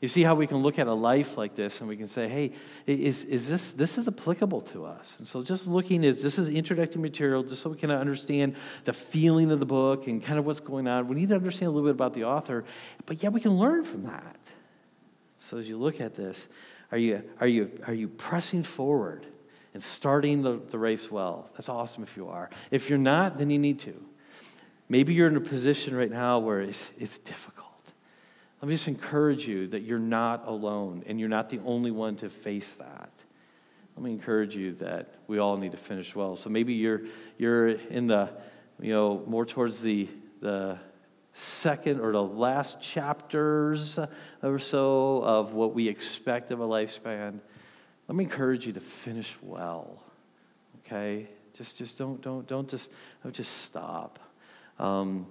You 0.00 0.08
see 0.08 0.22
how 0.22 0.34
we 0.34 0.46
can 0.46 0.58
look 0.58 0.78
at 0.78 0.86
a 0.86 0.92
life 0.92 1.38
like 1.38 1.54
this 1.54 1.80
and 1.80 1.88
we 1.88 1.96
can 1.96 2.08
say, 2.08 2.28
hey, 2.28 2.52
is, 2.86 3.24
is 3.24 3.48
this, 3.48 3.72
this 3.72 3.96
is 3.96 4.06
applicable 4.06 4.60
to 4.62 4.84
us? 4.84 5.16
And 5.18 5.26
so 5.26 5.42
just 5.42 5.66
looking 5.66 6.04
at 6.04 6.20
this 6.20 6.38
is 6.38 6.48
introductory 6.48 7.00
material 7.00 7.42
just 7.42 7.62
so 7.62 7.70
we 7.70 7.78
can 7.78 7.90
understand 7.90 8.56
the 8.84 8.92
feeling 8.92 9.50
of 9.50 9.58
the 9.58 9.66
book 9.66 10.06
and 10.06 10.22
kind 10.22 10.38
of 10.38 10.44
what's 10.44 10.60
going 10.60 10.86
on. 10.86 11.08
We 11.08 11.16
need 11.16 11.30
to 11.30 11.34
understand 11.34 11.68
a 11.68 11.70
little 11.70 11.88
bit 11.88 11.94
about 11.94 12.12
the 12.12 12.24
author, 12.24 12.64
but 13.06 13.22
yet 13.22 13.32
we 13.32 13.40
can 13.40 13.52
learn 13.52 13.84
from 13.84 14.04
that. 14.04 14.36
So 15.38 15.58
as 15.58 15.68
you 15.68 15.76
look 15.78 16.00
at 16.00 16.14
this, 16.14 16.48
are 16.92 16.98
you, 16.98 17.22
are 17.40 17.46
you, 17.46 17.70
are 17.86 17.94
you 17.94 18.08
pressing 18.08 18.62
forward 18.62 19.26
and 19.74 19.82
starting 19.82 20.42
the, 20.42 20.60
the 20.70 20.78
race 20.78 21.10
well? 21.10 21.50
That's 21.52 21.68
awesome 21.68 22.02
if 22.02 22.16
you 22.16 22.28
are. 22.28 22.50
If 22.70 22.88
you're 22.88 22.98
not, 22.98 23.38
then 23.38 23.50
you 23.50 23.58
need 23.58 23.80
to. 23.80 23.94
Maybe 24.88 25.14
you're 25.14 25.28
in 25.28 25.36
a 25.36 25.40
position 25.40 25.94
right 25.94 26.10
now 26.10 26.38
where 26.38 26.60
it's, 26.60 26.88
it's 26.98 27.18
difficult. 27.18 27.66
Let 28.62 28.68
me 28.68 28.74
just 28.74 28.88
encourage 28.88 29.46
you 29.46 29.66
that 29.68 29.82
you're 29.82 29.98
not 29.98 30.46
alone 30.46 31.02
and 31.06 31.20
you're 31.20 31.28
not 31.28 31.50
the 31.50 31.60
only 31.64 31.90
one 31.90 32.16
to 32.16 32.30
face 32.30 32.72
that. 32.74 33.10
Let 33.96 34.04
me 34.04 34.12
encourage 34.12 34.54
you 34.54 34.74
that 34.74 35.14
we 35.26 35.38
all 35.38 35.56
need 35.56 35.72
to 35.72 35.78
finish 35.78 36.14
well. 36.14 36.36
So 36.36 36.50
maybe 36.50 36.74
you're, 36.74 37.02
you're 37.38 37.68
in 37.68 38.06
the, 38.06 38.30
you 38.80 38.92
know, 38.92 39.22
more 39.26 39.44
towards 39.44 39.80
the, 39.80 40.08
the 40.40 40.78
second 41.36 42.00
or 42.00 42.12
the 42.12 42.22
last 42.22 42.80
chapters 42.80 43.98
or 44.42 44.58
so 44.58 45.22
of 45.22 45.52
what 45.52 45.74
we 45.74 45.86
expect 45.86 46.50
of 46.50 46.60
a 46.60 46.66
lifespan. 46.66 47.40
Let 48.08 48.16
me 48.16 48.24
encourage 48.24 48.66
you 48.66 48.72
to 48.72 48.80
finish 48.80 49.34
well. 49.42 50.02
Okay? 50.80 51.28
Just, 51.52 51.76
just 51.76 51.98
don't, 51.98 52.22
don't, 52.22 52.46
don't 52.46 52.68
just, 52.68 52.90
don't 53.22 53.34
just 53.34 53.52
stop. 53.64 54.18
Um, 54.78 55.26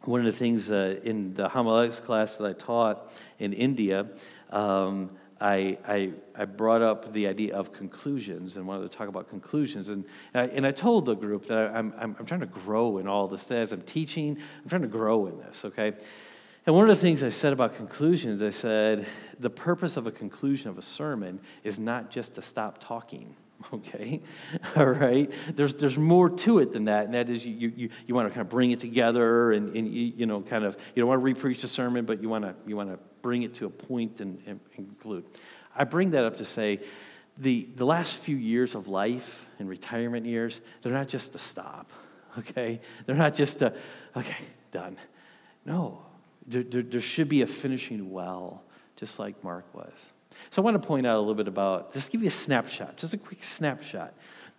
one 0.00 0.20
of 0.20 0.26
the 0.26 0.32
things 0.32 0.70
uh, 0.70 0.98
in 1.02 1.34
the 1.34 1.48
homiletics 1.48 2.00
class 2.00 2.38
that 2.38 2.46
I 2.46 2.52
taught 2.54 3.12
in 3.38 3.52
India, 3.52 4.06
um, 4.50 5.10
I, 5.44 5.76
I, 5.86 6.12
I, 6.34 6.46
brought 6.46 6.80
up 6.80 7.12
the 7.12 7.26
idea 7.26 7.54
of 7.54 7.70
conclusions 7.70 8.56
and 8.56 8.66
wanted 8.66 8.90
to 8.90 8.96
talk 8.96 9.08
about 9.08 9.28
conclusions. 9.28 9.90
And, 9.90 10.06
and, 10.32 10.50
I, 10.50 10.54
and 10.54 10.66
I 10.66 10.70
told 10.70 11.04
the 11.04 11.14
group 11.14 11.48
that 11.48 11.70
I'm, 11.74 11.92
I'm, 11.98 12.16
I'm, 12.18 12.24
trying 12.24 12.40
to 12.40 12.46
grow 12.46 12.96
in 12.96 13.06
all 13.06 13.28
this. 13.28 13.44
As 13.50 13.70
I'm 13.70 13.82
teaching, 13.82 14.38
I'm 14.62 14.68
trying 14.70 14.80
to 14.82 14.88
grow 14.88 15.26
in 15.26 15.36
this, 15.36 15.62
okay? 15.66 15.92
And 16.64 16.74
one 16.74 16.88
of 16.88 16.96
the 16.96 17.02
things 17.02 17.22
I 17.22 17.28
said 17.28 17.52
about 17.52 17.76
conclusions, 17.76 18.40
I 18.40 18.48
said, 18.48 19.06
the 19.38 19.50
purpose 19.50 19.98
of 19.98 20.06
a 20.06 20.10
conclusion 20.10 20.70
of 20.70 20.78
a 20.78 20.82
sermon 20.82 21.40
is 21.62 21.78
not 21.78 22.10
just 22.10 22.36
to 22.36 22.42
stop 22.42 22.78
talking. 22.82 23.36
okay? 23.74 24.22
All 24.76 24.86
right? 24.86 25.30
There's, 25.54 25.74
there's 25.74 25.98
more 25.98 26.30
to 26.30 26.60
it 26.60 26.72
than 26.72 26.86
that, 26.86 27.04
and 27.04 27.12
that 27.12 27.28
is 27.28 27.44
you, 27.44 27.70
you, 27.76 27.90
you 28.06 28.14
want 28.14 28.28
to 28.28 28.30
kind 28.30 28.40
of 28.40 28.48
bring 28.48 28.70
it 28.70 28.80
together 28.80 29.52
and, 29.52 29.76
and 29.76 29.92
you, 29.92 30.14
you 30.16 30.24
know, 30.24 30.40
kind 30.40 30.64
of, 30.64 30.74
you 30.94 31.02
don't 31.02 31.08
want 31.10 31.22
to 31.22 31.34
repreach 31.34 31.60
the 31.60 31.68
sermon, 31.68 32.06
but 32.06 32.22
you 32.22 32.30
want 32.30 32.44
to, 32.46 32.54
you 32.66 32.78
want 32.78 32.88
to 32.88 32.98
bring 33.24 33.42
it 33.42 33.54
to 33.54 33.64
a 33.64 33.70
point 33.70 34.20
and, 34.20 34.38
and, 34.46 34.60
conclude. 34.72 35.24
I 35.74 35.84
bring 35.84 36.10
that 36.10 36.24
up 36.24 36.36
to 36.36 36.44
say 36.44 36.80
the, 37.38 37.66
the 37.74 37.86
last 37.86 38.16
few 38.18 38.36
years 38.36 38.74
of 38.74 38.86
life 38.86 39.46
and 39.58 39.66
retirement 39.66 40.26
years, 40.26 40.60
they're 40.82 40.92
not 40.92 41.08
just 41.08 41.34
a 41.34 41.38
stop, 41.38 41.90
okay? 42.38 42.82
They're 43.06 43.16
not 43.16 43.34
just 43.34 43.62
a, 43.62 43.72
okay, 44.14 44.44
done. 44.72 44.98
No, 45.64 46.02
there, 46.46 46.64
there, 46.64 46.82
there 46.82 47.00
should 47.00 47.30
be 47.30 47.40
a 47.40 47.46
finishing 47.46 48.10
well, 48.12 48.62
just 48.94 49.18
like 49.18 49.42
Mark 49.42 49.64
was. 49.74 50.12
So 50.50 50.60
I 50.60 50.64
want 50.66 50.80
to 50.80 50.86
point 50.86 51.06
out 51.06 51.16
a 51.16 51.20
little 51.20 51.34
bit 51.34 51.48
about, 51.48 51.94
just 51.94 52.12
give 52.12 52.20
you 52.20 52.28
a 52.28 52.30
snapshot, 52.30 52.98
just 52.98 53.14
a 53.14 53.16
quick 53.16 53.42
snapshot 53.42 54.12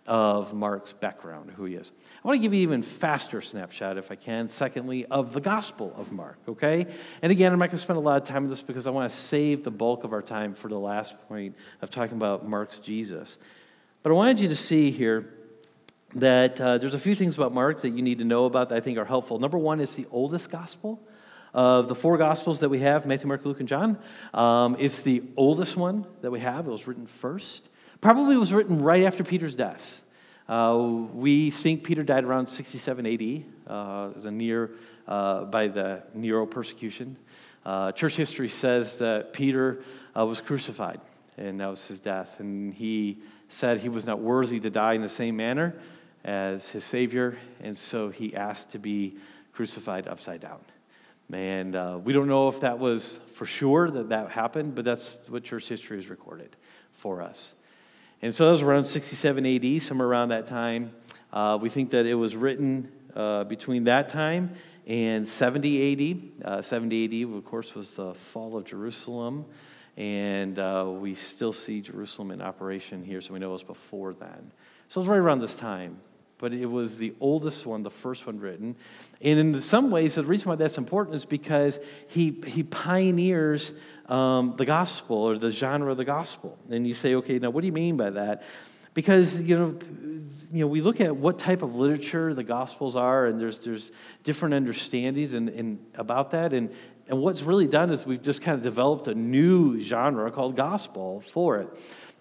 of 0.06 0.54
Mark's 0.54 0.92
background, 0.92 1.50
who 1.56 1.64
he 1.64 1.74
is. 1.74 1.92
I 2.24 2.28
want 2.28 2.38
to 2.38 2.42
give 2.42 2.54
you 2.54 2.62
even 2.62 2.82
faster 2.82 3.40
snapshot, 3.40 3.98
if 3.98 4.10
I 4.10 4.14
can, 4.14 4.48
secondly, 4.48 5.04
of 5.06 5.32
the 5.32 5.40
Gospel 5.40 5.94
of 5.96 6.12
Mark, 6.12 6.38
okay? 6.48 6.86
And 7.22 7.32
again, 7.32 7.52
I'm 7.52 7.58
not 7.58 7.66
going 7.66 7.78
to 7.78 7.82
spend 7.82 7.98
a 7.98 8.00
lot 8.00 8.20
of 8.20 8.26
time 8.26 8.44
on 8.44 8.50
this 8.50 8.62
because 8.62 8.86
I 8.86 8.90
want 8.90 9.10
to 9.10 9.16
save 9.16 9.64
the 9.64 9.70
bulk 9.70 10.04
of 10.04 10.12
our 10.12 10.22
time 10.22 10.54
for 10.54 10.68
the 10.68 10.78
last 10.78 11.14
point 11.28 11.54
of 11.82 11.90
talking 11.90 12.16
about 12.16 12.48
Mark's 12.48 12.78
Jesus. 12.80 13.38
But 14.02 14.10
I 14.10 14.14
wanted 14.14 14.40
you 14.40 14.48
to 14.48 14.56
see 14.56 14.90
here 14.90 15.32
that 16.14 16.60
uh, 16.60 16.78
there's 16.78 16.94
a 16.94 16.98
few 16.98 17.14
things 17.14 17.36
about 17.36 17.52
Mark 17.52 17.82
that 17.82 17.90
you 17.90 18.02
need 18.02 18.18
to 18.18 18.24
know 18.24 18.44
about 18.46 18.70
that 18.70 18.76
I 18.76 18.80
think 18.80 18.98
are 18.98 19.04
helpful. 19.04 19.38
Number 19.38 19.58
one, 19.58 19.80
it's 19.80 19.94
the 19.94 20.06
oldest 20.10 20.50
gospel 20.50 21.00
of 21.52 21.88
the 21.88 21.94
four 21.94 22.18
Gospels 22.18 22.60
that 22.60 22.68
we 22.68 22.80
have 22.80 23.06
Matthew, 23.06 23.26
Mark, 23.26 23.44
Luke, 23.44 23.60
and 23.60 23.68
John. 23.68 23.98
Um, 24.34 24.76
it's 24.78 25.00
the 25.00 25.22
oldest 25.36 25.74
one 25.74 26.06
that 26.20 26.30
we 26.30 26.40
have. 26.40 26.66
It 26.66 26.70
was 26.70 26.86
written 26.86 27.06
first. 27.06 27.68
Probably 28.00 28.36
was 28.36 28.52
written 28.52 28.78
right 28.80 29.04
after 29.04 29.24
Peter's 29.24 29.54
death. 29.54 30.02
Uh, 30.48 30.78
we 31.12 31.50
think 31.50 31.82
Peter 31.82 32.02
died 32.02 32.24
around 32.24 32.48
67 32.48 33.06
AD. 33.06 33.44
Uh, 33.66 34.10
was 34.14 34.26
a 34.26 34.30
near 34.30 34.70
uh, 35.08 35.44
by 35.44 35.66
the 35.66 36.02
Nero 36.14 36.46
persecution. 36.46 37.16
Uh, 37.64 37.90
church 37.92 38.16
history 38.16 38.48
says 38.48 38.98
that 38.98 39.32
Peter 39.32 39.82
uh, 40.16 40.24
was 40.24 40.40
crucified, 40.40 41.00
and 41.36 41.60
that 41.60 41.66
was 41.66 41.84
his 41.84 41.98
death. 41.98 42.38
And 42.38 42.72
he 42.72 43.18
said 43.48 43.80
he 43.80 43.88
was 43.88 44.06
not 44.06 44.20
worthy 44.20 44.60
to 44.60 44.70
die 44.70 44.92
in 44.92 45.02
the 45.02 45.08
same 45.08 45.36
manner 45.36 45.74
as 46.24 46.68
his 46.68 46.84
Savior, 46.84 47.38
and 47.60 47.76
so 47.76 48.10
he 48.10 48.34
asked 48.34 48.72
to 48.72 48.78
be 48.78 49.16
crucified 49.52 50.06
upside 50.06 50.40
down. 50.40 50.60
And 51.32 51.74
uh, 51.74 51.98
we 52.02 52.12
don't 52.12 52.28
know 52.28 52.48
if 52.48 52.60
that 52.60 52.78
was 52.78 53.18
for 53.34 53.46
sure 53.46 53.90
that 53.90 54.10
that 54.10 54.30
happened, 54.30 54.74
but 54.74 54.84
that's 54.84 55.18
what 55.28 55.42
church 55.42 55.68
history 55.68 55.96
has 55.96 56.08
recorded 56.08 56.56
for 56.92 57.20
us. 57.22 57.54
And 58.22 58.34
so 58.34 58.46
that 58.46 58.50
was 58.52 58.62
around 58.62 58.84
67 58.84 59.46
AD, 59.46 59.82
somewhere 59.82 60.08
around 60.08 60.30
that 60.30 60.46
time. 60.46 60.92
Uh, 61.32 61.58
we 61.60 61.68
think 61.68 61.90
that 61.90 62.06
it 62.06 62.14
was 62.14 62.34
written 62.34 62.90
uh, 63.14 63.44
between 63.44 63.84
that 63.84 64.08
time 64.08 64.54
and 64.86 65.26
70 65.26 66.40
AD. 66.42 66.48
Uh, 66.48 66.62
70 66.62 67.24
AD, 67.24 67.36
of 67.36 67.44
course, 67.44 67.74
was 67.74 67.94
the 67.94 68.14
fall 68.14 68.56
of 68.56 68.64
Jerusalem. 68.64 69.44
And 69.96 70.58
uh, 70.58 70.86
we 70.88 71.14
still 71.14 71.52
see 71.52 71.80
Jerusalem 71.80 72.30
in 72.30 72.42
operation 72.42 73.02
here, 73.02 73.20
so 73.20 73.32
we 73.32 73.38
know 73.38 73.50
it 73.50 73.54
was 73.54 73.62
before 73.62 74.14
then. 74.14 74.52
So 74.88 75.00
it 75.00 75.02
was 75.02 75.08
right 75.08 75.18
around 75.18 75.40
this 75.40 75.56
time 75.56 75.98
but 76.38 76.52
it 76.52 76.66
was 76.66 76.98
the 76.98 77.14
oldest 77.20 77.64
one, 77.64 77.82
the 77.82 77.90
first 77.90 78.26
one 78.26 78.38
written. 78.38 78.76
And 79.22 79.38
in 79.38 79.62
some 79.62 79.90
ways, 79.90 80.16
the 80.16 80.24
reason 80.24 80.48
why 80.48 80.56
that's 80.56 80.76
important 80.76 81.16
is 81.16 81.24
because 81.24 81.78
he, 82.08 82.42
he 82.46 82.62
pioneers 82.62 83.72
um, 84.06 84.54
the 84.56 84.66
gospel 84.66 85.16
or 85.16 85.38
the 85.38 85.50
genre 85.50 85.90
of 85.90 85.96
the 85.96 86.04
gospel. 86.04 86.58
And 86.70 86.86
you 86.86 86.94
say, 86.94 87.14
okay, 87.16 87.38
now 87.38 87.50
what 87.50 87.62
do 87.62 87.66
you 87.66 87.72
mean 87.72 87.96
by 87.96 88.10
that? 88.10 88.42
Because, 88.92 89.40
you 89.40 89.58
know, 89.58 89.78
you 90.50 90.60
know, 90.60 90.66
we 90.66 90.80
look 90.80 91.00
at 91.00 91.14
what 91.14 91.38
type 91.38 91.62
of 91.62 91.74
literature 91.74 92.32
the 92.32 92.44
gospels 92.44 92.96
are, 92.96 93.26
and 93.26 93.40
there's, 93.40 93.58
there's 93.58 93.90
different 94.24 94.54
understandings 94.54 95.34
in, 95.34 95.48
in, 95.48 95.78
about 95.94 96.30
that. 96.30 96.52
And, 96.52 96.70
and 97.08 97.18
what's 97.18 97.42
really 97.42 97.66
done 97.66 97.90
is 97.90 98.06
we've 98.06 98.22
just 98.22 98.42
kind 98.42 98.56
of 98.56 98.62
developed 98.62 99.08
a 99.08 99.14
new 99.14 99.80
genre 99.80 100.30
called 100.30 100.56
gospel 100.56 101.22
for 101.32 101.58
it 101.58 101.68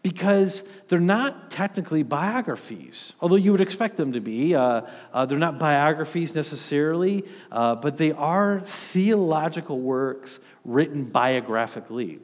because 0.06 0.62
they're 0.88 1.00
not 1.00 1.50
technically 1.50 2.04
biographies, 2.04 3.14
although 3.22 3.38
you 3.38 3.52
would 3.52 3.60
expect 3.60 3.98
them 3.98 4.14
to 4.14 4.20
be. 4.20 4.54
Uh, 4.54 4.82
uh, 5.12 5.26
they're 5.26 5.40
not 5.40 5.58
biographies 5.58 6.36
necessarily, 6.36 7.26
uh, 7.52 7.74
but 7.74 7.98
they 7.98 8.12
are 8.12 8.62
theological 8.68 9.80
works 9.80 10.38
written 10.64 11.06
biographically. 11.06 12.20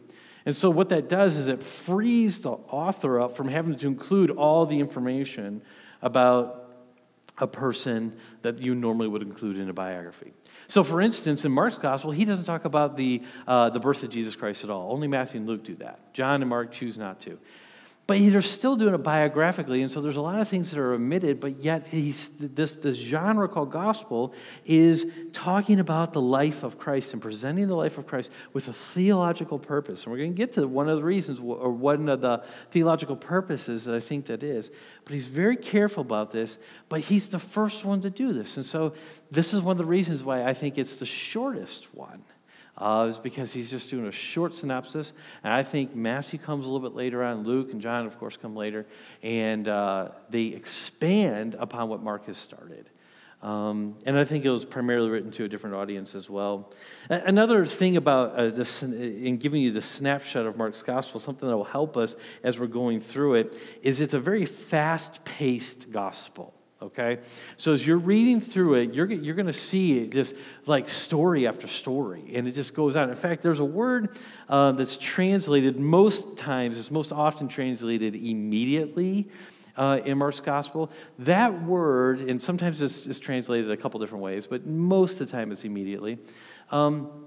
And 0.46 0.56
so, 0.56 0.70
what 0.70 0.90
that 0.90 1.10
does 1.10 1.38
is 1.38 1.48
it 1.48 1.64
frees 1.64 2.42
the 2.42 2.52
author 2.52 3.20
up 3.20 3.36
from 3.36 3.48
having 3.48 3.76
to 3.78 3.88
include 3.88 4.30
all 4.30 4.68
the 4.68 4.80
information 4.80 5.64
about 6.04 6.72
a 7.40 7.48
person 7.48 8.16
that 8.44 8.60
you 8.60 8.76
normally 8.76 9.08
would 9.08 9.24
include 9.24 9.58
in 9.58 9.70
a 9.70 9.74
biography. 9.74 10.34
So, 10.68 10.84
for 10.84 11.02
instance, 11.02 11.46
in 11.46 11.52
Mark's 11.52 11.80
gospel, 11.80 12.12
he 12.12 12.26
doesn't 12.26 12.46
talk 12.46 12.66
about 12.66 12.96
the, 12.96 13.24
uh, 13.48 13.72
the 13.72 13.80
birth 13.80 14.04
of 14.04 14.12
Jesus 14.12 14.36
Christ 14.36 14.64
at 14.64 14.70
all. 14.70 14.92
Only 14.92 15.08
Matthew 15.08 15.40
and 15.40 15.50
Luke 15.50 15.64
do 15.64 15.74
that. 15.78 16.14
John 16.14 16.44
and 16.44 16.50
Mark 16.50 16.72
choose 16.72 16.96
not 16.96 17.20
to. 17.22 17.40
But 18.08 18.20
they're 18.20 18.42
still 18.42 18.76
doing 18.76 18.94
it 18.94 19.04
biographically, 19.04 19.82
and 19.82 19.90
so 19.90 20.02
there's 20.02 20.18
a 20.18 20.22
lot 20.22 20.42
of 20.42 20.48
things 20.48 20.72
that 20.72 20.80
are 20.80 20.94
omitted, 20.94 21.40
but 21.40 21.64
yet 21.64 21.88
this, 21.92 22.30
this 22.74 22.98
genre 22.98 23.48
called 23.48 23.72
gospel 23.72 24.34
is 24.66 25.06
talking 25.32 25.80
about 25.80 26.12
the 26.12 26.20
life 26.20 26.64
of 26.64 26.78
Christ 26.78 27.14
and 27.14 27.22
presenting 27.22 27.68
the 27.68 27.76
life 27.76 27.98
of 27.98 28.08
Christ 28.08 28.32
with 28.52 28.68
a 28.68 28.74
theological 28.74 29.60
purpose. 29.60 30.04
And 30.04 30.12
we're 30.12 30.18
going 30.18 30.34
to 30.34 30.38
get 30.38 30.52
to 30.54 30.68
one 30.68 30.90
of 30.90 30.98
the 30.98 31.04
reasons, 31.04 31.40
or 31.40 31.72
one 31.72 32.10
of 32.10 32.20
the 32.22 32.44
theological 32.72 33.16
purposes 33.16 33.86
that 33.86 33.96
I 33.96 34.02
think 34.02 34.26
that 34.26 34.44
is. 34.44 34.72
But 35.06 35.14
he's 35.14 35.28
very 35.28 35.56
careful 35.56 36.02
about 36.02 36.32
this, 36.32 36.58
but 36.90 37.02
he's 37.02 37.30
the 37.30 37.40
first 37.40 37.86
one 37.86 38.02
to 38.02 38.10
do 38.10 38.34
this. 38.34 38.58
And 38.58 38.66
so 38.66 38.94
this 39.30 39.54
is 39.54 39.62
one 39.62 39.74
of 39.74 39.78
the 39.78 39.86
reasons 39.86 40.22
why 40.24 40.44
I 40.44 40.54
think 40.54 40.78
it's 40.78 40.98
the 40.98 41.06
shortest 41.06 41.94
one 41.94 42.24
uh, 42.82 43.06
is 43.08 43.20
because 43.20 43.54
he's 43.54 43.70
just 43.70 43.90
doing 43.90 44.08
a 44.08 44.12
short 44.12 44.56
synopsis. 44.56 45.14
And 45.44 45.54
I 45.54 45.64
think 45.64 45.96
Matthew 45.96 46.40
comes 46.40 46.66
a 46.66 46.72
little 46.72 46.88
bit 46.88 46.96
later 46.96 47.24
on, 47.24 47.44
Luke 47.44 47.72
and 47.72 47.80
John, 47.80 48.06
of 48.08 48.18
course, 48.20 48.36
come 48.36 48.56
later, 48.56 48.88
and 49.22 49.68
uh, 49.68 50.10
they 50.30 50.48
expand 50.48 51.56
upon 51.60 51.90
what 51.90 52.02
Mark 52.02 52.26
has 52.26 52.38
started. 52.38 52.90
Um, 53.44 53.96
and 54.06 54.18
I 54.18 54.24
think 54.24 54.46
it 54.46 54.52
was 54.52 54.66
primarily 54.66 55.10
written 55.10 55.32
to 55.32 55.46
a 55.46 55.48
different 55.48 55.76
audience 55.76 56.14
as 56.14 56.30
well. 56.30 56.72
Another 57.10 57.66
thing 57.66 57.98
about 57.98 58.36
uh, 58.36 58.50
this, 58.50 58.84
in 58.84 59.38
giving 59.38 59.62
you 59.64 59.72
the 59.72 59.82
snapshot 59.82 60.46
of 60.46 60.58
Mark's 60.58 60.84
gospel, 60.84 61.20
something 61.20 61.50
that 61.50 61.58
will 61.58 61.64
help 61.64 61.98
us 61.98 62.16
as 62.44 62.60
we're 62.60 62.68
going 62.68 63.00
through 63.00 63.36
it, 63.36 63.58
is 63.82 64.00
it's 64.00 64.14
a 64.14 64.20
very 64.20 64.46
fast 64.46 65.24
paced 65.24 65.92
gospel. 65.92 66.54
Okay? 66.82 67.20
So 67.58 67.74
as 67.74 67.86
you're 67.86 67.98
reading 67.98 68.42
through 68.42 68.76
it, 68.76 68.94
you're, 68.94 69.12
you're 69.12 69.36
going 69.36 69.46
to 69.48 69.54
see 69.54 70.08
just 70.08 70.34
like 70.66 70.90
story 70.90 71.48
after 71.48 71.68
story, 71.68 72.32
and 72.34 72.48
it 72.48 72.54
just 72.54 72.74
goes 72.74 72.96
on. 72.96 73.10
In 73.10 73.16
fact, 73.16 73.44
there's 73.44 73.60
a 73.60 73.66
word 73.66 74.18
uh, 74.50 74.72
that's 74.72 74.98
translated 74.98 75.80
most 75.80 76.38
times, 76.38 76.78
it's 76.78 76.92
most 76.92 77.12
often 77.12 77.48
translated 77.48 78.16
immediately 78.16 79.30
uh, 79.78 80.00
in 80.04 80.18
Mark's 80.18 80.40
gospel. 80.40 80.92
That 81.20 81.64
word, 81.64 82.22
and 82.22 82.42
sometimes 82.42 82.82
it's, 82.82 83.08
it's, 83.08 83.20
translated 83.20 83.70
a 83.72 83.78
couple 83.78 84.00
different 84.00 84.24
ways, 84.24 84.48
but 84.48 84.66
most 84.66 85.22
of 85.22 85.28
the 85.28 85.32
time 85.32 85.52
it's 85.52 85.64
immediately. 85.64 86.18
Um, 86.72 87.26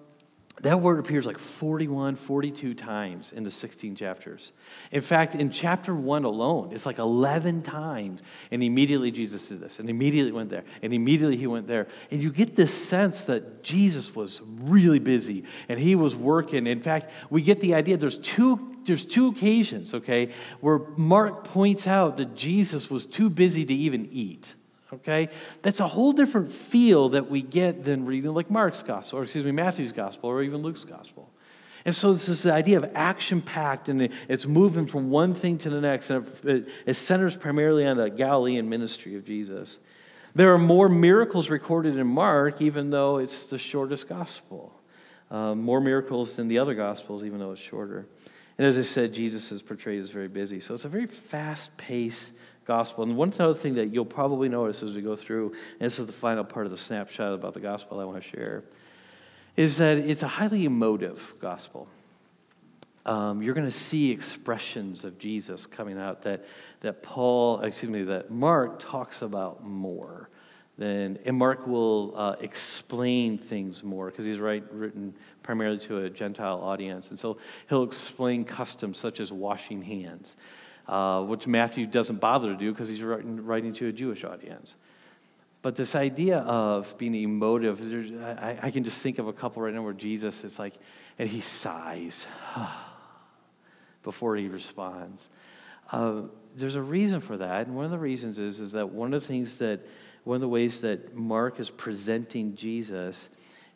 that 0.63 0.81
word 0.81 1.01
appears 1.01 1.27
like 1.27 1.39
41, 1.39 2.15
42 2.15 2.75
times 2.75 3.33
in 3.33 3.43
the 3.43 3.51
16 3.51 3.97
chapters. 3.97 4.53
In 4.93 5.01
fact, 5.01 5.35
in 5.35 5.51
chapter 5.51 5.93
1 5.93 6.25
alone, 6.25 6.71
it's 6.73 6.87
like 6.87 6.99
11 6.99 7.63
times. 7.63 8.23
And 8.53 8.63
immediately 8.63 9.11
Jesus 9.11 9.47
did 9.47 9.61
this, 9.61 9.81
and 9.81 9.91
immediately 9.91 10.31
went 10.31 10.51
there, 10.51 10.63
and 10.81 10.95
immediately 10.95 11.37
he 11.37 11.49
went 11.49 11.67
there. 11.67 11.89
And 12.13 12.23
you 12.23 12.31
get 12.31 12.55
this 12.55 12.73
sense 12.73 13.25
that 13.25 13.65
Jesus 13.65 14.15
was 14.15 14.41
really 14.45 15.01
busy 15.01 15.45
and 15.69 15.81
he 15.81 15.97
was 15.97 16.15
working. 16.15 16.69
In 16.69 16.81
fact, 16.81 17.11
we 17.31 17.43
get 17.43 17.61
the 17.61 17.75
idea 17.75 17.97
there's 17.97 18.19
two 18.19 18.71
there's 18.87 19.07
two 19.07 19.29
occasions, 19.29 19.95
okay, 19.95 20.31
where 20.61 20.79
Mark 20.99 21.45
points 21.45 21.87
out 21.87 22.19
that 22.19 22.35
Jesus 22.35 22.91
was 22.91 23.07
too 23.07 23.31
busy 23.31 23.65
to 23.65 23.73
even 23.73 24.09
eat. 24.13 24.55
Okay? 24.95 25.29
That's 25.63 25.81
a 25.81 25.89
whole 25.89 26.13
different 26.13 26.53
feel 26.53 27.11
that 27.11 27.31
we 27.31 27.43
get 27.43 27.85
than 27.85 28.07
reading 28.07 28.35
like 28.35 28.51
Mark's 28.51 28.83
gospel, 28.83 29.21
or 29.21 29.23
excuse 29.25 29.45
me, 29.45 29.53
Matthew's 29.53 29.93
gospel, 29.93 30.31
or 30.31 30.43
even 30.43 30.63
Luke's 30.63 30.85
gospel. 30.85 31.31
And 31.85 31.95
so 31.95 32.13
this 32.15 32.29
is 32.29 32.43
the 32.43 32.53
idea 32.53 32.79
of 32.79 32.91
action 32.95 33.43
packed, 33.43 33.89
and 33.89 34.09
it's 34.29 34.47
moving 34.47 34.87
from 34.87 35.11
one 35.11 35.35
thing 35.35 35.59
to 35.59 35.71
the 35.71 35.81
next, 35.81 36.11
and 36.11 36.27
it, 36.87 36.95
centers 36.95 37.37
primarily 37.37 37.87
on 37.87 37.99
the 37.99 38.09
Galilean 38.09 38.69
ministry 38.69 39.17
of 39.17 39.25
Jesus. 39.25 39.79
There 40.35 40.53
are 40.53 40.59
more 40.59 40.89
miracles 40.89 41.51
recorded 41.51 41.97
in 41.97 42.07
Mark, 42.07 42.63
even 42.63 42.91
though 42.91 43.19
it's 43.19 43.47
the 43.47 43.59
shortest 43.59 44.09
gospel. 44.09 44.73
Um, 45.31 45.63
more 45.63 45.81
miracles 45.81 46.37
than 46.37 46.49
the 46.49 46.59
other 46.59 46.75
gospels, 46.75 47.23
even 47.25 47.39
though 47.39 47.53
it's 47.53 47.61
shorter. 47.61 48.07
And 48.57 48.67
as 48.67 48.79
I 48.79 48.83
said, 48.83 49.13
Jesus 49.13 49.51
is 49.53 49.63
portrayed 49.63 50.01
as 50.01 50.11
very 50.11 50.29
busy. 50.29 50.61
So 50.61 50.75
it's 50.75 50.85
a 50.85 50.89
very 50.89 51.07
fast 51.07 51.77
paced 51.77 52.33
gospel. 52.65 53.05
And 53.05 53.17
one 53.17 53.33
other 53.39 53.55
thing 53.55 53.75
that 53.75 53.93
you'll 53.93 54.05
probably 54.05 54.49
notice 54.49 54.83
as 54.83 54.95
we 54.95 55.03
go 55.03 55.17
through, 55.17 55.53
and 55.81 55.81
this 55.81 55.99
is 55.99 56.07
the 56.07 56.13
final 56.13 56.45
part 56.45 56.67
of 56.67 56.73
the 56.73 56.79
snapshot 56.79 57.33
about 57.33 57.55
the 57.55 57.61
gospel 57.61 58.01
I 58.01 58.05
want 58.05 58.23
to 58.23 58.29
share, 58.29 58.65
is 59.57 59.77
that 59.79 59.99
it's 59.99 60.23
a 60.23 60.29
highly 60.29 60.65
emotive 60.65 61.35
gospel. 61.41 61.89
Um, 63.07 63.43
you're 63.43 63.55
going 63.55 63.67
to 63.67 63.79
see 63.79 64.11
expressions 64.11 65.05
of 65.05 65.19
Jesus 65.19 65.67
coming 65.67 65.99
out 65.99 66.23
that, 66.23 66.45
that 66.81 67.03
Paul, 67.03 67.61
excuse 67.61 67.91
me, 67.91 68.03
that 68.05 68.31
Mark 68.31 68.79
talks 68.79 69.23
about 69.23 69.65
more. 69.65 70.31
Than, 70.77 71.21
and 71.25 71.37
Mark 71.37 71.69
will 71.69 72.15
uh, 72.17 72.35
explain 72.41 73.39
things 73.39 73.85
more 73.85 74.11
because 74.11 74.25
he's 74.25 74.41
write, 74.41 74.65
written 74.73 75.15
primarily 75.45 75.79
to 75.81 75.99
a 75.99 76.11
Gentile 76.11 76.61
audience. 76.61 77.11
And 77.11 77.21
so 77.21 77.37
he'll 77.69 77.85
explain 77.85 78.45
customs 78.45 78.99
such 78.99 79.21
as 79.21 79.31
washing 79.31 79.83
hands 79.83 80.37
uh, 80.89 81.23
which 81.23 81.47
Matthew 81.47 81.87
doesn't 81.87 82.21
bother 82.21 82.49
to 82.49 82.57
do 82.57 82.73
because 82.73 82.89
he's 82.89 83.03
writing, 83.03 83.45
writing, 83.45 83.73
to 83.75 83.89
a 83.89 83.93
Jewish 83.93 84.25
audience. 84.25 84.77
But 85.63 85.77
this 85.77 85.95
idea 85.95 86.41
of 86.41 86.97
being 86.99 87.15
emotive, 87.15 87.81
I, 88.23 88.59
I, 88.65 88.71
can 88.71 88.85
just 88.85 88.99
think 88.99 89.19
of 89.19 89.27
a 89.27 89.33
couple 89.33 89.63
right 89.63 89.73
now 89.73 89.81
where 89.81 89.95
Jesus 89.95 90.45
is 90.45 90.59
like, 90.59 90.75
and 91.19 91.27
he 91.27 91.41
sighs 91.41 92.27
before 94.03 94.37
he 94.37 94.47
responds. 94.49 95.31
Uh, 95.91 96.23
there's 96.55 96.75
a 96.75 96.83
reason 96.83 97.21
for 97.21 97.39
that, 97.39 97.67
and 97.67 97.75
one 97.75 97.87
of 97.87 97.91
the 97.91 97.99
reasons 97.99 98.39
is, 98.39 98.59
is 98.59 98.73
that 98.73 98.91
one 98.91 99.15
of 99.15 99.23
the 99.23 99.27
things 99.27 99.57
that, 99.59 99.81
one 100.25 100.35
of 100.35 100.41
the 100.43 100.49
ways 100.49 100.83
that 100.83 101.15
Mark 101.15 101.59
is 101.59 101.71
presenting 101.71 102.55
Jesus 102.57 103.29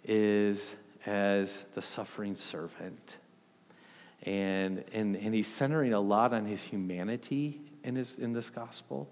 is 0.04 0.76
as 1.06 1.64
the 1.72 1.80
suffering 1.80 2.34
servant. 2.34 3.16
And, 4.24 4.84
and, 4.92 5.16
and 5.16 5.34
he's 5.34 5.46
centering 5.46 5.92
a 5.92 6.00
lot 6.00 6.34
on 6.34 6.44
his 6.44 6.60
humanity 6.60 7.60
in, 7.84 7.96
his, 7.96 8.18
in 8.18 8.32
this 8.32 8.50
gospel. 8.50 9.08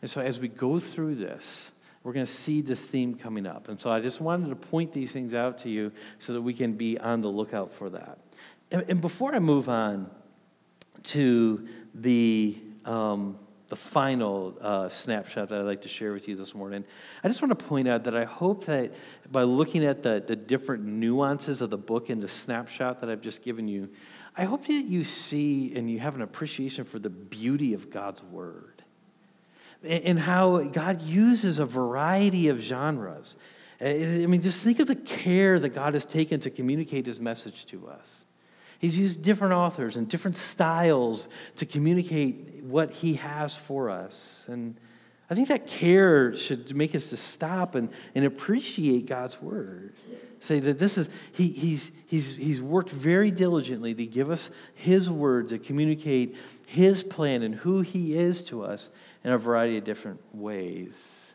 And 0.00 0.10
so 0.10 0.20
as 0.20 0.38
we 0.38 0.48
go 0.48 0.78
through 0.78 1.16
this, 1.16 1.72
we're 2.02 2.12
going 2.12 2.26
to 2.26 2.32
see 2.32 2.60
this 2.60 2.78
theme 2.78 3.14
coming 3.14 3.46
up. 3.46 3.68
And 3.68 3.80
so 3.80 3.90
I 3.90 4.00
just 4.00 4.20
wanted 4.20 4.50
to 4.50 4.56
point 4.56 4.92
these 4.92 5.10
things 5.10 5.32
out 5.32 5.58
to 5.60 5.70
you 5.70 5.90
so 6.18 6.34
that 6.34 6.42
we 6.42 6.52
can 6.52 6.74
be 6.74 6.98
on 6.98 7.22
the 7.22 7.28
lookout 7.28 7.72
for 7.72 7.90
that. 7.90 8.18
And, 8.70 8.84
and 8.88 9.00
before 9.00 9.34
I 9.34 9.38
move 9.38 9.68
on 9.68 10.10
to 11.04 11.66
the, 11.94 12.58
um, 12.84 13.38
the 13.68 13.76
final 13.76 14.54
uh, 14.60 14.88
snapshot 14.90 15.48
that 15.48 15.58
I'd 15.58 15.64
like 15.64 15.82
to 15.82 15.88
share 15.88 16.12
with 16.12 16.28
you 16.28 16.36
this 16.36 16.54
morning, 16.54 16.84
I 17.22 17.28
just 17.28 17.40
want 17.40 17.58
to 17.58 17.64
point 17.64 17.88
out 17.88 18.04
that 18.04 18.14
I 18.14 18.24
hope 18.24 18.66
that 18.66 18.92
by 19.32 19.44
looking 19.44 19.84
at 19.84 20.02
the, 20.02 20.22
the 20.24 20.36
different 20.36 20.84
nuances 20.84 21.62
of 21.62 21.70
the 21.70 21.78
book 21.78 22.10
and 22.10 22.22
the 22.22 22.28
snapshot 22.28 23.00
that 23.00 23.08
I've 23.08 23.22
just 23.22 23.42
given 23.42 23.66
you, 23.66 23.88
I 24.36 24.44
hope 24.44 24.66
that 24.66 24.72
you 24.72 25.04
see 25.04 25.74
and 25.76 25.90
you 25.90 26.00
have 26.00 26.16
an 26.16 26.22
appreciation 26.22 26.84
for 26.84 26.98
the 26.98 27.10
beauty 27.10 27.72
of 27.74 27.90
God's 27.90 28.22
word 28.22 28.82
and 29.84 30.18
how 30.18 30.62
God 30.64 31.02
uses 31.02 31.58
a 31.58 31.66
variety 31.66 32.48
of 32.48 32.58
genres. 32.58 33.36
I 33.80 34.26
mean, 34.26 34.40
just 34.40 34.60
think 34.60 34.80
of 34.80 34.88
the 34.88 34.96
care 34.96 35.60
that 35.60 35.70
God 35.70 35.94
has 35.94 36.04
taken 36.04 36.40
to 36.40 36.50
communicate 36.50 37.06
his 37.06 37.20
message 37.20 37.66
to 37.66 37.88
us. 37.88 38.24
He's 38.78 38.96
used 38.96 39.22
different 39.22 39.54
authors 39.54 39.96
and 39.96 40.08
different 40.08 40.36
styles 40.36 41.28
to 41.56 41.66
communicate 41.66 42.62
what 42.64 42.92
he 42.92 43.14
has 43.14 43.54
for 43.54 43.90
us. 43.90 44.44
And 44.48 44.76
I 45.30 45.34
think 45.34 45.48
that 45.48 45.66
care 45.66 46.36
should 46.36 46.74
make 46.74 46.94
us 46.94 47.08
to 47.10 47.16
stop 47.16 47.74
and, 47.74 47.90
and 48.14 48.24
appreciate 48.24 49.06
God's 49.06 49.40
word. 49.40 49.94
Say 50.44 50.60
that 50.60 50.78
this 50.78 50.98
is, 50.98 51.08
he, 51.32 51.48
he's, 51.48 51.90
he's, 52.06 52.36
he's 52.36 52.60
worked 52.60 52.90
very 52.90 53.30
diligently 53.30 53.94
to 53.94 54.04
give 54.04 54.30
us 54.30 54.50
his 54.74 55.08
word, 55.08 55.48
to 55.48 55.58
communicate 55.58 56.36
his 56.66 57.02
plan 57.02 57.42
and 57.42 57.54
who 57.54 57.80
he 57.80 58.14
is 58.14 58.44
to 58.44 58.62
us 58.62 58.90
in 59.24 59.32
a 59.32 59.38
variety 59.38 59.78
of 59.78 59.84
different 59.84 60.20
ways 60.34 61.32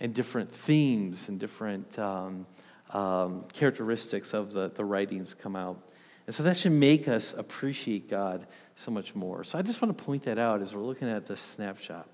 and 0.00 0.12
different 0.12 0.52
themes 0.52 1.30
and 1.30 1.40
different 1.40 1.98
um, 1.98 2.44
um, 2.90 3.46
characteristics 3.54 4.34
of 4.34 4.52
the, 4.52 4.68
the 4.74 4.84
writings 4.84 5.32
come 5.32 5.56
out. 5.56 5.78
And 6.26 6.36
so 6.36 6.42
that 6.42 6.58
should 6.58 6.72
make 6.72 7.08
us 7.08 7.32
appreciate 7.34 8.10
God 8.10 8.46
so 8.76 8.90
much 8.90 9.14
more. 9.14 9.44
So 9.44 9.58
I 9.58 9.62
just 9.62 9.80
want 9.80 9.96
to 9.96 10.04
point 10.04 10.24
that 10.24 10.38
out 10.38 10.60
as 10.60 10.74
we're 10.74 10.82
looking 10.82 11.08
at 11.08 11.26
this 11.26 11.40
snapshot 11.40 12.06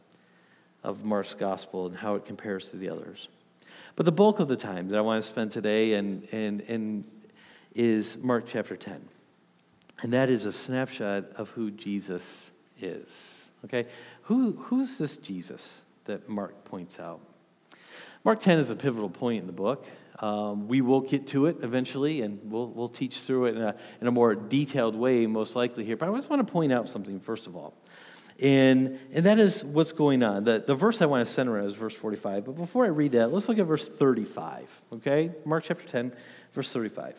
of 0.85 1.03
Mark's 1.03 1.35
gospel 1.35 1.87
and 1.87 1.97
how 1.97 2.15
it 2.15 2.25
compares 2.27 2.69
to 2.69 2.77
the 2.77 2.91
others. 2.91 3.27
But 3.99 4.05
the 4.05 4.13
bulk 4.13 4.39
of 4.39 4.47
the 4.47 4.55
time 4.57 4.91
that 4.91 4.97
I 4.97 5.01
want 5.01 5.25
to 5.25 5.29
spend 5.29 5.51
today 5.51 5.95
and, 5.95 6.23
and, 6.31 6.61
and 6.69 7.05
is 7.75 8.17
Mark 8.17 8.45
chapter 8.47 8.77
10. 8.77 9.09
And 10.03 10.13
that 10.13 10.31
is 10.31 10.45
a 10.45 10.53
snapshot 10.53 11.25
of 11.35 11.51
who 11.51 11.73
Jesus 11.73 12.53
is. 12.81 13.51
Okay? 13.65 13.87
Who, 14.23 14.53
who's 14.53 14.99
this 14.99 15.17
Jesus 15.17 15.83
that 16.05 16.29
Mark 16.29 16.63
points 16.65 17.01
out? 17.01 17.19
Mark 18.23 18.41
10 18.41 18.61
is 18.61 18.71
a 18.71 18.77
pivotal 18.77 19.11
point 19.11 19.41
in 19.41 19.47
the 19.49 19.53
book. 19.53 19.85
Um, 20.21 20.69
we 20.69 20.81
will 20.81 21.01
get 21.01 21.27
to 21.29 21.47
it 21.47 21.57
eventually, 21.63 22.23
and 22.23 22.39
we'll, 22.45 22.69
we'll 22.69 22.89
teach 22.89 23.17
through 23.17 23.47
it 23.47 23.57
in 23.57 23.63
a, 23.63 23.75
in 24.01 24.07
a 24.07 24.13
more 24.13 24.37
detailed 24.37 24.95
way, 24.95 25.27
most 25.27 25.57
likely 25.57 25.85
here. 25.85 25.97
But 25.97 26.09
I 26.09 26.15
just 26.15 26.31
want 26.31 26.47
to 26.47 26.53
point 26.53 26.73
out 26.73 26.89
something, 26.89 27.19
first 27.19 27.49
of 27.49 27.57
all. 27.57 27.75
And, 28.41 29.01
and 29.13 29.27
that 29.27 29.41
is 29.41 29.65
what's 29.65 29.93
going 29.93 30.23
on. 30.23 30.45
The, 30.45 30.63
the 30.65 30.75
verse 30.75 31.03
I 31.03 31.07
want 31.07 31.27
to 31.27 31.33
center 31.33 31.59
on 31.59 31.65
is 31.65 31.73
verse 31.73 31.95
45. 31.95 32.45
But 32.45 32.57
before 32.57 32.85
I 32.85 32.89
read 32.89 33.13
that, 33.13 33.33
let's 33.33 33.49
look 33.49 33.59
at 33.59 33.67
verse 33.67 33.89
35. 33.89 34.69
Okay? 34.95 35.33
Mark 35.45 35.65
chapter 35.65 35.87
10, 35.87 36.13
verse 36.53 36.71
35. 36.71 37.17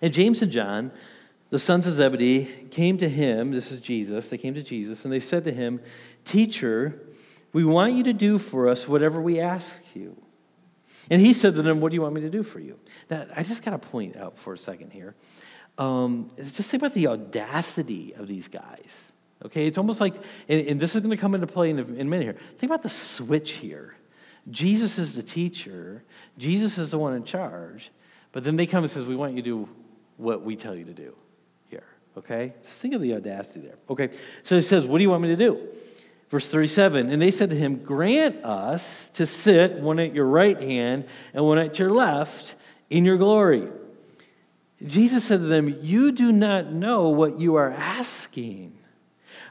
And 0.00 0.12
James 0.12 0.42
and 0.42 0.52
John, 0.52 0.92
the 1.50 1.58
sons 1.58 1.86
of 1.86 1.94
Zebedee, 1.94 2.44
came 2.70 2.98
to 2.98 3.08
him. 3.08 3.50
This 3.50 3.72
is 3.72 3.80
Jesus. 3.80 4.28
They 4.28 4.38
came 4.38 4.54
to 4.54 4.62
Jesus, 4.62 5.04
and 5.04 5.12
they 5.12 5.20
said 5.20 5.44
to 5.44 5.52
him, 5.52 5.80
Teacher, 6.24 7.00
we 7.52 7.64
want 7.64 7.94
you 7.94 8.04
to 8.04 8.12
do 8.12 8.38
for 8.38 8.68
us 8.68 8.86
whatever 8.86 9.20
we 9.20 9.40
ask 9.40 9.82
you. 9.94 10.16
And 11.10 11.20
he 11.20 11.32
said 11.32 11.56
to 11.56 11.62
them, 11.62 11.80
What 11.80 11.90
do 11.90 11.96
you 11.96 12.02
want 12.02 12.14
me 12.14 12.20
to 12.22 12.30
do 12.30 12.42
for 12.42 12.60
you? 12.60 12.78
Now, 13.10 13.26
I 13.34 13.42
just 13.42 13.62
got 13.64 13.72
to 13.72 13.78
point 13.78 14.16
out 14.16 14.38
for 14.38 14.52
a 14.52 14.58
second 14.58 14.92
here. 14.92 15.14
Um, 15.76 16.30
just 16.36 16.70
think 16.70 16.82
about 16.82 16.94
the 16.94 17.08
audacity 17.08 18.14
of 18.14 18.28
these 18.28 18.46
guys. 18.46 19.12
Okay, 19.44 19.66
it's 19.66 19.78
almost 19.78 20.00
like, 20.00 20.14
and, 20.48 20.66
and 20.66 20.80
this 20.80 20.94
is 20.94 21.00
going 21.00 21.10
to 21.10 21.20
come 21.20 21.34
into 21.34 21.46
play 21.46 21.70
in 21.70 21.78
a, 21.78 21.82
in 21.82 22.00
a 22.00 22.04
minute 22.04 22.24
here. 22.24 22.36
Think 22.58 22.70
about 22.70 22.82
the 22.82 22.88
switch 22.88 23.52
here. 23.52 23.94
Jesus 24.50 24.98
is 24.98 25.14
the 25.14 25.22
teacher, 25.22 26.02
Jesus 26.38 26.78
is 26.78 26.90
the 26.90 26.98
one 26.98 27.14
in 27.14 27.24
charge, 27.24 27.90
but 28.32 28.44
then 28.44 28.56
they 28.56 28.66
come 28.66 28.84
and 28.84 28.90
says, 28.90 29.06
"We 29.06 29.16
want 29.16 29.34
you 29.34 29.42
to 29.42 29.48
do 29.48 29.68
what 30.16 30.42
we 30.42 30.54
tell 30.54 30.74
you 30.74 30.84
to 30.84 30.92
do." 30.92 31.14
Here, 31.68 31.84
okay? 32.18 32.52
Just 32.62 32.80
think 32.80 32.94
of 32.94 33.00
the 33.00 33.14
audacity 33.14 33.60
there. 33.60 33.76
Okay, 33.88 34.10
so 34.42 34.56
he 34.56 34.62
says, 34.62 34.84
"What 34.84 34.98
do 34.98 35.02
you 35.02 35.10
want 35.10 35.22
me 35.22 35.28
to 35.28 35.36
do?" 35.36 35.68
Verse 36.34 36.48
37 36.50 37.10
And 37.10 37.22
they 37.22 37.30
said 37.30 37.50
to 37.50 37.56
him, 37.56 37.84
Grant 37.84 38.44
us 38.44 39.08
to 39.10 39.24
sit 39.24 39.74
one 39.74 40.00
at 40.00 40.14
your 40.14 40.26
right 40.26 40.60
hand 40.60 41.04
and 41.32 41.44
one 41.44 41.58
at 41.58 41.78
your 41.78 41.90
left 41.90 42.56
in 42.90 43.04
your 43.04 43.18
glory. 43.18 43.68
Jesus 44.84 45.24
said 45.24 45.38
to 45.38 45.46
them, 45.46 45.78
You 45.80 46.10
do 46.10 46.32
not 46.32 46.72
know 46.72 47.10
what 47.10 47.38
you 47.38 47.54
are 47.54 47.70
asking. 47.70 48.76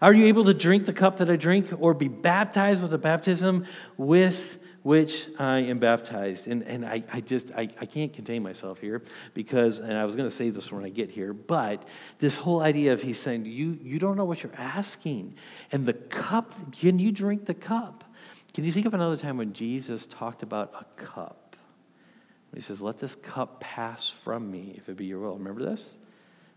Are 0.01 0.13
you 0.13 0.25
able 0.25 0.45
to 0.45 0.53
drink 0.53 0.85
the 0.85 0.93
cup 0.93 1.17
that 1.17 1.29
I 1.29 1.35
drink 1.35 1.69
or 1.77 1.93
be 1.93 2.07
baptized 2.07 2.81
with 2.81 2.91
the 2.91 2.97
baptism 2.97 3.65
with 3.97 4.59
which 4.83 5.29
I 5.39 5.59
am 5.59 5.79
baptized? 5.79 6.47
And, 6.47 6.63
and 6.63 6.85
I, 6.85 7.03
I 7.11 7.21
just, 7.21 7.51
I, 7.51 7.69
I 7.79 7.85
can't 7.85 8.11
contain 8.11 8.43
myself 8.43 8.79
here 8.79 9.01
because, 9.33 9.79
and 9.79 9.93
I 9.93 10.05
was 10.05 10.15
going 10.15 10.29
to 10.29 10.35
say 10.35 10.49
this 10.49 10.71
when 10.71 10.83
I 10.83 10.89
get 10.89 11.09
here, 11.09 11.33
but 11.33 11.83
this 12.19 12.37
whole 12.37 12.61
idea 12.61 12.93
of 12.93 13.01
he's 13.01 13.19
saying, 13.19 13.45
you, 13.45 13.77
you 13.81 13.99
don't 13.99 14.17
know 14.17 14.25
what 14.25 14.43
you're 14.43 14.55
asking. 14.57 15.35
And 15.71 15.85
the 15.85 15.93
cup, 15.93 16.53
can 16.73 16.99
you 16.99 17.11
drink 17.11 17.45
the 17.45 17.53
cup? 17.53 18.03
Can 18.53 18.65
you 18.65 18.71
think 18.71 18.85
of 18.85 18.93
another 18.93 19.17
time 19.17 19.37
when 19.37 19.53
Jesus 19.53 20.05
talked 20.05 20.43
about 20.43 20.73
a 20.79 21.01
cup? 21.01 21.43
He 22.53 22.61
says, 22.61 22.81
Let 22.81 22.99
this 22.99 23.15
cup 23.15 23.59
pass 23.59 24.09
from 24.09 24.51
me, 24.51 24.75
if 24.77 24.89
it 24.89 24.95
be 24.95 25.05
your 25.05 25.19
will. 25.19 25.37
Remember 25.37 25.63
this? 25.63 25.91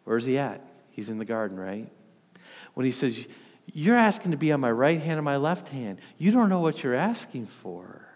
Where's 0.05 0.25
he 0.25 0.39
at? 0.39 0.63
He's 0.91 1.09
in 1.09 1.19
the 1.19 1.25
garden, 1.25 1.59
right? 1.59 1.89
When 2.77 2.85
he 2.85 2.93
says, 2.93 3.27
You're 3.73 3.97
asking 3.97 4.33
to 4.33 4.37
be 4.37 4.53
on 4.53 4.61
my 4.61 4.71
right 4.71 5.01
hand 5.01 5.19
or 5.19 5.23
my 5.23 5.39
left 5.39 5.71
hand, 5.71 5.99
you 6.19 6.31
don't 6.31 6.51
know 6.51 6.61
what 6.61 6.83
you're 6.83 6.95
asking 6.95 7.47
for. 7.47 8.07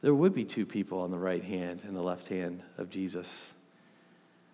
There 0.00 0.12
would 0.12 0.34
be 0.34 0.44
two 0.44 0.66
people 0.66 0.98
on 0.98 1.12
the 1.12 1.18
right 1.18 1.44
hand 1.44 1.84
and 1.84 1.94
the 1.94 2.02
left 2.02 2.26
hand 2.26 2.60
of 2.76 2.90
Jesus. 2.90 3.54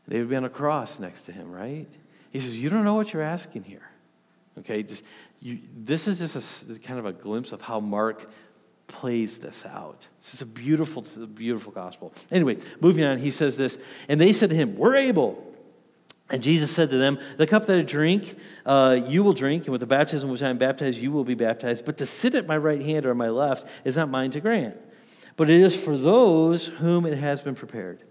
They 0.06 0.18
would 0.18 0.28
be 0.28 0.36
on 0.36 0.44
a 0.44 0.50
cross 0.50 0.98
next 0.98 1.22
to 1.22 1.32
him, 1.32 1.50
right? 1.50 1.88
He 2.30 2.38
says, 2.38 2.58
You 2.58 2.68
don't 2.68 2.84
know 2.84 2.94
what 2.94 3.14
you're 3.14 3.22
asking 3.22 3.64
here. 3.64 3.88
Okay, 4.58 4.82
just 4.82 5.02
you, 5.40 5.58
this 5.74 6.06
is 6.06 6.18
just 6.18 6.68
a 6.68 6.78
kind 6.78 6.98
of 6.98 7.06
a 7.06 7.12
glimpse 7.12 7.52
of 7.52 7.62
how 7.62 7.80
Mark 7.80 8.30
plays 8.88 9.38
this 9.38 9.64
out. 9.64 10.06
This 10.20 10.34
is 10.34 10.42
a 10.42 10.46
beautiful, 10.46 11.02
beautiful 11.34 11.72
gospel. 11.72 12.12
Anyway, 12.30 12.58
moving 12.78 13.04
on, 13.04 13.18
he 13.18 13.30
says 13.30 13.56
this, 13.56 13.78
and 14.06 14.20
they 14.20 14.34
said 14.34 14.50
to 14.50 14.56
him, 14.56 14.76
We're 14.76 14.96
able. 14.96 15.46
And 16.30 16.42
Jesus 16.42 16.70
said 16.70 16.90
to 16.90 16.98
them, 16.98 17.18
The 17.36 17.46
cup 17.46 17.66
that 17.66 17.78
I 17.78 17.82
drink, 17.82 18.36
uh, 18.66 19.00
you 19.06 19.22
will 19.22 19.32
drink, 19.32 19.64
and 19.64 19.72
with 19.72 19.80
the 19.80 19.86
baptism 19.86 20.28
which 20.30 20.42
I 20.42 20.50
am 20.50 20.58
baptized, 20.58 20.98
you 20.98 21.10
will 21.10 21.24
be 21.24 21.34
baptized. 21.34 21.84
But 21.84 21.96
to 21.98 22.06
sit 22.06 22.34
at 22.34 22.46
my 22.46 22.56
right 22.56 22.82
hand 22.82 23.06
or 23.06 23.14
my 23.14 23.30
left 23.30 23.66
is 23.84 23.96
not 23.96 24.10
mine 24.10 24.30
to 24.32 24.40
grant, 24.40 24.76
but 25.36 25.48
it 25.48 25.60
is 25.60 25.74
for 25.74 25.96
those 25.96 26.66
whom 26.66 27.06
it 27.06 27.16
has 27.16 27.40
been 27.40 27.54
prepared. 27.54 28.04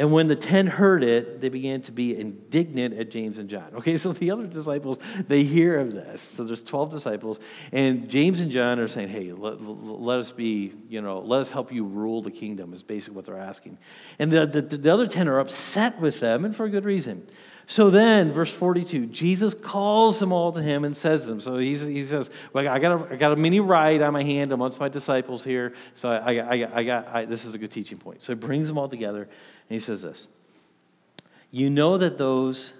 And 0.00 0.12
when 0.12 0.28
the 0.28 0.34
ten 0.34 0.66
heard 0.66 1.04
it, 1.04 1.42
they 1.42 1.50
began 1.50 1.82
to 1.82 1.92
be 1.92 2.18
indignant 2.18 2.98
at 2.98 3.10
James 3.10 3.36
and 3.36 3.50
John. 3.50 3.66
Okay, 3.74 3.98
so 3.98 4.14
the 4.14 4.30
other 4.30 4.46
disciples, 4.46 4.98
they 5.28 5.44
hear 5.44 5.78
of 5.78 5.92
this. 5.92 6.22
So 6.22 6.42
there's 6.42 6.62
12 6.62 6.90
disciples, 6.90 7.38
and 7.70 8.08
James 8.08 8.40
and 8.40 8.50
John 8.50 8.78
are 8.78 8.88
saying, 8.88 9.10
hey, 9.10 9.30
let, 9.32 9.60
let 9.60 10.18
us 10.18 10.32
be, 10.32 10.72
you 10.88 11.02
know, 11.02 11.18
let 11.20 11.42
us 11.42 11.50
help 11.50 11.70
you 11.70 11.84
rule 11.84 12.22
the 12.22 12.30
kingdom, 12.30 12.72
is 12.72 12.82
basically 12.82 13.14
what 13.14 13.26
they're 13.26 13.38
asking. 13.38 13.76
And 14.18 14.32
the, 14.32 14.46
the, 14.46 14.62
the 14.62 14.90
other 14.90 15.06
10 15.06 15.28
are 15.28 15.38
upset 15.38 16.00
with 16.00 16.18
them, 16.20 16.46
and 16.46 16.56
for 16.56 16.64
a 16.64 16.70
good 16.70 16.86
reason. 16.86 17.26
So 17.70 17.88
then, 17.88 18.32
verse 18.32 18.50
42, 18.50 19.06
Jesus 19.06 19.54
calls 19.54 20.18
them 20.18 20.32
all 20.32 20.50
to 20.50 20.60
him 20.60 20.84
and 20.84 20.96
says 20.96 21.20
to 21.20 21.28
them, 21.28 21.38
so 21.38 21.56
he 21.56 21.76
says, 22.04 22.28
well, 22.52 22.66
I, 22.66 22.80
got 22.80 23.00
a, 23.00 23.12
I 23.12 23.16
got 23.16 23.30
a 23.30 23.36
mini 23.36 23.60
ride 23.60 24.02
on 24.02 24.12
my 24.12 24.24
hand 24.24 24.50
amongst 24.50 24.80
my 24.80 24.88
disciples 24.88 25.44
here, 25.44 25.72
so 25.94 26.10
I, 26.10 26.34
I, 26.34 26.78
I 26.80 26.82
got, 26.82 27.06
I, 27.06 27.24
this 27.26 27.44
is 27.44 27.54
a 27.54 27.58
good 27.58 27.70
teaching 27.70 27.96
point. 27.96 28.24
So 28.24 28.32
he 28.32 28.34
brings 28.34 28.66
them 28.66 28.76
all 28.76 28.88
together, 28.88 29.22
and 29.22 29.30
he 29.68 29.78
says 29.78 30.02
this 30.02 30.26
You 31.52 31.70
know 31.70 31.96
that 31.96 32.18
those 32.18 32.72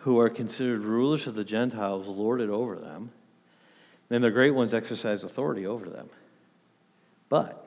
who 0.00 0.20
are 0.20 0.28
considered 0.28 0.82
rulers 0.82 1.26
of 1.26 1.36
the 1.36 1.44
Gentiles 1.44 2.06
lord 2.06 2.42
it 2.42 2.50
over 2.50 2.76
them, 2.76 3.12
and 4.10 4.22
the 4.22 4.30
great 4.30 4.50
ones 4.50 4.74
exercise 4.74 5.24
authority 5.24 5.64
over 5.64 5.88
them. 5.88 6.10
But 7.30 7.66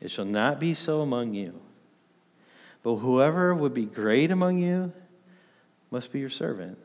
it 0.00 0.12
shall 0.12 0.26
not 0.26 0.60
be 0.60 0.74
so 0.74 1.00
among 1.00 1.34
you. 1.34 1.60
But 2.84 2.98
whoever 2.98 3.52
would 3.52 3.74
be 3.74 3.86
great 3.86 4.30
among 4.30 4.58
you 4.58 4.92
must 5.90 6.12
be 6.12 6.20
your 6.20 6.30
servant. 6.30 6.78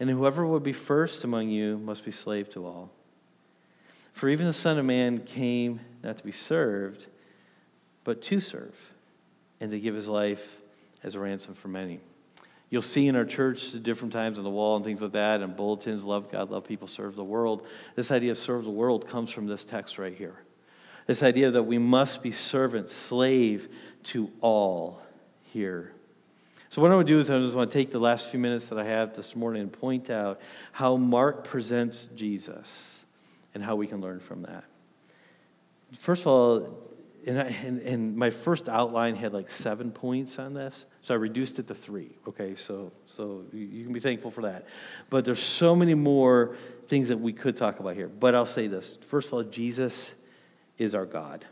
And 0.00 0.08
whoever 0.08 0.46
would 0.46 0.62
be 0.62 0.72
first 0.72 1.24
among 1.24 1.48
you 1.48 1.78
must 1.78 2.04
be 2.04 2.10
slave 2.10 2.48
to 2.50 2.64
all. 2.64 2.90
For 4.12 4.28
even 4.28 4.46
the 4.46 4.52
Son 4.52 4.78
of 4.78 4.84
Man 4.84 5.20
came 5.20 5.80
not 6.02 6.18
to 6.18 6.24
be 6.24 6.32
served, 6.32 7.06
but 8.04 8.22
to 8.22 8.40
serve 8.40 8.74
and 9.60 9.70
to 9.70 9.78
give 9.78 9.94
his 9.94 10.08
life 10.08 10.44
as 11.02 11.14
a 11.14 11.20
ransom 11.20 11.54
for 11.54 11.68
many. 11.68 12.00
You'll 12.70 12.82
see 12.82 13.06
in 13.06 13.16
our 13.16 13.24
church 13.24 13.72
different 13.82 14.12
times 14.12 14.38
on 14.38 14.44
the 14.44 14.50
wall 14.50 14.76
and 14.76 14.84
things 14.84 15.00
like 15.00 15.12
that, 15.12 15.40
and 15.40 15.56
bulletins, 15.56 16.04
love 16.04 16.30
God, 16.30 16.50
love 16.50 16.64
people, 16.64 16.86
serve 16.86 17.16
the 17.16 17.24
world. 17.24 17.66
This 17.94 18.10
idea 18.10 18.32
of 18.32 18.38
serve 18.38 18.64
the 18.64 18.70
world 18.70 19.08
comes 19.08 19.30
from 19.30 19.46
this 19.46 19.64
text 19.64 19.98
right 19.98 20.14
here. 20.14 20.36
This 21.06 21.22
idea 21.22 21.50
that 21.52 21.62
we 21.62 21.78
must 21.78 22.22
be 22.22 22.30
servant, 22.30 22.90
slave 22.90 23.68
to 24.04 24.30
all 24.42 25.00
here. 25.44 25.92
So, 26.70 26.82
what 26.82 26.90
I 26.90 26.96
want 26.96 27.06
to 27.06 27.12
do 27.14 27.18
is 27.18 27.30
I 27.30 27.38
just 27.38 27.54
want 27.54 27.70
to 27.70 27.78
take 27.78 27.90
the 27.90 27.98
last 27.98 28.26
few 28.26 28.38
minutes 28.38 28.68
that 28.68 28.78
I 28.78 28.84
have 28.84 29.16
this 29.16 29.34
morning 29.34 29.62
and 29.62 29.72
point 29.72 30.10
out 30.10 30.40
how 30.72 30.96
Mark 30.96 31.44
presents 31.44 32.08
Jesus 32.14 33.04
and 33.54 33.64
how 33.64 33.76
we 33.76 33.86
can 33.86 34.02
learn 34.02 34.20
from 34.20 34.42
that. 34.42 34.64
First 35.94 36.22
of 36.22 36.26
all, 36.26 36.78
and, 37.26 37.40
I, 37.40 37.44
and, 37.64 37.80
and, 37.80 38.16
my 38.16 38.30
first 38.30 38.68
outline 38.68 39.16
had 39.16 39.32
like 39.32 39.50
seven 39.50 39.90
points 39.90 40.38
on 40.38 40.52
this, 40.52 40.84
so 41.02 41.14
I 41.14 41.16
reduced 41.16 41.58
it 41.58 41.68
to 41.68 41.74
three. 41.74 42.10
Okay, 42.28 42.54
so 42.54 42.92
so 43.06 43.44
you 43.52 43.84
can 43.84 43.92
be 43.92 44.00
thankful 44.00 44.30
for 44.30 44.42
that. 44.42 44.66
But 45.08 45.24
there's 45.24 45.42
so 45.42 45.74
many 45.74 45.94
more 45.94 46.56
things 46.88 47.08
that 47.08 47.18
we 47.18 47.32
could 47.32 47.56
talk 47.56 47.80
about 47.80 47.96
here. 47.96 48.08
But 48.08 48.34
I'll 48.34 48.46
say 48.46 48.66
this: 48.66 48.98
first 49.08 49.28
of 49.28 49.34
all, 49.34 49.42
Jesus 49.42 50.14
is 50.76 50.94
our 50.94 51.06
God. 51.06 51.46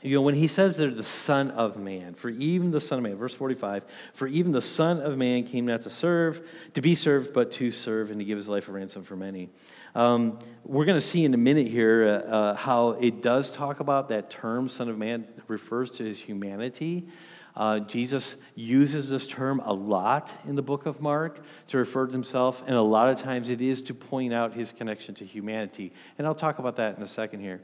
You 0.00 0.14
know, 0.14 0.22
when 0.22 0.36
he 0.36 0.46
says 0.46 0.76
they're 0.76 0.90
the 0.90 1.02
Son 1.02 1.50
of 1.50 1.76
Man, 1.76 2.14
for 2.14 2.28
even 2.28 2.70
the 2.70 2.80
Son 2.80 2.98
of 2.98 3.02
Man, 3.02 3.16
verse 3.16 3.34
45, 3.34 3.84
for 4.14 4.28
even 4.28 4.52
the 4.52 4.62
Son 4.62 5.00
of 5.00 5.18
Man 5.18 5.42
came 5.42 5.66
not 5.66 5.82
to 5.82 5.90
serve, 5.90 6.46
to 6.74 6.80
be 6.80 6.94
served, 6.94 7.32
but 7.32 7.50
to 7.52 7.72
serve 7.72 8.10
and 8.10 8.20
to 8.20 8.24
give 8.24 8.36
his 8.36 8.48
life 8.48 8.68
a 8.68 8.72
ransom 8.72 9.02
for 9.02 9.16
many. 9.16 9.50
Um, 9.96 10.38
we're 10.64 10.84
going 10.84 11.00
to 11.00 11.04
see 11.04 11.24
in 11.24 11.34
a 11.34 11.38
minute 11.38 11.66
here 11.66 12.06
uh, 12.06 12.30
uh, 12.30 12.54
how 12.54 12.90
it 12.90 13.22
does 13.22 13.50
talk 13.50 13.80
about 13.80 14.08
that 14.10 14.30
term, 14.30 14.68
Son 14.68 14.88
of 14.88 14.96
Man, 14.96 15.26
refers 15.48 15.90
to 15.92 16.04
his 16.04 16.20
humanity. 16.20 17.08
Uh, 17.56 17.80
Jesus 17.80 18.36
uses 18.54 19.08
this 19.08 19.26
term 19.26 19.60
a 19.64 19.72
lot 19.72 20.32
in 20.46 20.54
the 20.54 20.62
book 20.62 20.86
of 20.86 21.00
Mark 21.00 21.42
to 21.66 21.76
refer 21.76 22.06
to 22.06 22.12
himself, 22.12 22.62
and 22.68 22.76
a 22.76 22.82
lot 22.82 23.08
of 23.08 23.20
times 23.20 23.50
it 23.50 23.60
is 23.60 23.82
to 23.82 23.94
point 23.94 24.32
out 24.32 24.54
his 24.54 24.70
connection 24.70 25.16
to 25.16 25.24
humanity. 25.24 25.92
And 26.18 26.26
I'll 26.28 26.36
talk 26.36 26.60
about 26.60 26.76
that 26.76 26.96
in 26.96 27.02
a 27.02 27.06
second 27.06 27.40
here. 27.40 27.62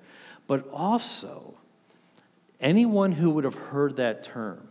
But 0.48 0.68
also, 0.72 1.60
anyone 2.64 3.12
who 3.12 3.30
would 3.30 3.44
have 3.44 3.54
heard 3.54 3.96
that 3.96 4.24
term 4.24 4.66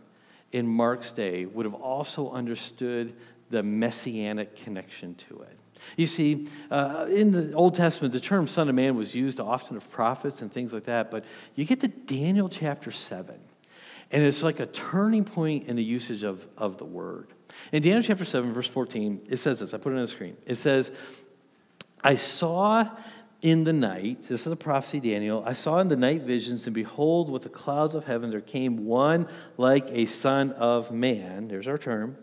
in 0.52 0.66
Mark's 0.66 1.12
day 1.12 1.46
would 1.46 1.64
have 1.64 1.74
also 1.74 2.30
understood 2.30 3.14
the 3.50 3.62
messianic 3.62 4.56
connection 4.56 5.14
to 5.14 5.40
it. 5.42 5.58
You 5.96 6.06
see, 6.06 6.48
uh, 6.70 7.06
in 7.08 7.30
the 7.30 7.52
Old 7.52 7.74
Testament, 7.74 8.12
the 8.12 8.20
term 8.20 8.48
Son 8.48 8.68
of 8.68 8.74
Man 8.74 8.96
was 8.96 9.14
used 9.14 9.38
often 9.38 9.76
of 9.76 9.90
prophets 9.90 10.42
and 10.42 10.52
things 10.52 10.72
like 10.72 10.84
that, 10.84 11.10
but 11.10 11.24
you 11.54 11.64
get 11.64 11.80
to 11.80 11.88
Daniel 11.88 12.48
chapter 12.48 12.90
7, 12.90 13.38
and 14.10 14.22
it's 14.22 14.42
like 14.42 14.60
a 14.60 14.66
turning 14.66 15.24
point 15.24 15.68
in 15.68 15.76
the 15.76 15.84
usage 15.84 16.22
of, 16.22 16.46
of 16.56 16.78
the 16.78 16.84
word. 16.84 17.28
In 17.72 17.82
Daniel 17.82 18.02
chapter 18.02 18.24
7, 18.24 18.52
verse 18.52 18.68
14, 18.68 19.22
it 19.28 19.36
says 19.36 19.60
this 19.60 19.74
I 19.74 19.78
put 19.78 19.92
it 19.92 19.96
on 19.96 20.02
the 20.02 20.08
screen. 20.08 20.36
It 20.46 20.56
says, 20.56 20.90
I 22.02 22.16
saw 22.16 22.88
in 23.44 23.64
the 23.64 23.72
night, 23.72 24.22
this 24.28 24.46
is 24.46 24.52
a 24.52 24.56
prophecy, 24.56 25.00
Daniel, 25.00 25.42
I 25.46 25.52
saw 25.52 25.78
in 25.78 25.88
the 25.88 25.96
night 25.96 26.22
visions, 26.22 26.66
and 26.66 26.74
behold, 26.74 27.30
with 27.30 27.42
the 27.42 27.48
clouds 27.48 27.94
of 27.94 28.04
heaven 28.04 28.30
there 28.30 28.40
came 28.40 28.86
one 28.86 29.28
like 29.58 29.86
a 29.90 30.06
son 30.06 30.52
of 30.52 30.90
man. 30.90 31.48
There's 31.48 31.68
our 31.68 31.78
term 31.78 32.16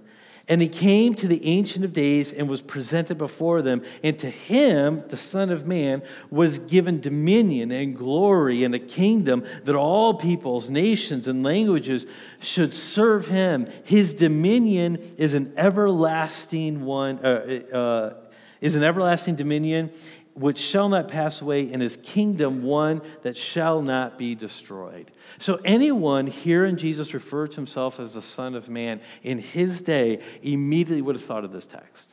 and 0.47 0.61
he 0.61 0.67
came 0.67 1.13
to 1.15 1.27
the 1.27 1.45
Ancient 1.45 1.85
of 1.85 1.93
Days 1.93 2.33
and 2.33 2.49
was 2.49 2.61
presented 2.61 3.17
before 3.17 3.61
them. 3.61 3.83
And 4.03 4.17
to 4.19 4.29
him, 4.29 5.03
the 5.07 5.15
Son 5.15 5.49
of 5.49 5.65
Man, 5.65 6.01
was 6.29 6.59
given 6.59 6.99
dominion 6.99 7.71
and 7.71 7.95
glory 7.95 8.63
and 8.63 8.73
a 8.73 8.79
kingdom 8.79 9.45
that 9.63 9.75
all 9.75 10.13
peoples, 10.13 10.69
nations, 10.69 11.27
and 11.27 11.43
languages 11.43 12.05
should 12.39 12.73
serve 12.73 13.27
him. 13.27 13.67
His 13.85 14.13
dominion 14.13 14.97
is 15.17 15.33
an 15.33 15.53
everlasting 15.55 16.83
one, 16.83 17.23
uh, 17.23 17.29
uh, 17.73 18.13
is 18.59 18.75
an 18.75 18.83
everlasting 18.83 19.35
dominion 19.35 19.91
which 20.33 20.57
shall 20.57 20.89
not 20.89 21.07
pass 21.07 21.41
away, 21.41 21.71
and 21.71 21.81
his 21.81 21.97
kingdom 21.97 22.63
one 22.63 23.01
that 23.23 23.35
shall 23.37 23.81
not 23.81 24.17
be 24.17 24.35
destroyed. 24.35 25.11
So, 25.39 25.59
anyone 25.65 26.27
hearing 26.27 26.77
Jesus 26.77 27.13
refer 27.13 27.47
to 27.47 27.55
himself 27.55 27.99
as 27.99 28.13
the 28.13 28.21
Son 28.21 28.55
of 28.55 28.69
Man 28.69 29.01
in 29.23 29.39
his 29.39 29.81
day 29.81 30.21
immediately 30.41 31.01
would 31.01 31.15
have 31.15 31.25
thought 31.25 31.43
of 31.43 31.51
this 31.51 31.65
text 31.65 32.10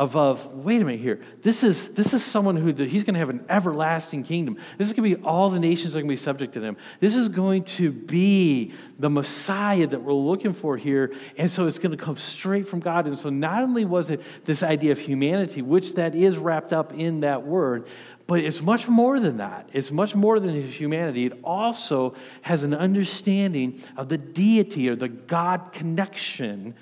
of, 0.00 0.16
of 0.16 0.46
wait 0.54 0.80
a 0.80 0.84
minute 0.86 1.02
here. 1.02 1.20
This 1.42 1.62
is, 1.62 1.90
this 1.90 2.14
is 2.14 2.24
someone 2.24 2.56
who 2.56 2.72
he's 2.84 3.04
going 3.04 3.12
to 3.12 3.20
have 3.20 3.28
an 3.28 3.44
everlasting 3.50 4.22
kingdom. 4.22 4.56
This 4.78 4.88
is 4.88 4.94
going 4.94 5.10
to 5.10 5.16
be 5.18 5.22
all 5.22 5.50
the 5.50 5.60
nations 5.60 5.94
are 5.94 5.98
going 5.98 6.08
to 6.08 6.12
be 6.12 6.16
subject 6.16 6.54
to 6.54 6.62
him. 6.62 6.78
This 7.00 7.14
is 7.14 7.28
going 7.28 7.64
to 7.64 7.92
be 7.92 8.72
the 8.98 9.10
Messiah 9.10 9.86
that 9.86 10.00
we're 10.02 10.14
looking 10.14 10.54
for 10.54 10.78
here. 10.78 11.12
And 11.36 11.50
so 11.50 11.66
it's 11.66 11.78
going 11.78 11.90
to 11.90 12.02
come 12.02 12.16
straight 12.16 12.66
from 12.66 12.80
God. 12.80 13.06
And 13.06 13.18
so 13.18 13.28
not 13.28 13.62
only 13.62 13.84
was 13.84 14.08
it 14.08 14.22
this 14.46 14.62
idea 14.62 14.90
of 14.90 14.98
humanity, 14.98 15.60
which 15.60 15.92
that 15.96 16.14
is 16.14 16.38
wrapped 16.38 16.72
up 16.72 16.94
in 16.94 17.20
that 17.20 17.42
word, 17.42 17.86
but 18.26 18.40
it's 18.40 18.62
much 18.62 18.88
more 18.88 19.20
than 19.20 19.36
that. 19.36 19.68
It's 19.74 19.90
much 19.90 20.14
more 20.14 20.40
than 20.40 20.54
his 20.54 20.72
humanity. 20.72 21.26
It 21.26 21.38
also 21.44 22.14
has 22.40 22.62
an 22.62 22.72
understanding 22.72 23.82
of 23.98 24.08
the 24.08 24.16
deity 24.16 24.88
or 24.88 24.96
the 24.96 25.08
God 25.10 25.72
connection 25.72 26.74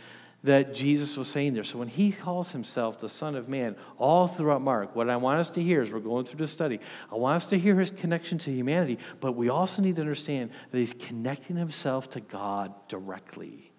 that 0.44 0.72
Jesus 0.72 1.16
was 1.16 1.27
saying 1.27 1.55
there. 1.55 1.64
So 1.64 1.79
when 1.79 1.88
he 1.88 2.12
calls 2.12 2.53
himself 2.53 3.01
the 3.01 3.09
Son 3.09 3.35
of 3.35 3.48
Man, 3.48 3.74
all 3.98 4.29
throughout 4.29 4.62
Mark, 4.62 4.94
what 4.94 5.11
I 5.11 5.16
want 5.16 5.40
us 5.40 5.51
to 5.51 5.62
hear 5.62 5.83
as 5.83 5.90
we're 5.90 5.98
going 5.98 6.27
through 6.27 6.38
this 6.38 6.53
study, 6.53 6.79
I 7.11 7.16
want 7.16 7.37
us 7.37 7.46
to 7.46 7.59
hear 7.59 7.79
his 7.79 7.90
connection 7.90 8.38
to 8.38 8.53
humanity, 8.53 8.98
but 9.20 9.33
we 9.33 9.48
also 9.48 9.83
need 9.83 9.96
to 9.96 10.01
understand 10.01 10.51
that 10.70 10.79
he's 10.79 10.94
connecting 10.94 11.57
himself 11.57 12.11
to 12.11 12.20
God 12.20 12.72
directly. 12.87 13.72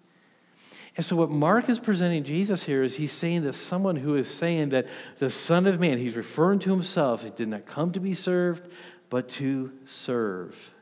And 0.97 1.05
so, 1.05 1.15
what 1.15 1.29
Mark 1.29 1.69
is 1.69 1.79
presenting 1.79 2.25
Jesus 2.25 2.63
here 2.63 2.83
is 2.83 2.95
he's 2.95 3.13
saying 3.13 3.43
that 3.43 3.53
someone 3.53 3.95
who 3.95 4.15
is 4.15 4.29
saying 4.29 4.69
that 4.69 4.87
the 5.19 5.29
Son 5.29 5.65
of 5.65 5.79
Man, 5.79 5.97
he's 5.97 6.15
referring 6.15 6.59
to 6.59 6.71
himself, 6.71 7.23
he 7.23 7.29
did 7.29 7.47
not 7.47 7.65
come 7.65 7.93
to 7.93 8.01
be 8.01 8.13
served, 8.13 8.67
but 9.09 9.29
to 9.29 9.71
serve. 9.85 10.73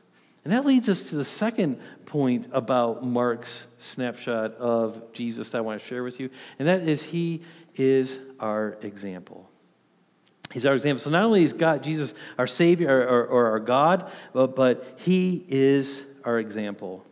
And 0.48 0.56
that 0.56 0.64
leads 0.64 0.88
us 0.88 1.02
to 1.10 1.14
the 1.14 1.26
second 1.26 1.78
point 2.06 2.48
about 2.52 3.04
Mark's 3.04 3.66
snapshot 3.80 4.54
of 4.54 5.12
Jesus 5.12 5.50
that 5.50 5.58
I 5.58 5.60
want 5.60 5.78
to 5.78 5.86
share 5.86 6.02
with 6.02 6.18
you, 6.20 6.30
and 6.58 6.66
that 6.66 6.88
is 6.88 7.02
he 7.02 7.42
is 7.76 8.18
our 8.40 8.78
example. 8.80 9.46
He's 10.50 10.64
our 10.64 10.72
example. 10.72 11.00
So 11.00 11.10
not 11.10 11.24
only 11.24 11.42
is 11.42 11.52
God, 11.52 11.84
Jesus, 11.84 12.14
our 12.38 12.46
Savior 12.46 12.88
or, 12.88 13.02
or, 13.02 13.26
or 13.26 13.46
our 13.50 13.60
God, 13.60 14.10
but, 14.32 14.56
but 14.56 14.98
he 15.00 15.44
is 15.48 16.02
our 16.24 16.38
example. 16.38 17.04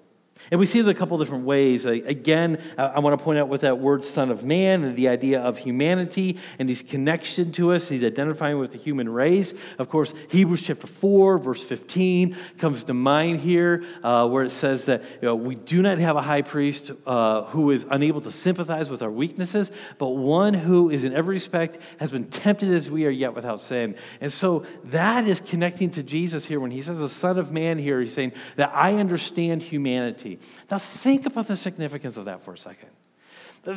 And 0.50 0.60
we 0.60 0.66
see 0.66 0.78
it 0.78 0.88
a 0.88 0.94
couple 0.94 1.18
different 1.18 1.44
ways. 1.44 1.84
Again, 1.86 2.62
I 2.78 3.00
want 3.00 3.18
to 3.18 3.24
point 3.24 3.38
out 3.38 3.48
with 3.48 3.62
that 3.62 3.78
word 3.78 4.04
Son 4.04 4.30
of 4.30 4.44
Man 4.44 4.84
and 4.84 4.96
the 4.96 5.08
idea 5.08 5.40
of 5.40 5.58
humanity 5.58 6.38
and 6.58 6.68
his 6.68 6.82
connection 6.82 7.50
to 7.52 7.72
us. 7.72 7.88
He's 7.88 8.04
identifying 8.04 8.58
with 8.58 8.70
the 8.70 8.78
human 8.78 9.08
race. 9.08 9.54
Of 9.78 9.88
course, 9.88 10.14
Hebrews 10.30 10.62
chapter 10.62 10.86
4, 10.86 11.38
verse 11.38 11.62
15 11.62 12.36
comes 12.58 12.84
to 12.84 12.94
mind 12.94 13.40
here, 13.40 13.84
uh, 14.04 14.28
where 14.28 14.44
it 14.44 14.50
says 14.50 14.84
that 14.84 15.02
you 15.20 15.28
know, 15.28 15.34
we 15.34 15.56
do 15.56 15.82
not 15.82 15.98
have 15.98 16.16
a 16.16 16.22
high 16.22 16.42
priest 16.42 16.92
uh, 17.06 17.42
who 17.44 17.72
is 17.72 17.84
unable 17.90 18.20
to 18.20 18.30
sympathize 18.30 18.88
with 18.88 19.02
our 19.02 19.10
weaknesses, 19.10 19.72
but 19.98 20.10
one 20.10 20.54
who 20.54 20.90
is 20.90 21.02
in 21.02 21.12
every 21.12 21.34
respect 21.34 21.78
has 21.98 22.10
been 22.10 22.26
tempted 22.26 22.70
as 22.70 22.88
we 22.88 23.04
are, 23.04 23.10
yet 23.10 23.34
without 23.34 23.60
sin. 23.60 23.96
And 24.20 24.32
so 24.32 24.64
that 24.84 25.26
is 25.26 25.40
connecting 25.40 25.90
to 25.90 26.02
Jesus 26.02 26.46
here. 26.46 26.60
When 26.60 26.70
he 26.70 26.82
says 26.82 27.00
the 27.00 27.08
Son 27.08 27.38
of 27.38 27.50
Man 27.50 27.78
here, 27.78 28.00
he's 28.00 28.14
saying 28.14 28.32
that 28.56 28.70
I 28.72 28.94
understand 28.94 29.62
humanity. 29.62 30.25
Now, 30.70 30.78
think 30.78 31.26
about 31.26 31.48
the 31.48 31.56
significance 31.56 32.16
of 32.16 32.24
that 32.26 32.42
for 32.42 32.54
a 32.54 32.58
second. 32.58 32.90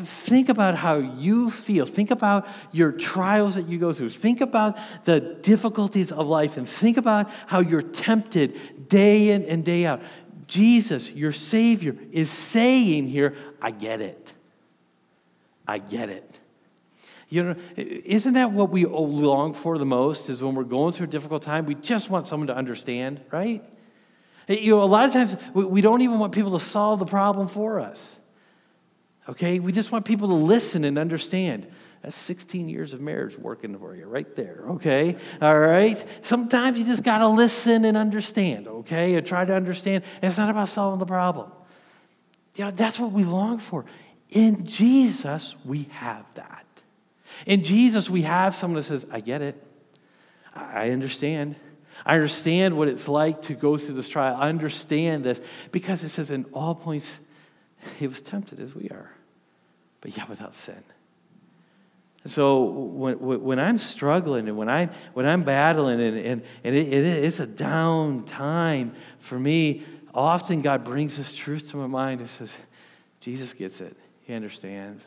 Think 0.03 0.49
about 0.49 0.75
how 0.75 0.97
you 0.97 1.49
feel. 1.49 1.85
Think 1.85 2.11
about 2.11 2.47
your 2.71 2.91
trials 2.91 3.55
that 3.55 3.67
you 3.67 3.79
go 3.79 3.91
through. 3.91 4.09
Think 4.09 4.39
about 4.39 4.77
the 5.03 5.19
difficulties 5.19 6.11
of 6.11 6.27
life 6.27 6.57
and 6.57 6.69
think 6.69 6.97
about 6.97 7.29
how 7.47 7.59
you're 7.59 7.81
tempted 7.81 8.87
day 8.87 9.29
in 9.29 9.43
and 9.45 9.65
day 9.65 9.87
out. 9.87 10.01
Jesus, 10.45 11.09
your 11.11 11.31
Savior, 11.31 11.95
is 12.11 12.29
saying 12.29 13.07
here, 13.07 13.35
I 13.61 13.71
get 13.71 14.01
it. 14.01 14.33
I 15.67 15.79
get 15.79 16.09
it. 16.09 16.39
You 17.29 17.43
know, 17.43 17.55
isn't 17.77 18.33
that 18.33 18.51
what 18.51 18.71
we 18.71 18.85
long 18.85 19.53
for 19.53 19.77
the 19.77 19.85
most? 19.85 20.29
Is 20.29 20.41
when 20.41 20.55
we're 20.55 20.63
going 20.63 20.93
through 20.93 21.05
a 21.05 21.09
difficult 21.09 21.43
time, 21.43 21.65
we 21.65 21.75
just 21.75 22.09
want 22.09 22.27
someone 22.27 22.47
to 22.47 22.55
understand, 22.55 23.21
right? 23.31 23.63
You 24.49 24.71
know, 24.71 24.83
a 24.83 24.85
lot 24.85 25.05
of 25.05 25.13
times 25.13 25.35
we 25.53 25.81
don't 25.81 26.01
even 26.01 26.17
want 26.17 26.33
people 26.33 26.57
to 26.57 26.63
solve 26.63 26.99
the 26.99 27.05
problem 27.05 27.47
for 27.47 27.79
us. 27.79 28.17
Okay? 29.29 29.59
We 29.59 29.71
just 29.71 29.91
want 29.91 30.05
people 30.05 30.29
to 30.29 30.33
listen 30.33 30.83
and 30.83 30.97
understand. 30.97 31.67
That's 32.01 32.15
16 32.15 32.67
years 32.67 32.93
of 32.93 33.01
marriage 33.01 33.37
working 33.37 33.77
for 33.77 33.95
you 33.95 34.05
right 34.05 34.33
there, 34.35 34.63
okay? 34.69 35.17
All 35.41 35.59
right? 35.59 36.01
Sometimes 36.25 36.79
you 36.79 36.85
just 36.85 37.03
got 37.03 37.17
to 37.17 37.27
listen 37.27 37.83
and 37.83 37.97
understand, 37.97 38.69
okay? 38.69 39.15
And 39.15 39.27
try 39.27 39.43
to 39.43 39.53
understand. 39.53 40.05
And 40.21 40.29
it's 40.29 40.37
not 40.37 40.49
about 40.49 40.69
solving 40.69 40.99
the 40.99 41.05
problem. 41.05 41.51
You 42.55 42.65
know, 42.65 42.71
that's 42.71 42.97
what 42.97 43.11
we 43.11 43.25
long 43.25 43.59
for. 43.59 43.85
In 44.29 44.65
Jesus, 44.65 45.55
we 45.65 45.89
have 45.91 46.25
that. 46.35 46.65
In 47.45 47.63
Jesus, 47.65 48.09
we 48.09 48.21
have 48.21 48.55
someone 48.55 48.77
that 48.77 48.83
says, 48.83 49.05
I 49.11 49.19
get 49.19 49.41
it. 49.41 49.61
I 50.55 50.91
understand. 50.91 51.57
I 52.09 52.15
understand 52.15 52.75
what 52.75 52.87
it's 52.87 53.07
like 53.07 53.43
to 53.43 53.53
go 53.53 53.77
through 53.77 53.93
this 53.93 54.09
trial. 54.09 54.35
I 54.35 54.49
understand 54.49 55.23
this 55.23 55.39
because 55.71 56.03
it 56.03 56.09
says, 56.09 56.31
in 56.31 56.43
all 56.53 56.73
points, 56.73 57.19
he 57.99 58.07
was 58.07 58.19
tempted 58.19 58.59
as 58.59 58.73
we 58.73 58.89
are, 58.89 59.11
but 60.01 60.17
yet 60.17 60.27
without 60.27 60.55
sin. 60.55 60.83
So 62.25 62.63
when, 62.63 63.19
when 63.19 63.59
I'm 63.59 63.77
struggling 63.77 64.47
and 64.47 64.57
when, 64.57 64.69
I, 64.69 64.89
when 65.13 65.27
I'm 65.27 65.43
battling 65.43 66.01
and, 66.01 66.17
and, 66.17 66.41
and 66.63 66.75
it, 66.75 66.91
it, 66.91 67.05
it's 67.05 67.39
a 67.39 67.45
down 67.45 68.23
time 68.23 68.95
for 69.19 69.37
me, 69.37 69.83
often 70.11 70.63
God 70.63 70.83
brings 70.83 71.15
this 71.15 71.31
truth 71.31 71.69
to 71.69 71.77
my 71.77 71.85
mind 71.85 72.21
and 72.21 72.29
says, 72.31 72.51
Jesus 73.19 73.53
gets 73.53 73.81
it. 73.81 73.95
He 74.21 74.33
understands. 74.33 75.05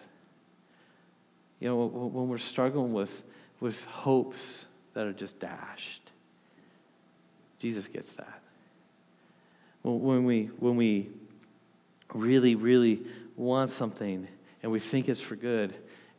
You 1.58 1.68
know, 1.68 1.84
when 1.84 2.28
we're 2.28 2.38
struggling 2.38 2.92
with, 2.92 3.24
with 3.58 3.84
hopes 3.86 4.66
that 4.94 5.04
are 5.04 5.12
just 5.12 5.40
dashed, 5.40 6.01
Jesus 7.62 7.86
gets 7.86 8.12
that. 8.14 8.42
When 9.82 10.24
we, 10.24 10.46
when 10.58 10.74
we 10.74 11.10
really, 12.12 12.56
really 12.56 13.02
want 13.36 13.70
something 13.70 14.26
and 14.64 14.72
we 14.72 14.80
think 14.80 15.08
it's 15.08 15.20
for 15.20 15.36
good 15.36 15.72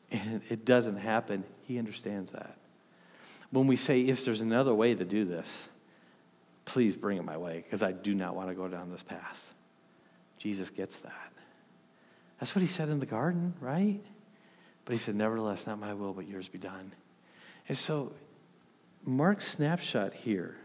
and 0.10 0.42
it 0.50 0.64
doesn't 0.64 0.96
happen, 0.96 1.44
he 1.68 1.78
understands 1.78 2.32
that. 2.32 2.56
When 3.52 3.68
we 3.68 3.76
say, 3.76 4.04
if 4.04 4.24
there's 4.24 4.40
another 4.40 4.74
way 4.74 4.96
to 4.96 5.04
do 5.04 5.26
this, 5.26 5.68
please 6.64 6.96
bring 6.96 7.18
it 7.18 7.26
my 7.26 7.36
way 7.36 7.58
because 7.58 7.84
I 7.84 7.92
do 7.92 8.14
not 8.14 8.38
want 8.38 8.48
to 8.48 8.56
go 8.56 8.70
down 8.70 8.90
this 8.90 9.04
path. 9.04 9.54
Jesus 10.38 10.70
gets 10.70 11.02
that. 11.02 11.34
That's 12.40 12.56
what 12.56 12.62
he 12.62 12.68
said 12.68 12.88
in 12.88 13.02
the 13.02 13.06
garden, 13.06 13.54
right? 13.60 14.00
But 14.86 14.94
he 14.94 14.98
said, 14.98 15.16
Nevertheless, 15.16 15.68
not 15.68 15.78
my 15.78 15.94
will, 15.94 16.14
but 16.14 16.26
yours 16.26 16.48
be 16.48 16.58
done. 16.58 16.94
And 17.68 17.78
so, 17.78 18.14
Mark's 19.06 19.46
snapshot 19.46 20.14
here 20.14 20.58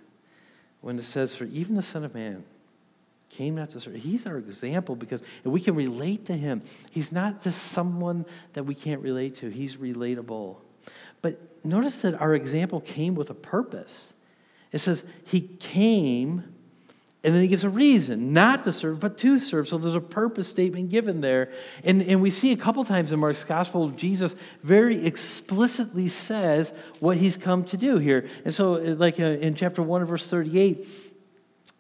when 0.81 0.99
it 0.99 1.03
says, 1.03 1.35
For 1.35 1.45
even 1.45 1.75
the 1.75 1.83
Son 1.83 2.05
of 2.05 2.15
Man 2.15 2.45
came 3.31 3.55
not 3.55 3.71
to 3.71 3.81
serve. 3.81 3.95
He's 3.95 4.27
our 4.27 4.39
example 4.39 4.97
because 4.97 5.23
we 5.45 5.61
can 5.61 5.75
relate 5.75 6.27
to 6.27 6.37
him. 6.37 6.63
He's 6.91 7.13
not 7.13 7.43
just 7.43 7.63
someone 7.63 8.25
that 8.55 8.65
we 8.65 8.75
can't 8.75 9.03
relate 9.03 9.37
to, 9.37 9.49
he's 9.49 9.77
relatable. 9.77 10.57
But 11.21 11.41
notice 11.65 12.01
that 12.03 12.15
our 12.21 12.35
example 12.35 12.81
came 12.81 13.15
with 13.15 13.31
a 13.31 13.35
purpose. 13.35 14.15
It 14.73 14.79
says, 14.79 15.05
He 15.25 15.41
came 15.41 16.55
and 17.25 17.35
then 17.35 17.43
he 17.43 17.49
gives 17.49 17.65
a 17.65 17.69
reason 17.69 18.33
not 18.33 18.65
to 18.65 18.73
serve, 18.73 19.01
but 19.01 19.19
to 19.19 19.41
serve. 19.41 19.67
So 19.69 19.77
there's 19.77 19.97
a 19.97 20.01
purpose 20.01 20.47
statement 20.47 20.91
given 20.91 21.21
there. 21.21 21.51
And, 21.83 22.01
and 22.03 22.23
we 22.23 22.31
see 22.31 22.53
a 22.53 22.57
couple 22.57 22.85
times 22.85 23.11
in 23.11 23.19
Mark's 23.19 23.43
gospel, 23.43 23.89
Jesus 23.91 24.37
very 24.63 25.05
explicitly 25.05 26.07
says 26.07 26.73
what 27.01 27.17
he's 27.17 27.37
come 27.37 27.65
to 27.67 27.77
do 27.77 27.99
here. 27.99 28.29
And 28.45 28.55
so, 28.55 28.75
like 28.75 29.19
uh, 29.19 29.25
in 29.25 29.57
chapter 29.57 29.83
1, 29.83 30.05
verse 30.05 30.31
38, 30.31 30.87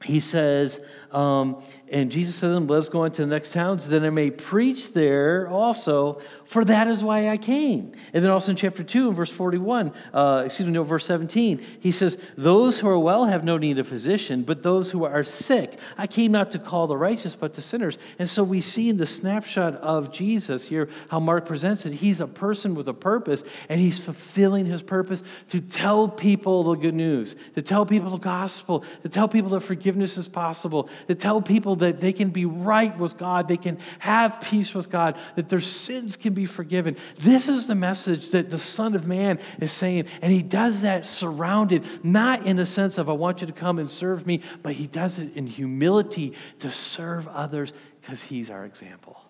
he 0.05 0.18
says, 0.18 0.81
um, 1.12 1.62
and 1.90 2.11
Jesus 2.12 2.35
said 2.35 2.49
to 2.49 2.55
them, 2.55 2.66
Let 2.66 2.81
us 2.81 2.88
go 2.88 3.05
into 3.05 3.23
the 3.23 3.29
next 3.29 3.53
towns, 3.53 3.88
that 3.88 4.05
I 4.05 4.11
may 4.11 4.31
preach 4.31 4.92
there 4.92 5.49
also, 5.49 6.21
for 6.44 6.64
that 6.64 6.87
is 6.87 7.03
why 7.03 7.29
I 7.29 7.38
came. 7.38 7.92
And 8.12 8.23
then 8.23 8.31
also 8.31 8.51
in 8.51 8.57
chapter 8.57 8.83
2, 8.83 9.09
in 9.09 9.14
verse 9.14 9.31
41, 9.31 9.92
uh, 10.12 10.42
excuse 10.47 10.66
me, 10.66 10.73
no, 10.73 10.83
verse 10.83 11.07
17, 11.07 11.64
he 11.81 11.90
says, 11.90 12.18
Those 12.37 12.79
who 12.79 12.88
are 12.88 12.99
well 12.99 13.25
have 13.25 13.42
no 13.44 13.57
need 13.57 13.79
of 13.79 13.88
physician, 13.88 14.42
but 14.42 14.62
those 14.62 14.90
who 14.90 15.05
are 15.05 15.25
sick. 15.25 15.79
I 15.97 16.07
came 16.07 16.33
not 16.33 16.51
to 16.51 16.59
call 16.59 16.87
the 16.87 16.97
righteous, 16.97 17.35
but 17.35 17.55
to 17.55 17.62
sinners. 17.62 17.97
And 18.18 18.29
so 18.29 18.44
we 18.44 18.61
see 18.61 18.90
in 18.90 18.99
the 18.99 19.07
snapshot 19.07 19.75
of 19.77 20.12
Jesus 20.12 20.66
here 20.66 20.90
how 21.09 21.21
Mark 21.21 21.47
presents 21.47 21.87
it. 21.87 21.94
He's 21.94 22.21
a 22.21 22.27
person 22.27 22.75
with 22.75 22.88
a 22.88 22.94
purpose, 22.94 23.44
and 23.71 23.81
he's 23.81 23.99
fulfilling 23.99 24.66
his 24.66 24.83
purpose 24.83 25.23
to 25.51 25.61
tell 25.61 26.09
people 26.09 26.64
the 26.64 26.75
good 26.75 26.94
news, 26.94 27.35
to 27.55 27.62
tell 27.62 27.87
people 27.87 28.11
the 28.11 28.18
gospel, 28.18 28.85
to 29.03 29.09
tell 29.09 29.29
people 29.29 29.51
that 29.51 29.61
forgiveness 29.61 30.18
is 30.18 30.29
possible, 30.29 30.90
to 31.07 31.15
tell 31.15 31.41
people 31.41 31.77
that 31.77 32.01
they 32.01 32.13
can 32.13 32.31
be 32.31 32.45
right 32.45 32.97
with 32.99 33.17
God, 33.17 33.49
they 33.49 33.57
can 33.57 33.79
have 34.01 34.41
peace 34.41 34.75
with 34.75 34.91
God, 34.91 35.17
that 35.37 35.49
their 35.49 35.61
sins 35.61 36.17
can 36.17 36.35
be 36.35 36.47
forgiven. 36.47 36.97
This 37.19 37.49
is 37.49 37.67
the 37.67 37.75
message 37.75 38.31
that 38.33 38.51
the 38.51 38.59
Son 38.59 38.94
of 38.94 39.07
Man 39.07 39.38
is 39.61 39.73
saying. 39.73 40.07
And 40.21 40.33
he 40.33 40.42
does 40.42 40.83
that 40.83 41.07
surrounded, 41.07 41.85
not 42.05 42.46
in 42.46 42.59
a 42.59 42.67
sense 42.67 42.99
of, 42.99 43.09
I 43.09 43.13
want 43.13 43.40
you 43.40 43.46
to 43.46 43.53
come 43.53 43.79
and 43.79 43.90
serve 43.90 44.27
me, 44.27 44.42
but 44.63 44.75
he 44.75 44.87
does 44.87 45.19
it 45.19 45.37
in 45.37 45.46
humility 45.46 46.35
to 46.59 46.71
serve 46.71 47.29
others 47.29 47.73
because 48.01 48.23
he's 48.23 48.51
our 48.51 48.65
example. 48.65 49.21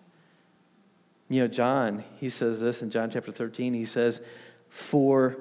You 1.29 1.41
know, 1.41 1.47
John, 1.47 2.03
he 2.19 2.29
says 2.29 2.59
this 2.59 2.81
in 2.81 2.89
John 2.89 3.11
chapter 3.11 3.31
13. 3.31 3.73
He 3.75 3.85
says, 3.85 4.19
For 4.67 5.37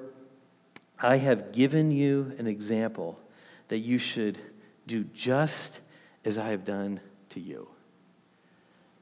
I 1.01 1.17
have 1.17 1.53
given 1.53 1.91
you 1.91 2.33
an 2.39 2.47
example 2.47 3.19
that 3.69 3.79
you 3.79 3.99
should 3.99 4.39
do 4.87 5.05
just 5.05 5.81
as 6.25 6.39
I 6.39 6.51
have 6.51 6.65
done 6.65 7.01
to 7.31 7.41
you. 7.41 7.69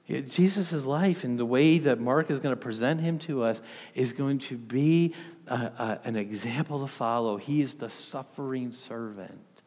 Jesus' 0.09 0.85
life 0.85 1.25
and 1.25 1.37
the 1.37 1.45
way 1.45 1.79
that 1.79 1.99
Mark 1.99 2.31
is 2.31 2.39
going 2.39 2.55
to 2.55 2.61
present 2.61 3.01
him 3.01 3.19
to 3.21 3.43
us 3.43 3.61
is 3.95 4.13
going 4.13 4.39
to 4.39 4.57
be 4.57 5.15
a, 5.49 5.55
a, 5.55 6.01
an 6.05 6.15
example 6.15 6.81
to 6.81 6.87
follow. 6.87 7.39
He 7.39 7.61
is 7.61 7.75
the 7.75 7.91
suffering 7.91 8.71
servant, 8.71 9.63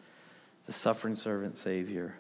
the 0.66 0.72
suffering 0.72 1.18
servant 1.18 1.58
Savior. 1.58 2.16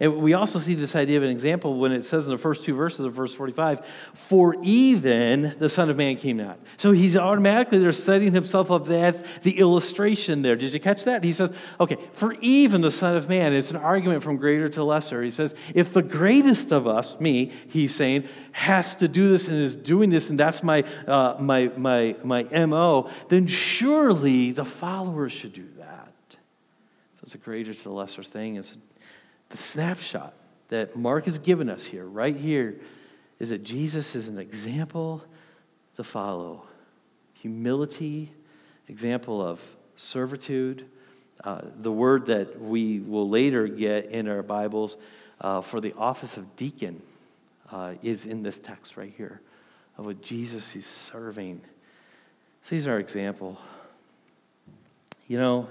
And 0.00 0.18
we 0.18 0.34
also 0.34 0.58
see 0.60 0.74
this 0.74 0.94
idea 0.94 1.16
of 1.16 1.24
an 1.24 1.30
example 1.30 1.78
when 1.78 1.90
it 1.90 2.04
says 2.04 2.26
in 2.26 2.32
the 2.32 2.38
first 2.38 2.64
two 2.64 2.74
verses 2.74 3.00
of 3.00 3.12
verse 3.12 3.34
45, 3.34 3.84
for 4.14 4.56
even 4.62 5.56
the 5.58 5.68
Son 5.68 5.90
of 5.90 5.96
Man 5.96 6.16
came 6.16 6.36
not. 6.36 6.60
So 6.76 6.92
he's 6.92 7.16
automatically 7.16 7.78
there 7.78 7.90
setting 7.90 8.32
himself 8.32 8.70
up 8.70 8.88
as 8.88 9.22
the 9.42 9.58
illustration 9.58 10.42
there. 10.42 10.54
Did 10.54 10.72
you 10.72 10.78
catch 10.78 11.04
that? 11.04 11.24
He 11.24 11.32
says, 11.32 11.52
okay, 11.80 11.96
for 12.12 12.34
even 12.34 12.80
the 12.80 12.92
Son 12.92 13.16
of 13.16 13.28
Man, 13.28 13.52
it's 13.52 13.70
an 13.70 13.76
argument 13.76 14.22
from 14.22 14.36
greater 14.36 14.68
to 14.68 14.84
lesser. 14.84 15.22
He 15.22 15.30
says, 15.30 15.52
if 15.74 15.92
the 15.92 16.02
greatest 16.02 16.70
of 16.72 16.86
us, 16.86 17.18
me, 17.18 17.52
he's 17.68 17.94
saying, 17.94 18.28
has 18.52 18.94
to 18.96 19.08
do 19.08 19.28
this 19.28 19.48
and 19.48 19.58
is 19.58 19.74
doing 19.74 20.10
this, 20.10 20.30
and 20.30 20.38
that's 20.38 20.62
my, 20.62 20.84
uh, 21.08 21.36
my, 21.40 21.72
my, 21.76 22.14
my 22.22 22.44
MO, 22.66 23.10
then 23.28 23.48
surely 23.48 24.52
the 24.52 24.64
followers 24.64 25.32
should 25.32 25.52
do 25.52 25.66
that. 25.78 26.12
So 26.30 27.24
it's 27.24 27.34
a 27.34 27.38
greater 27.38 27.74
to 27.74 27.82
the 27.82 27.90
lesser 27.90 28.22
thing. 28.22 28.56
It's 28.56 28.76
the 29.50 29.56
snapshot 29.56 30.34
that 30.68 30.96
Mark 30.96 31.24
has 31.24 31.38
given 31.38 31.68
us 31.70 31.86
here, 31.86 32.04
right 32.04 32.36
here, 32.36 32.80
is 33.38 33.48
that 33.50 33.62
Jesus 33.62 34.14
is 34.14 34.28
an 34.28 34.38
example 34.38 35.24
to 35.94 36.04
follow. 36.04 36.64
Humility, 37.34 38.32
example 38.88 39.40
of 39.40 39.60
servitude. 39.96 40.86
Uh, 41.44 41.62
the 41.80 41.92
word 41.92 42.26
that 42.26 42.60
we 42.60 43.00
will 43.00 43.28
later 43.28 43.66
get 43.68 44.06
in 44.06 44.28
our 44.28 44.42
Bibles 44.42 44.96
uh, 45.40 45.60
for 45.60 45.80
the 45.80 45.94
office 45.94 46.36
of 46.36 46.56
deacon 46.56 47.00
uh, 47.70 47.94
is 48.02 48.24
in 48.24 48.42
this 48.42 48.58
text 48.58 48.96
right 48.96 49.12
here 49.16 49.40
of 49.96 50.06
what 50.06 50.22
Jesus 50.22 50.74
is 50.74 50.86
serving. 50.86 51.60
So 52.62 52.74
he's 52.74 52.86
our 52.86 52.98
example. 52.98 53.58
You 55.26 55.38
know, 55.38 55.68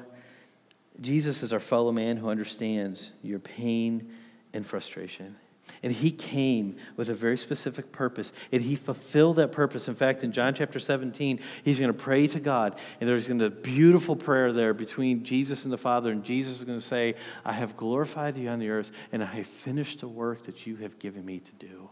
Jesus 1.01 1.43
is 1.43 1.53
our 1.53 1.59
fellow 1.59 1.91
man 1.91 2.17
who 2.17 2.29
understands 2.29 3.11
your 3.21 3.39
pain 3.39 4.11
and 4.53 4.65
frustration. 4.65 5.35
And 5.83 5.91
he 5.91 6.11
came 6.11 6.77
with 6.95 7.09
a 7.09 7.13
very 7.13 7.37
specific 7.37 7.91
purpose, 7.91 8.31
and 8.51 8.61
he 8.61 8.75
fulfilled 8.75 9.35
that 9.35 9.51
purpose. 9.51 9.87
In 9.87 9.95
fact, 9.95 10.23
in 10.23 10.31
John 10.31 10.53
chapter 10.53 10.79
17, 10.79 11.39
he's 11.63 11.79
going 11.79 11.91
to 11.91 11.97
pray 11.97 12.27
to 12.27 12.39
God, 12.39 12.79
and 12.99 13.09
there's 13.09 13.27
going 13.27 13.39
to 13.39 13.49
be 13.49 13.57
a 13.57 13.73
beautiful 13.75 14.15
prayer 14.15 14.53
there 14.53 14.73
between 14.73 15.23
Jesus 15.23 15.65
and 15.65 15.73
the 15.73 15.77
Father, 15.77 16.11
and 16.11 16.23
Jesus 16.23 16.59
is 16.59 16.65
going 16.65 16.79
to 16.79 16.83
say, 16.83 17.15
I 17.45 17.53
have 17.53 17.75
glorified 17.77 18.37
you 18.37 18.49
on 18.49 18.59
the 18.59 18.69
earth, 18.69 18.91
and 19.11 19.21
I 19.21 19.27
have 19.27 19.47
finished 19.47 19.99
the 19.99 20.07
work 20.07 20.43
that 20.43 20.65
you 20.65 20.77
have 20.77 20.99
given 20.99 21.25
me 21.25 21.39
to 21.39 21.51
do. 21.53 21.89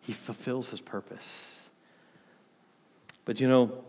He 0.00 0.12
fulfills 0.12 0.68
his 0.68 0.80
purpose. 0.80 1.68
But 3.24 3.40
you 3.40 3.48
know, 3.48 3.84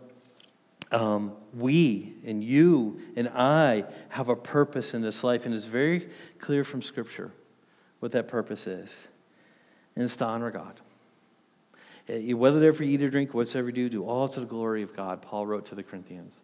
um, 0.92 1.32
we 1.54 2.14
and 2.24 2.42
you 2.42 3.00
and 3.16 3.28
I 3.28 3.84
have 4.10 4.28
a 4.28 4.36
purpose 4.36 4.94
in 4.94 5.02
this 5.02 5.24
life, 5.24 5.46
and 5.46 5.54
it's 5.54 5.64
very 5.64 6.08
clear 6.38 6.64
from 6.64 6.82
Scripture 6.82 7.32
what 8.00 8.12
that 8.12 8.28
purpose 8.28 8.66
is. 8.66 8.96
And 9.94 10.04
it's 10.04 10.16
to 10.16 10.24
honor 10.24 10.50
God. 10.50 10.80
Eh, 12.08 12.32
whether 12.32 12.60
you 12.60 12.82
eat 12.82 13.02
or 13.02 13.10
drink, 13.10 13.34
whatsoever 13.34 13.68
you 13.68 13.72
do, 13.72 13.88
do 13.88 14.04
all 14.04 14.28
to 14.28 14.40
the 14.40 14.46
glory 14.46 14.82
of 14.82 14.94
God, 14.94 15.22
Paul 15.22 15.46
wrote 15.46 15.66
to 15.66 15.74
the 15.74 15.82
Corinthians. 15.82 16.34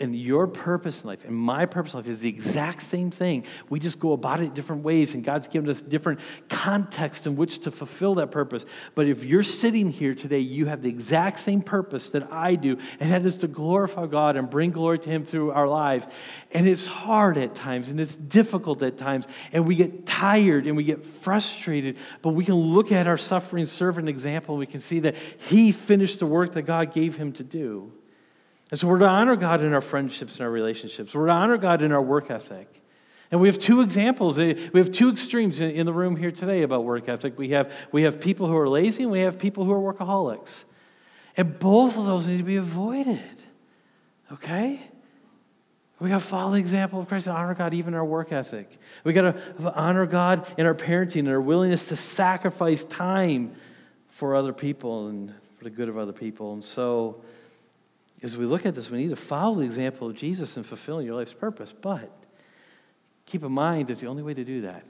And 0.00 0.14
your 0.14 0.46
purpose 0.46 1.02
in 1.02 1.08
life 1.08 1.24
and 1.24 1.34
my 1.34 1.66
purpose 1.66 1.92
in 1.92 1.98
life 1.98 2.08
is 2.08 2.20
the 2.20 2.28
exact 2.28 2.82
same 2.82 3.10
thing. 3.10 3.44
We 3.68 3.80
just 3.80 3.98
go 3.98 4.12
about 4.12 4.40
it 4.40 4.54
different 4.54 4.84
ways, 4.84 5.14
and 5.14 5.24
God's 5.24 5.48
given 5.48 5.68
us 5.68 5.80
different 5.80 6.20
context 6.48 7.26
in 7.26 7.34
which 7.34 7.60
to 7.62 7.72
fulfill 7.72 8.14
that 8.16 8.30
purpose. 8.30 8.64
But 8.94 9.08
if 9.08 9.24
you're 9.24 9.42
sitting 9.42 9.90
here 9.90 10.14
today, 10.14 10.38
you 10.38 10.66
have 10.66 10.82
the 10.82 10.88
exact 10.88 11.40
same 11.40 11.62
purpose 11.62 12.10
that 12.10 12.32
I 12.32 12.54
do, 12.54 12.78
and 13.00 13.10
that 13.10 13.26
is 13.26 13.38
to 13.38 13.48
glorify 13.48 14.06
God 14.06 14.36
and 14.36 14.48
bring 14.48 14.70
glory 14.70 15.00
to 15.00 15.10
Him 15.10 15.24
through 15.24 15.50
our 15.50 15.66
lives. 15.66 16.06
And 16.52 16.68
it's 16.68 16.86
hard 16.86 17.36
at 17.36 17.56
times, 17.56 17.88
and 17.88 18.00
it's 18.00 18.14
difficult 18.14 18.80
at 18.84 18.98
times, 18.98 19.26
and 19.52 19.66
we 19.66 19.74
get 19.74 20.06
tired 20.06 20.68
and 20.68 20.76
we 20.76 20.84
get 20.84 21.04
frustrated, 21.04 21.96
but 22.22 22.30
we 22.30 22.44
can 22.44 22.54
look 22.54 22.92
at 22.92 23.08
our 23.08 23.18
suffering 23.18 23.66
servant 23.66 24.08
example 24.08 24.54
and 24.54 24.60
we 24.60 24.66
can 24.66 24.80
see 24.80 25.00
that 25.00 25.16
He 25.48 25.72
finished 25.72 26.20
the 26.20 26.26
work 26.26 26.52
that 26.52 26.62
God 26.62 26.92
gave 26.92 27.16
Him 27.16 27.32
to 27.32 27.42
do. 27.42 27.92
And 28.70 28.78
so 28.78 28.86
we're 28.86 28.98
to 28.98 29.06
honor 29.06 29.36
God 29.36 29.62
in 29.62 29.72
our 29.72 29.80
friendships 29.80 30.36
and 30.36 30.42
our 30.42 30.50
relationships. 30.50 31.14
We're 31.14 31.26
to 31.26 31.32
honor 31.32 31.56
God 31.56 31.82
in 31.82 31.92
our 31.92 32.02
work 32.02 32.30
ethic. 32.30 32.68
And 33.30 33.40
we 33.40 33.48
have 33.48 33.58
two 33.58 33.80
examples. 33.80 34.38
Eh, 34.38 34.54
we 34.72 34.80
have 34.80 34.92
two 34.92 35.10
extremes 35.10 35.60
in 35.60 35.84
the 35.86 35.92
room 35.92 36.16
here 36.16 36.30
today 36.30 36.62
about 36.62 36.84
work 36.84 37.08
ethic. 37.08 37.38
We 37.38 37.50
have, 37.50 37.72
we 37.92 38.02
have 38.02 38.20
people 38.20 38.46
who 38.46 38.56
are 38.56 38.68
lazy 38.68 39.02
and 39.02 39.12
we 39.12 39.20
have 39.20 39.38
people 39.38 39.64
who 39.64 39.72
are 39.72 39.94
workaholics. 39.94 40.64
And 41.36 41.58
both 41.58 41.96
of 41.96 42.06
those 42.06 42.26
need 42.26 42.38
to 42.38 42.42
be 42.44 42.56
avoided. 42.56 43.20
Okay? 44.32 44.80
We 46.00 46.10
got 46.10 46.20
to 46.20 46.26
follow 46.26 46.52
the 46.52 46.58
example 46.58 47.00
of 47.00 47.08
Christ 47.08 47.26
and 47.26 47.36
honor 47.36 47.54
God 47.54 47.74
even 47.74 47.94
in 47.94 47.98
our 47.98 48.04
work 48.04 48.32
ethic. 48.32 48.78
We 49.02 49.12
got 49.12 49.34
to 49.34 49.74
honor 49.74 50.06
God 50.06 50.46
in 50.56 50.64
our 50.64 50.74
parenting 50.74 51.20
and 51.20 51.28
our 51.28 51.40
willingness 51.40 51.88
to 51.88 51.96
sacrifice 51.96 52.84
time 52.84 53.54
for 54.08 54.34
other 54.36 54.52
people 54.52 55.08
and 55.08 55.34
for 55.56 55.64
the 55.64 55.70
good 55.70 55.88
of 55.88 55.98
other 55.98 56.12
people. 56.12 56.52
And 56.52 56.64
so, 56.64 57.22
as 58.22 58.36
we 58.36 58.46
look 58.46 58.66
at 58.66 58.74
this, 58.74 58.90
we 58.90 58.98
need 58.98 59.10
to 59.10 59.16
follow 59.16 59.56
the 59.56 59.64
example 59.64 60.08
of 60.08 60.16
Jesus 60.16 60.56
in 60.56 60.62
fulfilling 60.62 61.06
your 61.06 61.14
life's 61.14 61.32
purpose. 61.32 61.72
But 61.72 62.10
keep 63.26 63.44
in 63.44 63.52
mind 63.52 63.88
that 63.88 63.98
the 63.98 64.06
only 64.06 64.22
way 64.22 64.34
to 64.34 64.44
do 64.44 64.62
that 64.62 64.84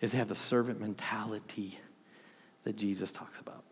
is 0.00 0.12
to 0.12 0.16
have 0.16 0.28
the 0.28 0.34
servant 0.34 0.80
mentality 0.80 1.78
that 2.64 2.76
Jesus 2.76 3.12
talks 3.12 3.38
about. 3.38 3.64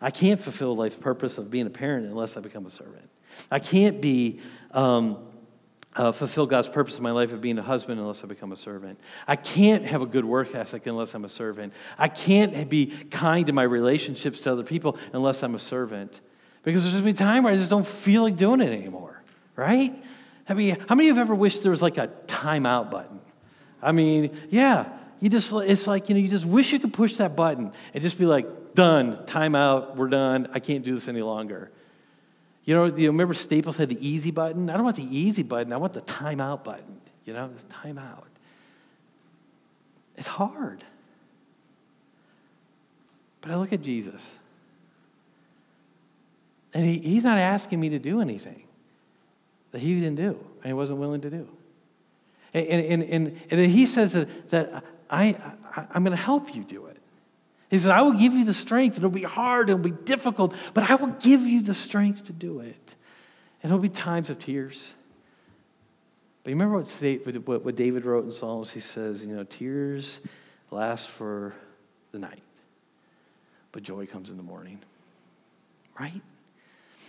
I 0.00 0.10
can't 0.10 0.40
fulfill 0.40 0.76
life's 0.76 0.96
purpose 0.96 1.38
of 1.38 1.50
being 1.50 1.66
a 1.66 1.70
parent 1.70 2.06
unless 2.06 2.36
I 2.36 2.40
become 2.40 2.66
a 2.66 2.70
servant. 2.70 3.08
I 3.50 3.58
can't 3.58 4.00
be 4.00 4.40
um, 4.70 5.18
uh, 5.96 6.12
fulfill 6.12 6.46
God's 6.46 6.68
purpose 6.68 6.98
in 6.98 7.02
my 7.02 7.10
life 7.10 7.32
of 7.32 7.40
being 7.40 7.58
a 7.58 7.62
husband 7.62 7.98
unless 7.98 8.22
I 8.22 8.26
become 8.26 8.52
a 8.52 8.56
servant. 8.56 9.00
I 9.26 9.36
can't 9.36 9.84
have 9.84 10.02
a 10.02 10.06
good 10.06 10.24
work 10.24 10.54
ethic 10.54 10.86
unless 10.86 11.14
I'm 11.14 11.24
a 11.24 11.28
servant. 11.28 11.72
I 11.98 12.08
can't 12.08 12.68
be 12.68 12.86
kind 13.10 13.48
in 13.48 13.54
my 13.54 13.62
relationships 13.62 14.40
to 14.40 14.52
other 14.52 14.62
people 14.62 14.98
unless 15.12 15.42
I'm 15.42 15.54
a 15.54 15.58
servant. 15.58 16.20
Because 16.66 16.82
there's 16.82 16.94
going 16.94 17.04
to 17.04 17.12
be 17.12 17.16
a 17.16 17.26
time 17.26 17.44
where 17.44 17.52
I 17.52 17.56
just 17.56 17.70
don't 17.70 17.86
feel 17.86 18.22
like 18.22 18.36
doing 18.36 18.60
it 18.60 18.72
anymore, 18.72 19.22
right? 19.54 19.94
I 20.48 20.54
mean, 20.54 20.76
how 20.88 20.96
many 20.96 21.08
of 21.08 21.14
you 21.14 21.20
have 21.20 21.28
ever 21.28 21.34
wished 21.34 21.62
there 21.62 21.70
was 21.70 21.80
like 21.80 21.96
a 21.96 22.08
timeout 22.26 22.90
button? 22.90 23.20
I 23.80 23.92
mean, 23.92 24.36
yeah, 24.50 24.88
you 25.20 25.30
just, 25.30 25.52
it's 25.52 25.86
like, 25.86 26.08
you 26.08 26.16
know, 26.16 26.20
you 26.20 26.26
just 26.26 26.44
wish 26.44 26.72
you 26.72 26.80
could 26.80 26.92
push 26.92 27.18
that 27.18 27.36
button 27.36 27.72
and 27.94 28.02
just 28.02 28.18
be 28.18 28.26
like, 28.26 28.74
done, 28.74 29.16
timeout, 29.26 29.94
we're 29.94 30.08
done, 30.08 30.48
I 30.54 30.58
can't 30.58 30.84
do 30.84 30.96
this 30.96 31.06
any 31.06 31.22
longer. 31.22 31.70
You 32.64 32.74
know, 32.74 32.86
you 32.86 33.06
remember 33.12 33.32
Staples 33.32 33.76
had 33.76 33.88
the 33.88 34.04
easy 34.04 34.32
button? 34.32 34.68
I 34.68 34.74
don't 34.74 34.82
want 34.82 34.96
the 34.96 35.16
easy 35.16 35.44
button, 35.44 35.72
I 35.72 35.76
want 35.76 35.94
the 35.94 36.00
timeout 36.00 36.64
button. 36.64 37.00
You 37.24 37.32
know, 37.32 37.48
it's 37.54 37.64
timeout. 37.66 38.24
It's 40.16 40.26
hard. 40.26 40.82
But 43.40 43.52
I 43.52 43.54
look 43.54 43.72
at 43.72 43.82
Jesus. 43.82 44.36
And 46.76 46.84
he, 46.84 46.98
he's 46.98 47.24
not 47.24 47.38
asking 47.38 47.80
me 47.80 47.88
to 47.88 47.98
do 47.98 48.20
anything 48.20 48.64
that 49.70 49.80
he 49.80 49.94
didn't 49.94 50.16
do 50.16 50.38
and 50.58 50.66
he 50.66 50.74
wasn't 50.74 50.98
willing 50.98 51.22
to 51.22 51.30
do. 51.30 51.48
And, 52.52 52.66
and, 52.66 53.02
and, 53.02 53.40
and 53.50 53.60
he 53.60 53.86
says 53.86 54.12
that, 54.12 54.50
that 54.50 54.84
I, 55.08 55.38
I, 55.74 55.86
I'm 55.94 56.04
going 56.04 56.14
to 56.14 56.22
help 56.22 56.54
you 56.54 56.64
do 56.64 56.84
it. 56.84 56.98
He 57.70 57.78
says, 57.78 57.86
I 57.86 58.02
will 58.02 58.12
give 58.12 58.34
you 58.34 58.44
the 58.44 58.52
strength. 58.52 58.98
It'll 58.98 59.08
be 59.08 59.22
hard, 59.22 59.70
it'll 59.70 59.80
be 59.80 59.90
difficult, 59.90 60.54
but 60.74 60.90
I 60.90 60.96
will 60.96 61.12
give 61.12 61.46
you 61.46 61.62
the 61.62 61.72
strength 61.72 62.24
to 62.24 62.34
do 62.34 62.60
it. 62.60 62.94
And 63.62 63.72
it'll 63.72 63.80
be 63.80 63.88
times 63.88 64.28
of 64.28 64.38
tears. 64.38 64.92
But 66.42 66.50
you 66.50 66.56
remember 66.56 66.76
what, 66.76 67.64
what 67.64 67.74
David 67.74 68.04
wrote 68.04 68.26
in 68.26 68.32
Psalms? 68.32 68.68
He 68.68 68.80
says, 68.80 69.24
you 69.24 69.34
know, 69.34 69.44
tears 69.44 70.20
last 70.70 71.08
for 71.08 71.54
the 72.12 72.18
night, 72.18 72.42
but 73.72 73.82
joy 73.82 74.04
comes 74.04 74.28
in 74.28 74.36
the 74.36 74.42
morning. 74.42 74.80
Right? 75.98 76.20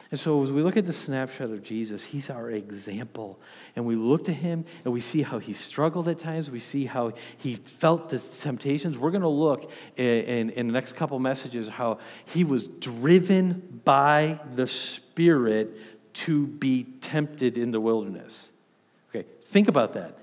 And 0.09 0.19
so, 0.19 0.41
as 0.41 0.53
we 0.53 0.61
look 0.61 0.77
at 0.77 0.85
the 0.85 0.93
snapshot 0.93 1.49
of 1.49 1.63
Jesus, 1.63 2.03
he's 2.03 2.29
our 2.29 2.49
example. 2.49 3.39
And 3.75 3.85
we 3.85 3.95
look 3.95 4.23
to 4.25 4.33
him 4.33 4.63
and 4.85 4.93
we 4.93 5.01
see 5.01 5.21
how 5.21 5.39
he 5.39 5.51
struggled 5.51 6.07
at 6.07 6.17
times. 6.17 6.49
We 6.49 6.59
see 6.59 6.85
how 6.85 7.11
he 7.37 7.55
felt 7.55 8.09
the 8.09 8.19
temptations. 8.19 8.97
We're 8.97 9.11
going 9.11 9.21
to 9.21 9.27
look 9.27 9.69
in, 9.97 10.49
in, 10.51 10.67
the 10.67 10.73
next 10.73 10.93
couple 10.93 11.19
messages 11.19 11.67
how 11.67 11.99
he 12.23 12.45
was 12.45 12.67
driven 12.67 13.81
by 13.83 14.39
the 14.55 14.65
Spirit 14.65 15.77
to 16.13 16.47
be 16.47 16.85
tempted 17.01 17.57
in 17.57 17.71
the 17.71 17.81
wilderness. 17.81 18.49
Okay, 19.09 19.27
think 19.43 19.67
about 19.67 19.93
that. 19.95 20.17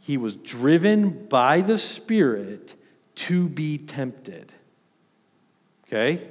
He 0.00 0.16
was 0.16 0.36
driven 0.36 1.26
by 1.26 1.60
the 1.60 1.76
Spirit 1.76 2.74
to 3.16 3.50
be 3.50 3.76
tempted. 3.76 4.50
Okay? 5.86 6.26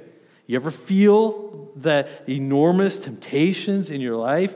You 0.46 0.56
ever 0.56 0.70
feel 0.70 1.70
that 1.76 2.28
enormous 2.28 2.98
temptations 2.98 3.90
in 3.90 4.00
your 4.00 4.16
life? 4.16 4.54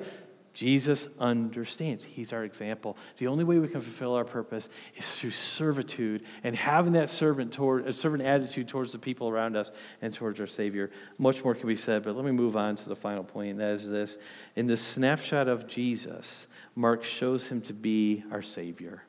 Jesus 0.52 1.06
understands. 1.18 2.04
He's 2.04 2.32
our 2.32 2.44
example. 2.44 2.96
The 3.18 3.28
only 3.28 3.44
way 3.44 3.58
we 3.58 3.68
can 3.68 3.80
fulfill 3.80 4.14
our 4.14 4.24
purpose 4.24 4.68
is 4.96 5.16
through 5.16 5.30
servitude 5.30 6.24
and 6.42 6.56
having 6.56 6.92
that 6.94 7.08
servant 7.08 7.52
toward 7.52 7.86
a 7.86 7.92
servant 7.92 8.24
attitude 8.24 8.68
towards 8.68 8.92
the 8.92 8.98
people 8.98 9.28
around 9.28 9.56
us 9.56 9.70
and 10.02 10.12
towards 10.12 10.40
our 10.40 10.46
Savior. 10.46 10.90
Much 11.18 11.42
more 11.44 11.54
can 11.54 11.68
be 11.68 11.76
said, 11.76 12.02
but 12.02 12.16
let 12.16 12.24
me 12.24 12.32
move 12.32 12.56
on 12.56 12.76
to 12.76 12.88
the 12.88 12.96
final 12.96 13.22
point, 13.22 13.52
and 13.52 13.60
that 13.60 13.74
is 13.74 13.88
this. 13.88 14.18
In 14.56 14.66
the 14.66 14.76
snapshot 14.76 15.46
of 15.46 15.68
Jesus, 15.68 16.46
Mark 16.74 17.04
shows 17.04 17.46
him 17.46 17.60
to 17.62 17.72
be 17.72 18.24
our 18.32 18.42
Savior. 18.42 19.04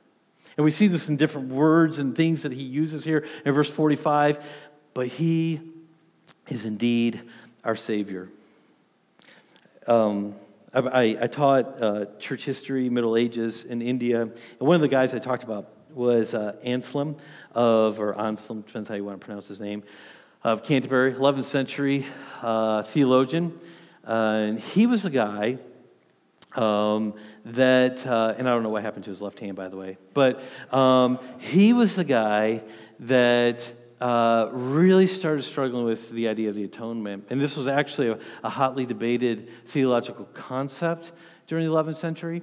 And 0.58 0.64
we 0.64 0.72
see 0.72 0.88
this 0.88 1.10
in 1.10 1.18
different 1.18 1.50
words 1.50 1.98
and 1.98 2.16
things 2.16 2.44
that 2.44 2.52
he 2.52 2.64
uses 2.64 3.04
here 3.04 3.26
in 3.46 3.54
verse 3.54 3.70
45, 3.70 4.44
but 4.94 5.08
he 5.08 5.60
is 6.52 6.66
indeed 6.66 7.22
our 7.64 7.78
Savior. 7.78 8.28
Um, 9.88 10.36
I, 10.74 11.18
I 11.22 11.28
taught 11.28 11.82
uh, 11.82 12.06
church 12.20 12.44
history, 12.44 12.90
Middle 12.90 13.16
Ages 13.16 13.64
in 13.64 13.82
India, 13.82 14.24
and 14.24 14.32
one 14.60 14.76
of 14.76 14.82
the 14.82 14.90
guys 14.90 15.14
I 15.14 15.20
talked 15.20 15.44
about 15.44 15.70
was 15.94 16.34
uh, 16.34 16.56
Anselm 16.64 17.16
of, 17.56 18.00
or 18.00 18.20
Anselm, 18.20 18.62
depends 18.62 18.90
how 18.90 18.96
you 18.96 19.06
want 19.06 19.20
to 19.20 19.26
pronounce 19.26 19.48
his 19.48 19.62
name, 19.62 19.84
of 20.44 20.64
Canterbury, 20.64 21.14
11th 21.14 21.46
century 21.46 22.06
uh, 22.42 22.84
theologian. 22.84 23.58
Uh, 24.06 24.12
and 24.12 24.60
he 24.60 24.88
was 24.88 25.04
the 25.04 25.10
guy 25.10 25.58
um, 26.56 27.14
that, 27.46 28.06
uh, 28.06 28.36
and 28.38 28.48
I 28.48 28.52
don't 28.52 28.64
know 28.64 28.70
what 28.70 28.82
happened 28.82 29.06
to 29.06 29.10
his 29.10 29.22
left 29.22 29.40
hand, 29.40 29.56
by 29.56 29.70
the 29.70 29.78
way, 29.78 29.98
but 30.14 30.44
um, 30.74 31.18
he 31.40 31.72
was 31.72 31.96
the 31.96 32.04
guy 32.04 32.62
that 33.00 33.72
uh, 34.02 34.50
really 34.52 35.06
started 35.06 35.44
struggling 35.44 35.86
with 35.86 36.10
the 36.10 36.28
idea 36.28 36.50
of 36.50 36.56
the 36.56 36.64
atonement. 36.64 37.28
And 37.30 37.40
this 37.40 37.56
was 37.56 37.68
actually 37.68 38.10
a, 38.10 38.20
a 38.44 38.50
hotly 38.50 38.86
debated 38.86 39.48
theological 39.68 40.26
concept 40.34 41.12
during 41.46 41.68
the 41.68 41.72
11th 41.72 41.98
century. 41.98 42.42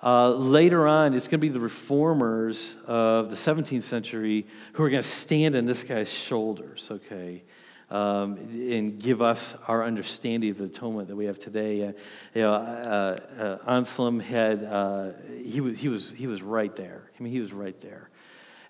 Uh, 0.00 0.30
later 0.30 0.86
on, 0.86 1.12
it's 1.14 1.26
going 1.26 1.40
to 1.40 1.46
be 1.46 1.48
the 1.48 1.60
reformers 1.60 2.76
of 2.86 3.30
the 3.30 3.36
17th 3.36 3.82
century 3.82 4.46
who 4.74 4.84
are 4.84 4.90
going 4.90 5.02
to 5.02 5.08
stand 5.08 5.56
on 5.56 5.64
this 5.64 5.82
guy's 5.82 6.08
shoulders, 6.08 6.88
okay, 6.90 7.42
um, 7.90 8.36
and 8.36 9.00
give 9.00 9.22
us 9.22 9.54
our 9.66 9.84
understanding 9.84 10.50
of 10.50 10.58
the 10.58 10.64
atonement 10.64 11.08
that 11.08 11.16
we 11.16 11.24
have 11.24 11.38
today. 11.38 11.88
Uh, 11.88 11.92
you 12.34 12.42
know, 12.42 12.52
uh, 12.52 13.18
uh 13.38 13.70
Anselm 13.70 14.20
had, 14.20 14.64
uh, 14.64 15.10
he, 15.42 15.60
was, 15.60 15.78
he, 15.78 15.88
was, 15.88 16.10
he 16.10 16.26
was 16.28 16.42
right 16.42 16.74
there. 16.74 17.10
I 17.18 17.22
mean, 17.22 17.32
he 17.32 17.40
was 17.40 17.52
right 17.52 17.80
there. 17.80 18.08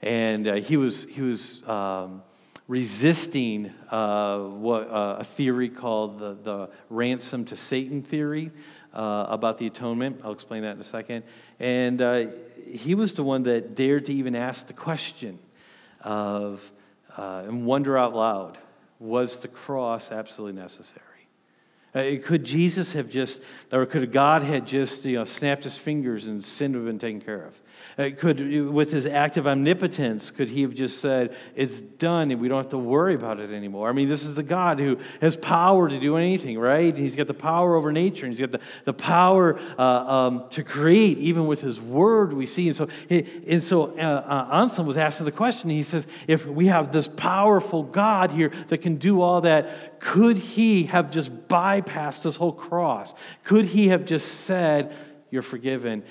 And 0.03 0.49
uh, 0.49 0.55
he 0.55 0.77
was, 0.77 1.05
he 1.05 1.23
was 1.23 1.67
um, 1.69 2.23
resisting 2.67 3.73
uh, 3.91 4.39
what, 4.39 4.91
uh, 4.91 5.17
a 5.21 5.25
theory 5.25 5.69
called 5.69 6.19
the, 6.19 6.35
the 6.43 6.71
ransom 6.91 7.45
to 7.47 7.57
Satan 7.57 8.03
theory 8.03 8.51
uh, 8.93 9.27
about 9.29 9.59
the 9.59 9.67
atonement. 9.67 10.21
I'll 10.25 10.33
explain 10.33 10.63
that 10.63 10.73
in 10.73 10.81
a 10.81 10.85
second. 10.85 11.23
And 11.61 12.03
uh, 12.03 12.27
he 12.67 12.95
was 12.95 13.13
the 13.13 13.23
one 13.23 13.45
that 13.45 13.75
dared 13.75 14.07
to 14.07 14.13
even 14.13 14.35
ask 14.35 14.67
the 14.67 14.73
question 14.73 15.39
of, 16.01 16.73
and 17.17 17.65
wonder 17.65 17.97
out 17.97 18.15
loud 18.15 18.59
was 18.99 19.39
the 19.39 19.49
cross 19.49 20.11
absolutely 20.11 20.61
necessary? 20.61 21.12
Uh, 21.95 22.13
could 22.25 22.43
Jesus 22.43 22.93
have 22.95 23.11
just, 23.11 23.41
or 23.71 23.85
could 23.85 24.13
God 24.13 24.43
had 24.43 24.67
just, 24.67 25.05
you 25.05 25.17
know, 25.17 25.25
snapped 25.25 25.65
his 25.65 25.77
fingers 25.77 26.27
and 26.27 26.43
sin 26.43 26.73
would 26.73 26.79
have 26.79 26.87
been 26.87 26.99
taken 26.99 27.21
care 27.21 27.45
of? 27.45 27.61
Uh, 27.99 28.09
could, 28.17 28.71
with 28.71 28.91
his 28.91 29.05
act 29.05 29.37
of 29.37 29.47
omnipotence, 29.47 30.31
could 30.31 30.49
he 30.49 30.63
have 30.63 30.73
just 30.73 31.01
said, 31.01 31.37
It's 31.55 31.81
done 31.81 32.31
and 32.31 32.41
we 32.41 32.49
don't 32.49 32.57
have 32.57 32.71
to 32.71 32.79
worry 32.79 33.15
about 33.15 33.39
it 33.39 33.51
anymore? 33.51 33.91
I 33.91 33.93
mean, 33.93 34.09
this 34.09 34.25
is 34.25 34.35
the 34.35 34.43
God 34.43 34.79
who 34.79 34.99
has 35.21 35.37
power 35.37 35.91
to 35.91 36.01
do 36.01 36.17
anything, 36.17 36.59
right? 36.59 36.97
He's 36.97 37.15
got 37.15 37.27
the 37.27 37.35
power 37.35 37.77
over 37.77 37.93
nature 37.93 38.25
and 38.25 38.33
he's 38.33 38.41
got 38.41 38.53
the, 38.53 38.61
the 38.87 38.95
power 38.95 39.59
uh, 39.79 39.83
um, 39.83 40.45
to 40.51 40.65
create, 40.65 41.19
even 41.19 41.47
with 41.47 41.61
his 41.61 41.79
word, 41.79 42.33
we 42.33 42.47
see. 42.47 42.69
And 42.69 42.77
so, 42.77 42.89
and 43.11 43.63
so 43.63 43.99
uh, 43.99 44.49
uh, 44.51 44.63
Anselm 44.63 44.87
was 44.87 44.97
asking 44.97 45.27
the 45.27 45.33
question. 45.33 45.69
He 45.69 45.83
says, 45.83 46.07
If 46.27 46.47
we 46.47 46.67
have 46.69 46.93
this 46.93 47.09
powerful 47.09 47.83
God 47.83 48.31
here 48.31 48.53
that 48.69 48.79
can 48.79 48.97
do 48.97 49.21
all 49.21 49.43
that, 49.43 49.92
could 50.03 50.37
he 50.37 50.83
have 50.85 51.13
just 51.13 51.47
bypassed 51.47 52.25
this 52.25 52.35
whole 52.35 52.53
cross? 52.53 53.15
Could 53.45 53.67
he 53.67 53.89
have 53.89 54.05
just 54.05 54.41
said, 54.41 54.97
You're 55.31 55.43
forgiven? 55.43 56.03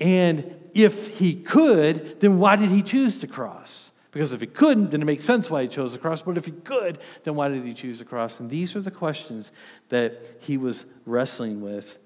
And 0.00 0.56
if 0.72 1.18
he 1.18 1.34
could, 1.34 2.20
then 2.20 2.38
why 2.38 2.56
did 2.56 2.70
he 2.70 2.82
choose 2.82 3.18
to 3.18 3.26
cross? 3.26 3.90
Because 4.12 4.32
if 4.32 4.40
he 4.40 4.46
couldn't, 4.46 4.92
then 4.92 5.02
it 5.02 5.04
makes 5.04 5.26
sense 5.26 5.50
why 5.50 5.60
he 5.60 5.68
chose 5.68 5.92
the 5.92 5.98
cross. 5.98 6.22
But 6.22 6.38
if 6.38 6.46
he 6.46 6.52
could, 6.52 6.98
then 7.24 7.34
why 7.34 7.48
did 7.48 7.64
he 7.64 7.74
choose 7.74 7.98
the 7.98 8.06
cross? 8.06 8.40
And 8.40 8.48
these 8.48 8.74
are 8.76 8.80
the 8.80 8.90
questions 8.90 9.52
that 9.90 10.22
he 10.40 10.56
was 10.56 10.86
wrestling 11.04 11.60
with. 11.60 11.98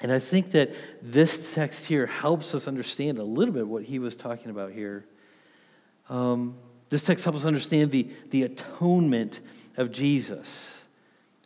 And 0.00 0.12
I 0.12 0.20
think 0.20 0.52
that 0.52 0.72
this 1.02 1.52
text 1.52 1.86
here 1.86 2.06
helps 2.06 2.54
us 2.54 2.68
understand 2.68 3.18
a 3.18 3.24
little 3.24 3.54
bit 3.54 3.66
what 3.66 3.82
he 3.82 3.98
was 3.98 4.14
talking 4.14 4.50
about 4.50 4.70
here. 4.70 5.04
Um, 6.08 6.56
this 6.90 7.02
text 7.02 7.24
helps 7.24 7.40
us 7.40 7.44
understand 7.44 7.90
the, 7.90 8.08
the 8.30 8.44
atonement 8.44 9.40
of 9.76 9.92
Jesus 9.92 10.82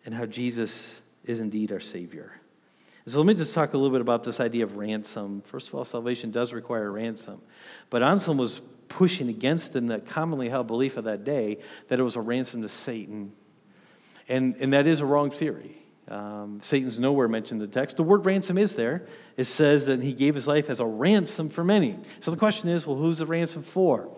and 0.05 0.15
how 0.15 0.27
Jesus 0.27 1.03
is 1.25 1.41
indeed 1.41 1.73
our 1.73 1.81
Savior. 1.81 2.33
So 3.07 3.19
let 3.19 3.27
me 3.27 3.35
just 3.35 3.55
talk 3.55 3.73
a 3.73 3.79
little 3.79 3.93
bit 3.93 4.03
about 4.03 4.23
this 4.23 4.39
idea 4.39 4.65
of 4.65 4.77
ransom. 4.77 5.41
First 5.47 5.69
of 5.69 5.75
all, 5.75 5.85
salvation 5.85 6.31
does 6.31 6.53
require 6.53 6.87
a 6.87 6.91
ransom. 6.91 7.41
But 7.89 8.03
Anselm 8.03 8.37
was 8.37 8.61
pushing 8.89 9.31
against 9.31 9.73
the 9.73 10.03
commonly 10.07 10.51
held 10.51 10.67
belief 10.67 10.99
of 10.99 11.05
that 11.05 11.25
day 11.25 11.59
that 11.89 11.99
it 11.99 12.03
was 12.03 12.17
a 12.17 12.21
ransom 12.21 12.63
to 12.63 12.69
Satan. 12.69 13.33
And, 14.29 14.57
and 14.57 14.75
that 14.75 14.87
is 14.87 15.01
a 15.01 15.07
wrong 15.07 15.31
theory. 15.31 15.77
Um, 16.11 16.61
Satan's 16.63 16.99
nowhere 16.99 17.29
mentioned 17.29 17.63
in 17.63 17.69
the 17.69 17.73
text. 17.73 17.97
The 17.97 18.03
word 18.03 18.25
ransom 18.25 18.57
is 18.59 18.75
there. 18.75 19.07
It 19.37 19.45
says 19.45 19.87
that 19.87 20.03
he 20.03 20.15
gave 20.15 20.35
his 20.35 20.47
life 20.47 20.71
as 20.71 20.81
a 20.81 20.87
ransom 20.87 21.51
for 21.51 21.63
many. 21.63 21.99
So 22.21 22.31
the 22.31 22.37
question 22.37 22.69
is 22.69 22.87
well, 22.87 22.97
who's 22.97 23.19
the 23.19 23.27
ransom 23.27 23.63
for? 23.63 24.09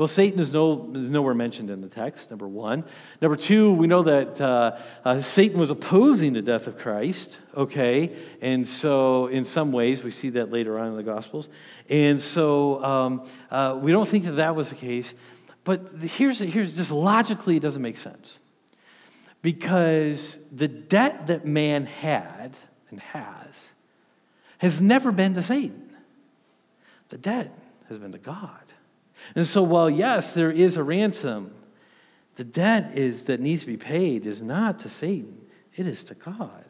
Well, 0.00 0.08
Satan 0.08 0.40
is, 0.40 0.50
no, 0.50 0.90
is 0.94 1.10
nowhere 1.10 1.34
mentioned 1.34 1.68
in 1.68 1.82
the 1.82 1.88
text, 1.88 2.30
number 2.30 2.48
one. 2.48 2.84
Number 3.20 3.36
two, 3.36 3.74
we 3.74 3.86
know 3.86 4.02
that 4.04 4.40
uh, 4.40 4.78
uh, 5.04 5.20
Satan 5.20 5.60
was 5.60 5.68
opposing 5.68 6.32
the 6.32 6.40
death 6.40 6.66
of 6.66 6.78
Christ, 6.78 7.36
okay? 7.54 8.16
And 8.40 8.66
so, 8.66 9.26
in 9.26 9.44
some 9.44 9.72
ways, 9.72 10.02
we 10.02 10.10
see 10.10 10.30
that 10.30 10.50
later 10.50 10.78
on 10.78 10.88
in 10.88 10.96
the 10.96 11.02
Gospels. 11.02 11.50
And 11.90 12.22
so, 12.22 12.82
um, 12.82 13.26
uh, 13.50 13.78
we 13.78 13.92
don't 13.92 14.08
think 14.08 14.24
that 14.24 14.36
that 14.36 14.56
was 14.56 14.70
the 14.70 14.74
case. 14.74 15.12
But 15.64 15.90
here's, 16.00 16.38
here's 16.38 16.74
just 16.74 16.90
logically, 16.90 17.56
it 17.56 17.60
doesn't 17.60 17.82
make 17.82 17.98
sense. 17.98 18.38
Because 19.42 20.38
the 20.52 20.68
debt 20.68 21.26
that 21.28 21.46
man 21.46 21.86
had 21.86 22.56
and 22.90 23.00
has 23.00 23.72
has 24.58 24.80
never 24.80 25.10
been 25.10 25.34
to 25.34 25.42
Satan, 25.42 25.90
the 27.08 27.16
debt 27.16 27.56
has 27.88 27.98
been 27.98 28.12
to 28.12 28.18
God. 28.18 28.60
And 29.34 29.46
so, 29.46 29.62
while 29.62 29.88
yes, 29.88 30.34
there 30.34 30.50
is 30.50 30.76
a 30.76 30.82
ransom, 30.82 31.52
the 32.36 32.44
debt 32.44 32.92
is 32.96 33.24
that 33.24 33.40
needs 33.40 33.62
to 33.62 33.66
be 33.66 33.76
paid 33.76 34.26
is 34.26 34.42
not 34.42 34.78
to 34.80 34.88
Satan, 34.88 35.40
it 35.76 35.86
is 35.86 36.04
to 36.04 36.14
God. 36.14 36.64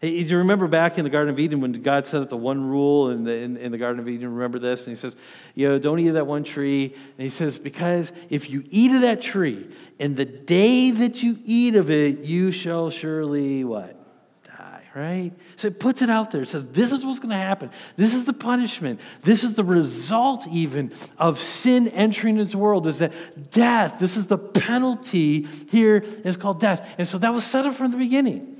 Do 0.00 0.08
you 0.08 0.38
remember 0.38 0.66
back 0.66 0.98
in 0.98 1.04
the 1.04 1.10
Garden 1.10 1.32
of 1.32 1.38
Eden 1.38 1.60
when 1.60 1.72
God 1.72 2.04
set 2.04 2.20
up 2.20 2.28
the 2.28 2.36
one 2.36 2.68
rule 2.68 3.10
in 3.10 3.24
the, 3.24 3.32
in, 3.32 3.56
in, 3.56 3.72
the 3.72 3.78
Garden 3.78 4.00
of 4.00 4.08
Eden? 4.08 4.34
Remember 4.34 4.58
this? 4.58 4.80
And 4.80 4.88
he 4.88 5.00
says, 5.00 5.16
You 5.54 5.68
know, 5.68 5.78
don't 5.78 5.98
eat 5.98 6.08
of 6.08 6.14
that 6.14 6.26
one 6.26 6.44
tree. 6.44 6.94
And 7.16 7.22
he 7.22 7.30
says, 7.30 7.58
Because 7.58 8.12
if 8.28 8.50
you 8.50 8.64
eat 8.70 8.92
of 8.92 9.00
that 9.02 9.22
tree, 9.22 9.68
and 9.98 10.16
the 10.16 10.24
day 10.24 10.90
that 10.90 11.22
you 11.22 11.38
eat 11.44 11.76
of 11.76 11.90
it, 11.90 12.20
you 12.20 12.50
shall 12.50 12.90
surely 12.90 13.64
what? 13.64 13.96
Die, 14.44 14.88
right? 14.94 15.32
So 15.56 15.68
it 15.68 15.78
puts 15.78 16.02
it 16.02 16.10
out 16.10 16.30
there. 16.30 16.42
It 16.42 16.48
says, 16.48 16.66
this 16.66 16.90
is 16.90 17.04
what's 17.04 17.20
going 17.20 17.30
to 17.30 17.36
happen. 17.36 17.70
This 17.96 18.12
is 18.12 18.24
the 18.24 18.32
punishment. 18.32 19.00
This 19.22 19.44
is 19.44 19.54
the 19.54 19.64
result, 19.64 20.48
even, 20.48 20.92
of 21.16 21.38
sin 21.38 21.88
entering 21.88 22.38
into 22.38 22.52
the 22.52 22.58
world, 22.58 22.86
is 22.86 22.98
that 22.98 23.12
death, 23.50 23.98
this 23.98 24.16
is 24.16 24.26
the 24.26 24.38
penalty 24.38 25.42
here 25.70 25.98
is 26.24 26.36
called 26.36 26.58
death. 26.58 26.86
And 26.98 27.06
so 27.06 27.18
that 27.18 27.32
was 27.32 27.44
set 27.44 27.66
up 27.66 27.74
from 27.74 27.92
the 27.92 27.96
beginning. 27.96 28.53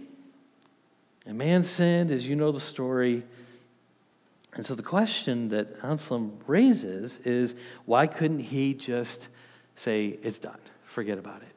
And 1.26 1.38
man 1.38 1.62
sinned, 1.62 2.10
as 2.10 2.26
you 2.26 2.36
know 2.36 2.52
the 2.52 2.60
story. 2.60 3.24
And 4.54 4.64
so 4.64 4.74
the 4.74 4.82
question 4.82 5.48
that 5.48 5.68
Anselm 5.82 6.38
raises 6.46 7.18
is 7.18 7.54
why 7.86 8.06
couldn't 8.06 8.40
he 8.40 8.74
just 8.74 9.28
say, 9.74 10.18
it's 10.22 10.38
done, 10.38 10.58
forget 10.84 11.18
about 11.18 11.42
it? 11.42 11.53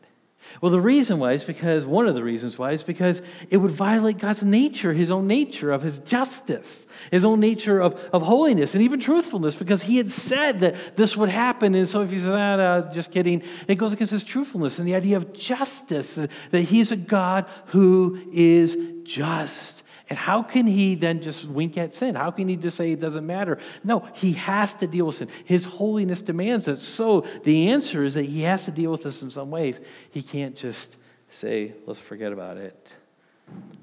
Well, 0.62 0.72
the 0.72 0.82
reason 0.82 1.20
why 1.20 1.34
is 1.34 1.44
because, 1.44 1.86
one 1.86 2.08
of 2.08 2.16
the 2.16 2.24
reasons 2.24 2.58
why 2.58 2.72
is 2.72 2.84
because 2.84 3.22
it 3.50 3.58
would 3.58 3.72
violate 3.72 4.18
God's 4.18 4.44
nature, 4.44 4.94
his 4.94 5.12
own 5.12 5.28
nature 5.28 5.72
of 5.72 5.82
his 5.82 6.00
justice, 6.00 6.88
his 7.12 7.24
own 7.24 7.40
nature 7.40 7.80
of, 7.80 7.94
of 8.14 8.22
holiness, 8.24 8.74
and 8.74 8.84
even 8.84 9.00
truthfulness, 9.00 9.56
because 9.56 9.84
he 9.84 9.98
had 9.98 10.10
said 10.10 10.60
that 10.62 10.98
this 10.98 11.16
would 11.16 11.30
happen. 11.30 11.76
And 11.76 11.88
so 11.88 12.02
if 12.02 12.12
he 12.12 12.18
says, 12.18 12.30
ah, 12.30 12.56
no, 12.56 12.90
just 12.92 13.12
kidding, 13.12 13.44
it 13.68 13.76
goes 13.76 13.94
against 13.94 14.12
his 14.12 14.24
truthfulness 14.24 14.80
and 14.80 14.88
the 14.88 14.96
idea 14.96 15.18
of 15.18 15.34
justice, 15.34 16.16
that 16.16 16.62
he's 16.62 16.92
a 16.92 16.96
God 16.96 17.46
who 17.68 18.22
is 18.32 18.78
just. 19.04 19.84
And 20.10 20.18
how 20.18 20.42
can 20.42 20.68
he 20.68 20.96
then 20.96 21.22
just 21.22 21.46
wink 21.46 21.78
at 21.78 21.94
sin? 21.94 22.16
How 22.16 22.32
can 22.32 22.48
he 22.48 22.56
just 22.56 22.78
say 22.78 22.92
it 22.92 23.00
doesn't 23.00 23.26
matter? 23.26 23.60
No, 23.84 24.08
he 24.14 24.34
has 24.34 24.76
to 24.76 24.88
deal 24.88 25.08
with 25.08 25.16
sin. 25.16 25.28
His 25.44 25.66
holiness 25.66 26.22
demands 26.22 26.68
it. 26.68 26.80
So 26.80 27.26
the 27.44 27.70
answer 27.70 28.06
is 28.06 28.14
that 28.14 28.24
he 28.24 28.42
has 28.42 28.64
to 28.66 28.72
deal 28.72 28.92
with 28.92 29.04
this 29.04 29.22
in 29.22 29.32
some 29.32 29.52
ways. 29.52 29.82
He 30.12 30.22
can't 30.22 30.56
just 30.56 30.96
say, 31.30 31.74
let's 31.86 32.00
forget 32.00 32.32
about 32.32 32.58
it. 32.58 32.96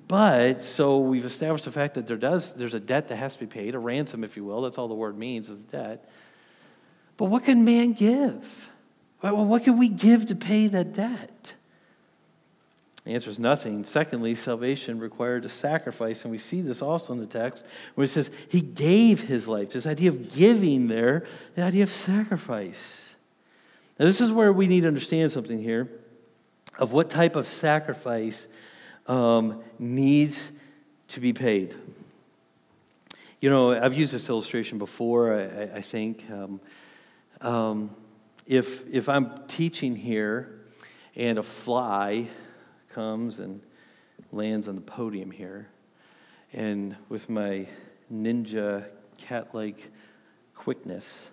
But 0.09 0.63
so 0.63 0.99
we've 0.99 1.25
established 1.25 1.65
the 1.65 1.73
fact 1.73 1.95
that 1.95 2.07
there 2.07 2.17
does 2.17 2.53
there's 2.55 2.75
a 2.75 2.81
debt 2.81 3.09
that 3.09 3.17
has 3.17 3.35
to 3.35 3.41
be 3.41 3.47
paid, 3.47 3.75
a 3.75 3.79
ransom, 3.79 4.23
if 4.23 4.37
you 4.37 4.45
will. 4.45 4.63
That's 4.63 4.79
all 4.79 4.89
the 4.89 4.95
word 4.95 5.19
means 5.19 5.49
is 5.49 5.61
debt. 5.63 6.09
But 7.17 7.27
what 7.27 7.45
can 7.45 7.65
man 7.65 7.93
give? 7.93 8.71
Well, 9.23 9.45
what 9.45 9.65
can 9.65 9.79
we 9.79 9.89
give 9.89 10.27
to 10.27 10.35
pay 10.35 10.67
that 10.69 10.93
debt? 10.93 11.55
The 13.05 13.13
answer 13.13 13.29
is 13.29 13.39
nothing. 13.39 13.85
Secondly, 13.85 14.35
salvation 14.35 14.99
required 14.99 15.45
a 15.45 15.49
sacrifice, 15.51 16.23
and 16.23 16.31
we 16.31 16.39
see 16.39 16.63
this 16.63 16.81
also 16.81 17.13
in 17.13 17.21
the 17.21 17.27
text 17.27 17.65
where 17.95 18.05
it 18.05 18.09
says 18.09 18.31
he 18.49 18.63
gave 18.63 19.21
his 19.21 19.47
life. 19.47 19.71
This 19.71 19.87
idea 19.87 20.09
of 20.09 20.35
giving 20.35 20.89
there, 20.89 21.27
the 21.55 21.63
idea 21.63 21.83
of 21.83 21.91
sacrifice. 21.91 23.15
Now, 23.99 24.07
this 24.07 24.23
is 24.23 24.33
where 24.33 24.53
we 24.53 24.67
need 24.67 24.83
to 24.83 24.89
understand 24.89 25.31
something 25.33 25.63
here 25.63 25.89
of 26.79 26.93
what 26.93 27.11
type 27.11 27.37
of 27.37 27.47
sacrifice 27.47 28.49
um, 29.07 29.63
needs 29.79 30.51
to 31.09 31.21
be 31.21 31.33
paid. 31.33 31.75
You 33.41 33.51
know, 33.51 33.79
I've 33.79 33.93
used 33.93 34.15
this 34.15 34.31
illustration 34.31 34.79
before, 34.79 35.39
I, 35.39 35.77
I 35.77 35.81
think. 35.83 36.25
Um, 36.31 36.61
um, 37.43 37.91
if, 38.47 38.83
if 38.91 39.11
I'm 39.11 39.47
teaching 39.47 39.95
here 39.95 40.61
and 41.15 41.39
a 41.39 41.43
fly 41.43 42.29
comes 42.95 43.39
and 43.39 43.61
lands 44.33 44.69
on 44.69 44.77
the 44.77 44.81
podium 44.81 45.31
here. 45.31 45.69
And 46.53 46.97
with 47.09 47.29
my 47.29 47.67
ninja 48.13 48.85
cat 49.19 49.55
like 49.55 49.91
quickness, 50.55 51.29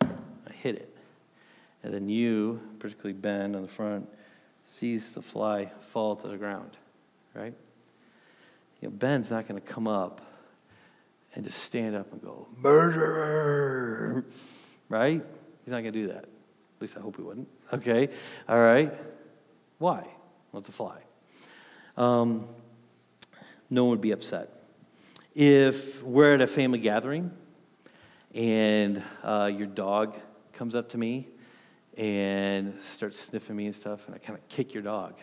I 0.00 0.52
hit 0.52 0.76
it. 0.76 0.96
And 1.82 1.92
then 1.92 2.08
you, 2.08 2.60
particularly 2.78 3.12
Ben 3.12 3.54
on 3.54 3.62
the 3.62 3.68
front, 3.68 4.08
sees 4.66 5.10
the 5.10 5.20
fly 5.20 5.70
fall 5.92 6.16
to 6.16 6.28
the 6.28 6.38
ground, 6.38 6.70
right? 7.34 7.52
You 8.80 8.88
know, 8.88 8.90
Ben's 8.90 9.30
not 9.30 9.46
going 9.46 9.60
to 9.60 9.66
come 9.66 9.86
up 9.86 10.22
and 11.34 11.44
just 11.44 11.62
stand 11.62 11.94
up 11.94 12.10
and 12.12 12.22
go, 12.22 12.48
murderer, 12.56 14.24
right? 14.88 15.22
He's 15.64 15.70
not 15.70 15.82
going 15.82 15.92
to 15.92 16.00
do 16.00 16.06
that. 16.08 16.24
At 16.24 16.80
least 16.80 16.96
I 16.96 17.00
hope 17.00 17.16
he 17.16 17.22
wouldn't. 17.22 17.48
Okay, 17.72 18.08
all 18.48 18.60
right. 18.60 18.92
Why? 19.78 20.06
Let's 20.54 20.68
fly. 20.68 20.98
Um, 21.96 22.46
no 23.68 23.82
one 23.82 23.90
would 23.90 24.00
be 24.00 24.12
upset. 24.12 24.50
If 25.34 26.00
we're 26.04 26.34
at 26.34 26.40
a 26.40 26.46
family 26.46 26.78
gathering 26.78 27.32
and 28.32 29.02
uh, 29.24 29.50
your 29.52 29.66
dog 29.66 30.14
comes 30.52 30.76
up 30.76 30.90
to 30.90 30.98
me 30.98 31.26
and 31.96 32.80
starts 32.80 33.18
sniffing 33.18 33.56
me 33.56 33.66
and 33.66 33.74
stuff, 33.74 34.06
and 34.06 34.14
I 34.14 34.18
kind 34.18 34.38
of 34.38 34.46
kick 34.46 34.72
your 34.72 34.84
dog, 34.84 35.14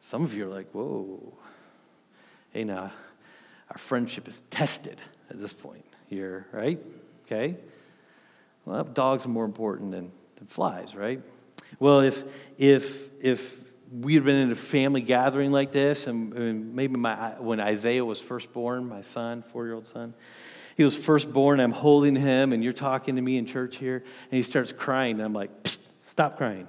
some 0.00 0.24
of 0.24 0.32
you 0.32 0.46
are 0.46 0.54
like, 0.54 0.70
whoa. 0.72 1.34
Hey, 2.52 2.64
now, 2.64 2.90
our 3.70 3.76
friendship 3.78 4.28
is 4.28 4.40
tested 4.48 5.02
at 5.28 5.38
this 5.38 5.52
point 5.52 5.84
here, 6.06 6.46
right? 6.52 6.80
Okay? 7.26 7.54
Well, 8.64 8.82
dogs 8.82 9.26
are 9.26 9.28
more 9.28 9.44
important 9.44 9.90
than, 9.90 10.10
than 10.36 10.46
flies, 10.46 10.94
right? 10.94 11.20
Well, 11.78 12.00
if, 12.00 12.24
if, 12.56 13.08
if 13.22 13.69
we 13.92 14.14
had 14.14 14.24
been 14.24 14.36
in 14.36 14.52
a 14.52 14.56
family 14.56 15.00
gathering 15.00 15.50
like 15.50 15.72
this, 15.72 16.06
and, 16.06 16.32
and 16.34 16.74
maybe 16.74 16.96
my, 16.96 17.30
when 17.40 17.58
Isaiah 17.60 18.04
was 18.04 18.20
first 18.20 18.52
born, 18.52 18.88
my 18.88 19.02
son, 19.02 19.42
four 19.42 19.64
year 19.66 19.74
old 19.74 19.86
son, 19.86 20.14
he 20.76 20.84
was 20.84 20.96
first 20.96 21.32
born, 21.32 21.60
I'm 21.60 21.72
holding 21.72 22.14
him, 22.14 22.52
and 22.52 22.62
you're 22.62 22.72
talking 22.72 23.16
to 23.16 23.22
me 23.22 23.36
in 23.36 23.46
church 23.46 23.76
here, 23.76 23.96
and 23.96 24.36
he 24.36 24.42
starts 24.42 24.72
crying, 24.72 25.16
and 25.16 25.22
I'm 25.22 25.32
like, 25.32 25.50
stop 26.08 26.36
crying. 26.36 26.68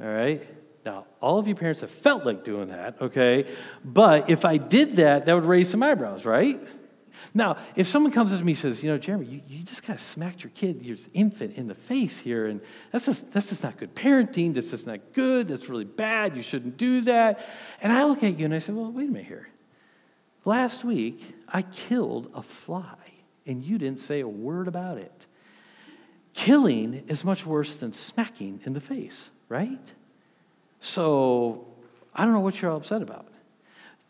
All 0.00 0.06
right? 0.08 0.42
Now, 0.84 1.04
all 1.20 1.38
of 1.38 1.46
you 1.46 1.54
parents 1.54 1.82
have 1.82 1.90
felt 1.90 2.24
like 2.24 2.42
doing 2.42 2.68
that, 2.68 2.96
okay? 3.02 3.46
But 3.84 4.30
if 4.30 4.46
I 4.46 4.56
did 4.56 4.96
that, 4.96 5.26
that 5.26 5.34
would 5.34 5.44
raise 5.44 5.68
some 5.68 5.82
eyebrows, 5.82 6.24
right? 6.24 6.58
Now, 7.34 7.58
if 7.76 7.86
someone 7.88 8.12
comes 8.12 8.32
up 8.32 8.38
to 8.38 8.44
me 8.44 8.52
and 8.52 8.58
says, 8.58 8.82
you 8.82 8.90
know, 8.90 8.98
Jeremy, 8.98 9.26
you, 9.26 9.40
you 9.48 9.62
just 9.62 9.82
kind 9.82 9.98
of 9.98 10.04
smacked 10.04 10.42
your 10.42 10.50
kid, 10.54 10.82
your 10.82 10.96
infant, 11.12 11.56
in 11.56 11.68
the 11.68 11.74
face 11.74 12.18
here, 12.18 12.46
and 12.46 12.60
that's 12.92 13.06
just, 13.06 13.30
that's 13.32 13.48
just 13.48 13.62
not 13.62 13.76
good 13.76 13.94
parenting. 13.94 14.54
That's 14.54 14.70
just 14.70 14.86
not 14.86 15.00
good. 15.12 15.48
That's 15.48 15.68
really 15.68 15.84
bad. 15.84 16.36
You 16.36 16.42
shouldn't 16.42 16.76
do 16.76 17.02
that. 17.02 17.46
And 17.80 17.92
I 17.92 18.04
look 18.04 18.22
at 18.22 18.38
you 18.38 18.44
and 18.44 18.54
I 18.54 18.58
say, 18.58 18.72
well, 18.72 18.90
wait 18.90 19.08
a 19.08 19.12
minute 19.12 19.26
here. 19.26 19.48
Last 20.44 20.84
week, 20.84 21.34
I 21.48 21.62
killed 21.62 22.30
a 22.34 22.42
fly, 22.42 22.96
and 23.46 23.62
you 23.62 23.78
didn't 23.78 24.00
say 24.00 24.20
a 24.20 24.28
word 24.28 24.68
about 24.68 24.98
it. 24.98 25.26
Killing 26.32 26.94
is 27.08 27.24
much 27.24 27.44
worse 27.44 27.76
than 27.76 27.92
smacking 27.92 28.60
in 28.64 28.72
the 28.72 28.80
face, 28.80 29.30
right? 29.48 29.92
So 30.80 31.66
I 32.14 32.24
don't 32.24 32.32
know 32.32 32.40
what 32.40 32.60
you're 32.60 32.70
all 32.70 32.78
upset 32.78 33.02
about. 33.02 33.26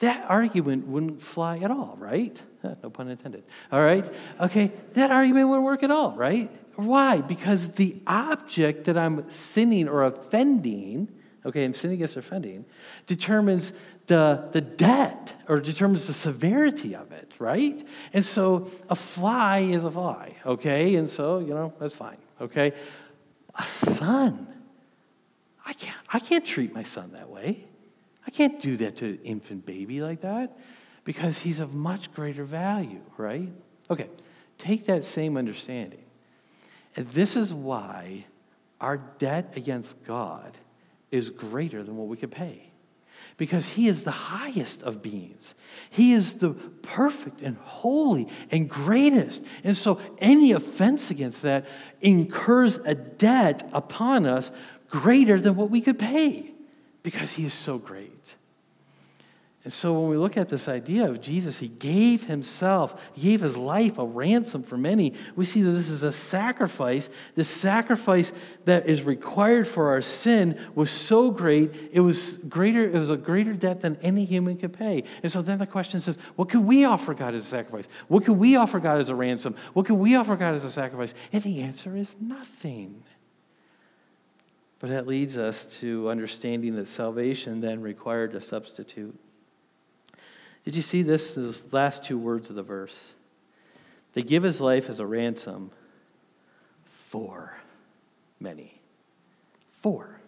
That 0.01 0.29
argument 0.31 0.87
wouldn't 0.87 1.23
fly 1.23 1.59
at 1.59 1.71
all, 1.71 1.97
right? 1.99 2.43
No 2.83 2.91
pun 2.91 3.09
intended. 3.09 3.45
All 3.73 3.83
right? 3.83 4.11
Okay, 4.39 4.71
that 4.93 5.11
argument 5.11 5.49
wouldn't 5.49 5.65
work 5.65 5.83
at 5.83 5.91
all, 5.91 6.13
right? 6.13 6.51
Why? 6.77 7.23
Because 7.23 7.71
the 7.71 7.97
object 8.07 8.85
that 8.85 8.99
I'm 8.99 9.31
sinning 9.31 9.89
or 9.89 10.05
offending, 10.05 11.09
okay, 11.47 11.65
and 11.65 11.75
sinning 11.75 11.97
against 11.97 12.17
offending, 12.17 12.67
determines 13.07 13.73
the, 14.09 14.49
the 14.53 14.61
debt 14.61 15.35
or 15.49 15.61
determines 15.61 16.07
the 16.07 16.13
severity 16.13 16.95
of 16.95 17.13
it, 17.13 17.33
right? 17.39 17.87
And 18.13 18.25
so 18.25 18.71
a 18.91 18.95
fly 18.95 19.61
is 19.61 19.85
a 19.85 19.91
fly, 19.91 20.37
okay? 20.45 20.97
And 20.97 21.09
so, 21.09 21.39
you 21.39 21.55
know, 21.55 21.73
that's 21.79 21.95
fine, 21.95 22.19
okay? 22.41 22.73
A 23.55 23.63
son, 23.65 24.47
I 25.65 25.73
can't, 25.75 25.99
I 26.11 26.19
can't 26.19 26.45
treat 26.45 26.75
my 26.75 26.83
son 26.83 27.13
that 27.13 27.31
way. 27.31 27.65
I 28.27 28.31
can't 28.31 28.61
do 28.61 28.77
that 28.79 28.97
to 28.97 29.07
an 29.07 29.19
infant 29.25 29.67
baby 29.67 30.01
like 30.01 30.21
that 30.23 30.57
because 31.05 31.39
he's 31.39 31.61
of 31.61 31.75
much 31.75 32.13
greater 32.13 32.45
value, 32.45 33.01
right? 33.17 33.51
Okay, 33.91 34.09
take 34.59 34.87
that 34.87 35.05
same 35.05 35.37
understanding. 35.37 36.05
And 36.97 37.09
this 37.09 37.37
is 37.37 37.53
why 37.53 38.27
our 38.81 38.99
debt 39.19 39.53
against 39.57 40.03
God 40.05 40.59
is 41.11 41.31
greater 41.31 41.83
than 41.83 41.97
what 41.97 42.09
we 42.09 42.17
could 42.17 42.31
pay. 42.31 42.67
Because 43.37 43.67
he 43.67 43.89
is 43.89 44.05
the 44.05 44.11
highest 44.11 44.83
of 44.83 45.01
beings. 45.01 45.55
He 45.89 46.13
is 46.13 46.35
the 46.35 46.51
perfect 46.51 47.41
and 47.41 47.57
holy 47.57 48.29
and 48.51 48.69
greatest. 48.69 49.43
And 49.65 49.77
so 49.77 49.99
any 50.19 50.53
offense 50.53 51.11
against 51.11 51.43
that 51.43 51.67
incurs 52.01 52.77
a 52.85 52.95
debt 52.95 53.69
upon 53.73 54.27
us 54.27 54.53
greater 54.89 55.41
than 55.41 55.57
what 55.57 55.71
we 55.71 55.81
could 55.81 55.99
pay 55.99 56.53
because 57.03 57.33
he 57.33 57.45
is 57.45 57.55
so 57.55 57.79
great. 57.79 58.37
And 59.63 59.71
so 59.71 59.93
when 59.93 60.09
we 60.09 60.17
look 60.17 60.39
at 60.39 60.49
this 60.49 60.69
idea 60.69 61.07
of 61.07 61.21
Jesus, 61.21 61.59
he 61.59 61.69
gave 61.69 62.25
himself, 62.25 62.99
he 63.13 63.29
gave 63.31 63.43
his 63.43 63.59
life 63.59 63.99
a 63.99 64.05
ransom 64.07 64.63
for 64.63 64.79
many. 64.79 65.13
We 65.37 65.45
see 65.45 65.61
that 65.61 65.73
this 65.73 65.91
is 65.91 66.03
a 66.03 66.13
sacrifice. 66.13 67.11
The 67.35 67.45
sacrifice 67.45 68.33
that 68.65 68.87
is 68.87 69.03
required 69.03 69.69
for 69.69 69.91
our 69.91 70.01
sin 70.01 70.59
was 70.75 70.91
so 70.91 71.31
great, 71.31 71.91
it 71.93 72.01
was 72.01 72.39
greater, 72.49 72.85
it 72.85 72.95
was 72.95 73.11
a 73.11 73.19
greater 73.19 73.53
debt 73.53 73.83
than 73.83 73.99
any 74.01 74.25
human 74.25 74.57
could 74.57 74.73
pay. 74.73 75.05
And 75.23 75.31
so 75.31 75.43
then 75.43 75.59
the 75.59 75.67
question 75.67 76.01
says, 76.01 76.17
what 76.37 76.49
can 76.49 76.65
we 76.65 76.87
offer 76.87 77.13
God 77.13 77.35
as 77.35 77.43
a 77.43 77.45
sacrifice? 77.45 77.87
What 78.09 78.25
can 78.25 78.39
we 78.39 78.57
offer 78.57 78.79
God 78.81 78.99
as 78.99 79.11
a 79.11 79.15
ransom? 79.15 79.55
What 79.75 79.85
can 79.85 79.99
we 79.99 80.15
offer 80.17 80.37
God 80.37 80.55
as 80.55 80.65
a 80.65 80.71
sacrifice? 80.71 81.13
And 81.35 81.43
the 81.43 81.61
answer 81.61 81.95
is 81.95 82.17
nothing. 82.19 83.03
But 84.81 84.89
that 84.89 85.07
leads 85.07 85.37
us 85.37 85.67
to 85.81 86.09
understanding 86.09 86.75
that 86.77 86.89
salvation 86.89 87.61
then 87.61 87.83
required 87.83 88.35
a 88.35 88.41
substitute. 88.41 89.17
Did 90.65 90.75
you 90.75 90.83
see 90.83 91.03
this? 91.03 91.35
Those 91.35 91.73
last 91.73 92.03
two 92.03 92.19
words 92.19 92.49
of 92.49 92.57
the 92.57 92.63
verse. 92.63 93.13
They 94.15 94.23
give 94.23 94.43
his 94.43 94.61
life 94.61 94.89
as 94.89 94.99
a 94.99 95.07
ransom 95.07 95.71
for 96.87 97.55
many. 98.41 98.81
For. 99.83 100.19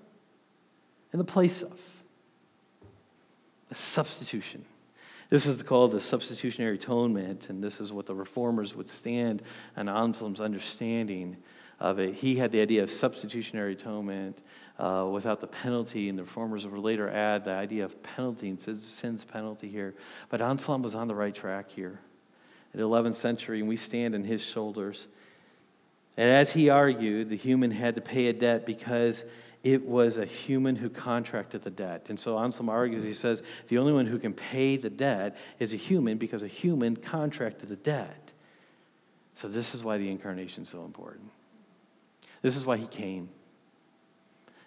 In 1.12 1.18
the 1.18 1.24
place 1.24 1.62
of. 1.62 1.80
A 3.70 3.74
substitution. 3.74 4.66
This 5.30 5.46
is 5.46 5.62
called 5.62 5.92
the 5.92 6.00
substitutionary 6.00 6.74
atonement, 6.74 7.48
and 7.48 7.64
this 7.64 7.80
is 7.80 7.90
what 7.90 8.05
the 8.05 8.14
reformers 8.14 8.74
would 8.74 8.90
stand 8.90 9.40
on 9.78 9.88
Anselm's 9.88 10.42
understanding 10.42 11.38
of 11.83 11.99
it. 11.99 12.14
He 12.14 12.37
had 12.37 12.53
the 12.53 12.61
idea 12.61 12.85
of 12.85 12.91
substitutionary 12.91 13.72
atonement 13.72 14.41
uh, 14.78 15.09
without 15.12 15.41
the 15.41 15.49
penalty, 15.49 16.09
and 16.09 16.16
the 16.16 16.22
reformers 16.22 16.64
would 16.64 16.80
later 16.80 17.11
add 17.11 17.45
the 17.45 17.51
idea 17.51 17.85
of 17.85 18.01
penalty 18.05 18.49
and 18.49 18.61
sin's 18.61 19.24
penalty 19.24 19.68
here. 19.68 19.95
But 20.30 20.41
Anselm 20.41 20.83
was 20.83 20.95
on 20.95 21.09
the 21.09 21.14
right 21.14 21.35
track 21.35 21.70
here 21.70 21.99
in 22.72 22.80
the 22.80 22.89
11th 22.89 23.16
century, 23.16 23.59
and 23.59 23.68
we 23.68 23.74
stand 23.74 24.14
in 24.14 24.22
his 24.22 24.41
shoulders. 24.41 25.09
And 26.16 26.30
as 26.30 26.53
he 26.53 26.70
argued, 26.70 27.28
the 27.28 27.37
human 27.37 27.72
had 27.72 27.97
to 27.97 28.01
pay 28.01 28.28
a 28.28 28.33
debt 28.33 28.64
because 28.64 29.24
it 29.64 29.85
was 29.85 30.16
a 30.16 30.24
human 30.24 30.76
who 30.76 30.89
contracted 30.89 31.62
the 31.62 31.70
debt. 31.70 32.07
And 32.11 32.18
so 32.18 32.39
Anselm 32.39 32.68
argues, 32.68 33.05
he 33.05 33.12
says, 33.12 33.43
the 33.66 33.78
only 33.78 33.93
one 33.93 34.07
who 34.07 34.20
can 34.20 34.35
pay 34.35 34.76
the 34.76 34.91
debt 34.91 35.37
is 35.59 35.72
a 35.72 35.76
human 35.76 36.16
because 36.16 36.43
a 36.45 36.49
human 36.49 36.95
contracted 36.95 37.68
the 37.68 37.76
debt. 37.76 38.33
So 39.35 39.49
this 39.49 39.74
is 39.74 39.83
why 39.83 39.99
the 39.99 40.09
incarnation 40.09 40.62
is 40.62 40.68
so 40.68 40.85
important. 40.85 41.30
This 42.43 42.57
is 42.57 42.66
why 42.66 42.76
he 42.76 42.86
came. 42.86 43.28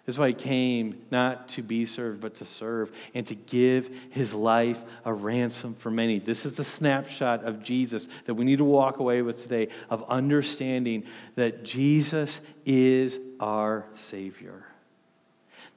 This 0.06 0.14
is 0.14 0.18
why 0.20 0.28
he 0.28 0.34
came 0.34 1.04
not 1.10 1.48
to 1.50 1.62
be 1.62 1.84
served, 1.84 2.20
but 2.20 2.36
to 2.36 2.44
serve 2.44 2.92
and 3.12 3.26
to 3.26 3.34
give 3.34 3.90
his 4.10 4.32
life 4.32 4.82
a 5.04 5.12
ransom 5.12 5.74
for 5.74 5.90
many. 5.90 6.20
This 6.20 6.46
is 6.46 6.54
the 6.54 6.62
snapshot 6.62 7.44
of 7.44 7.60
Jesus 7.60 8.06
that 8.26 8.34
we 8.34 8.44
need 8.44 8.58
to 8.58 8.64
walk 8.64 9.00
away 9.00 9.22
with 9.22 9.42
today 9.42 9.66
of 9.90 10.04
understanding 10.08 11.04
that 11.34 11.64
Jesus 11.64 12.40
is 12.64 13.18
our 13.40 13.84
Savior. 13.94 14.64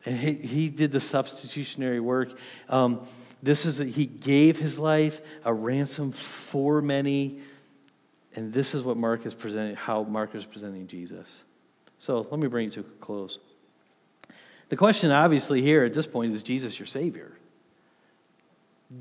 And 0.05 0.15
he, 0.15 0.33
he 0.33 0.69
did 0.69 0.91
the 0.91 0.99
substitutionary 0.99 1.99
work. 1.99 2.37
Um, 2.69 3.01
this 3.41 3.65
is, 3.65 3.79
he 3.79 4.05
gave 4.05 4.59
his 4.59 4.77
life 4.77 5.21
a 5.43 5.53
ransom 5.53 6.11
for 6.11 6.83
many. 6.83 7.39
And 8.35 8.53
this 8.53 8.75
is 8.75 8.83
what 8.83 8.95
Mark 8.95 9.25
is 9.25 9.33
presenting, 9.33 9.75
how 9.75 10.03
Mark 10.03 10.35
is 10.35 10.45
presenting 10.45 10.85
Jesus. 10.85 11.43
So 11.99 12.25
let 12.31 12.39
me 12.39 12.47
bring 12.47 12.67
it 12.69 12.73
to 12.73 12.79
a 12.79 12.83
close. 12.83 13.39
The 14.69 14.77
question, 14.77 15.11
obviously, 15.11 15.61
here 15.61 15.83
at 15.83 15.93
this 15.93 16.07
point 16.07 16.33
is 16.33 16.41
Jesus 16.41 16.79
your 16.79 16.85
Savior? 16.87 17.33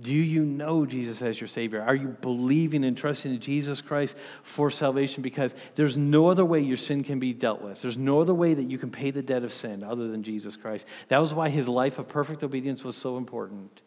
Do 0.03 0.13
you 0.13 0.45
know 0.45 0.85
Jesus 0.85 1.23
as 1.23 1.41
your 1.41 1.49
Savior? 1.49 1.81
Are 1.81 1.95
you 1.95 2.09
believing 2.09 2.85
and 2.85 2.95
trusting 2.97 3.33
in 3.33 3.41
Jesus 3.41 3.81
Christ 3.81 4.17
for 4.43 4.71
salvation? 4.71 5.23
Because 5.23 5.55
there's 5.77 5.97
no 5.97 6.29
other 6.29 6.45
way 6.45 6.61
your 6.61 6.77
sin 6.77 7.05
can 7.05 7.19
be 7.19 7.33
dealt 7.33 7.63
with. 7.63 7.81
There's 7.81 7.97
no 7.97 8.21
other 8.21 8.35
way 8.35 8.53
that 8.53 8.65
you 8.65 8.77
can 8.77 8.91
pay 8.91 9.11
the 9.11 9.23
debt 9.23 9.45
of 9.45 9.53
sin 9.53 9.83
other 9.83 10.09
than 10.09 10.23
Jesus 10.23 10.57
Christ. 10.57 10.85
That 11.09 11.21
was 11.21 11.33
why 11.33 11.49
his 11.49 11.69
life 11.69 11.99
of 11.99 12.07
perfect 12.07 12.43
obedience 12.43 12.85
was 12.85 12.97
so 12.97 13.17
important. 13.17 13.81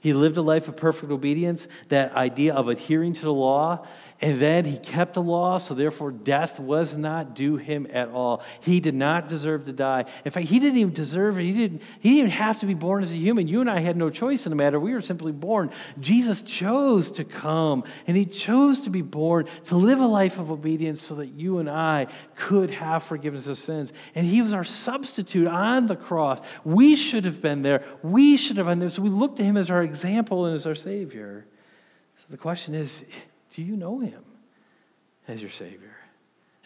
He 0.00 0.12
lived 0.12 0.36
a 0.36 0.42
life 0.42 0.68
of 0.68 0.76
perfect 0.76 1.10
obedience, 1.10 1.68
that 1.88 2.14
idea 2.14 2.54
of 2.54 2.68
adhering 2.68 3.14
to 3.14 3.22
the 3.22 3.32
law 3.32 3.86
and 4.20 4.40
then 4.40 4.64
he 4.64 4.78
kept 4.78 5.12
the 5.12 5.22
law, 5.22 5.58
so 5.58 5.74
therefore 5.74 6.10
death 6.10 6.58
was 6.58 6.96
not 6.96 7.34
due 7.34 7.56
him 7.56 7.86
at 7.92 8.08
all. 8.08 8.42
He 8.60 8.80
did 8.80 8.94
not 8.94 9.28
deserve 9.28 9.64
to 9.66 9.72
die. 9.72 10.06
In 10.24 10.30
fact, 10.30 10.46
he 10.46 10.58
didn't 10.58 10.78
even 10.78 10.94
deserve 10.94 11.38
it. 11.38 11.42
He 11.42 11.52
didn't, 11.52 11.82
he 12.00 12.10
didn't 12.10 12.18
even 12.18 12.30
have 12.30 12.60
to 12.60 12.66
be 12.66 12.72
born 12.72 13.02
as 13.02 13.12
a 13.12 13.16
human. 13.16 13.46
You 13.46 13.60
and 13.60 13.70
I 13.70 13.80
had 13.80 13.96
no 13.96 14.08
choice 14.08 14.46
in 14.46 14.50
the 14.50 14.56
matter. 14.56 14.80
We 14.80 14.94
were 14.94 15.02
simply 15.02 15.32
born. 15.32 15.70
Jesus 16.00 16.40
chose 16.40 17.10
to 17.12 17.24
come, 17.24 17.84
and 18.06 18.16
he 18.16 18.24
chose 18.24 18.80
to 18.82 18.90
be 18.90 19.02
born 19.02 19.46
to 19.64 19.76
live 19.76 20.00
a 20.00 20.06
life 20.06 20.38
of 20.38 20.50
obedience 20.50 21.02
so 21.02 21.16
that 21.16 21.28
you 21.28 21.58
and 21.58 21.68
I 21.68 22.06
could 22.36 22.70
have 22.70 23.02
forgiveness 23.02 23.46
of 23.48 23.58
sins. 23.58 23.92
And 24.14 24.26
he 24.26 24.40
was 24.40 24.54
our 24.54 24.64
substitute 24.64 25.46
on 25.46 25.88
the 25.88 25.96
cross. 25.96 26.40
We 26.64 26.96
should 26.96 27.26
have 27.26 27.42
been 27.42 27.60
there. 27.60 27.84
We 28.02 28.38
should 28.38 28.56
have 28.56 28.66
been 28.66 28.78
there. 28.78 28.88
So 28.88 29.02
we 29.02 29.10
look 29.10 29.36
to 29.36 29.44
him 29.44 29.58
as 29.58 29.70
our 29.70 29.82
example 29.82 30.46
and 30.46 30.56
as 30.56 30.66
our 30.66 30.74
Savior. 30.74 31.46
So 32.16 32.24
the 32.30 32.38
question 32.38 32.74
is, 32.74 33.04
do 33.56 33.62
you 33.62 33.74
know 33.74 34.00
him 34.00 34.22
as 35.26 35.40
your 35.40 35.50
Savior? 35.50 35.96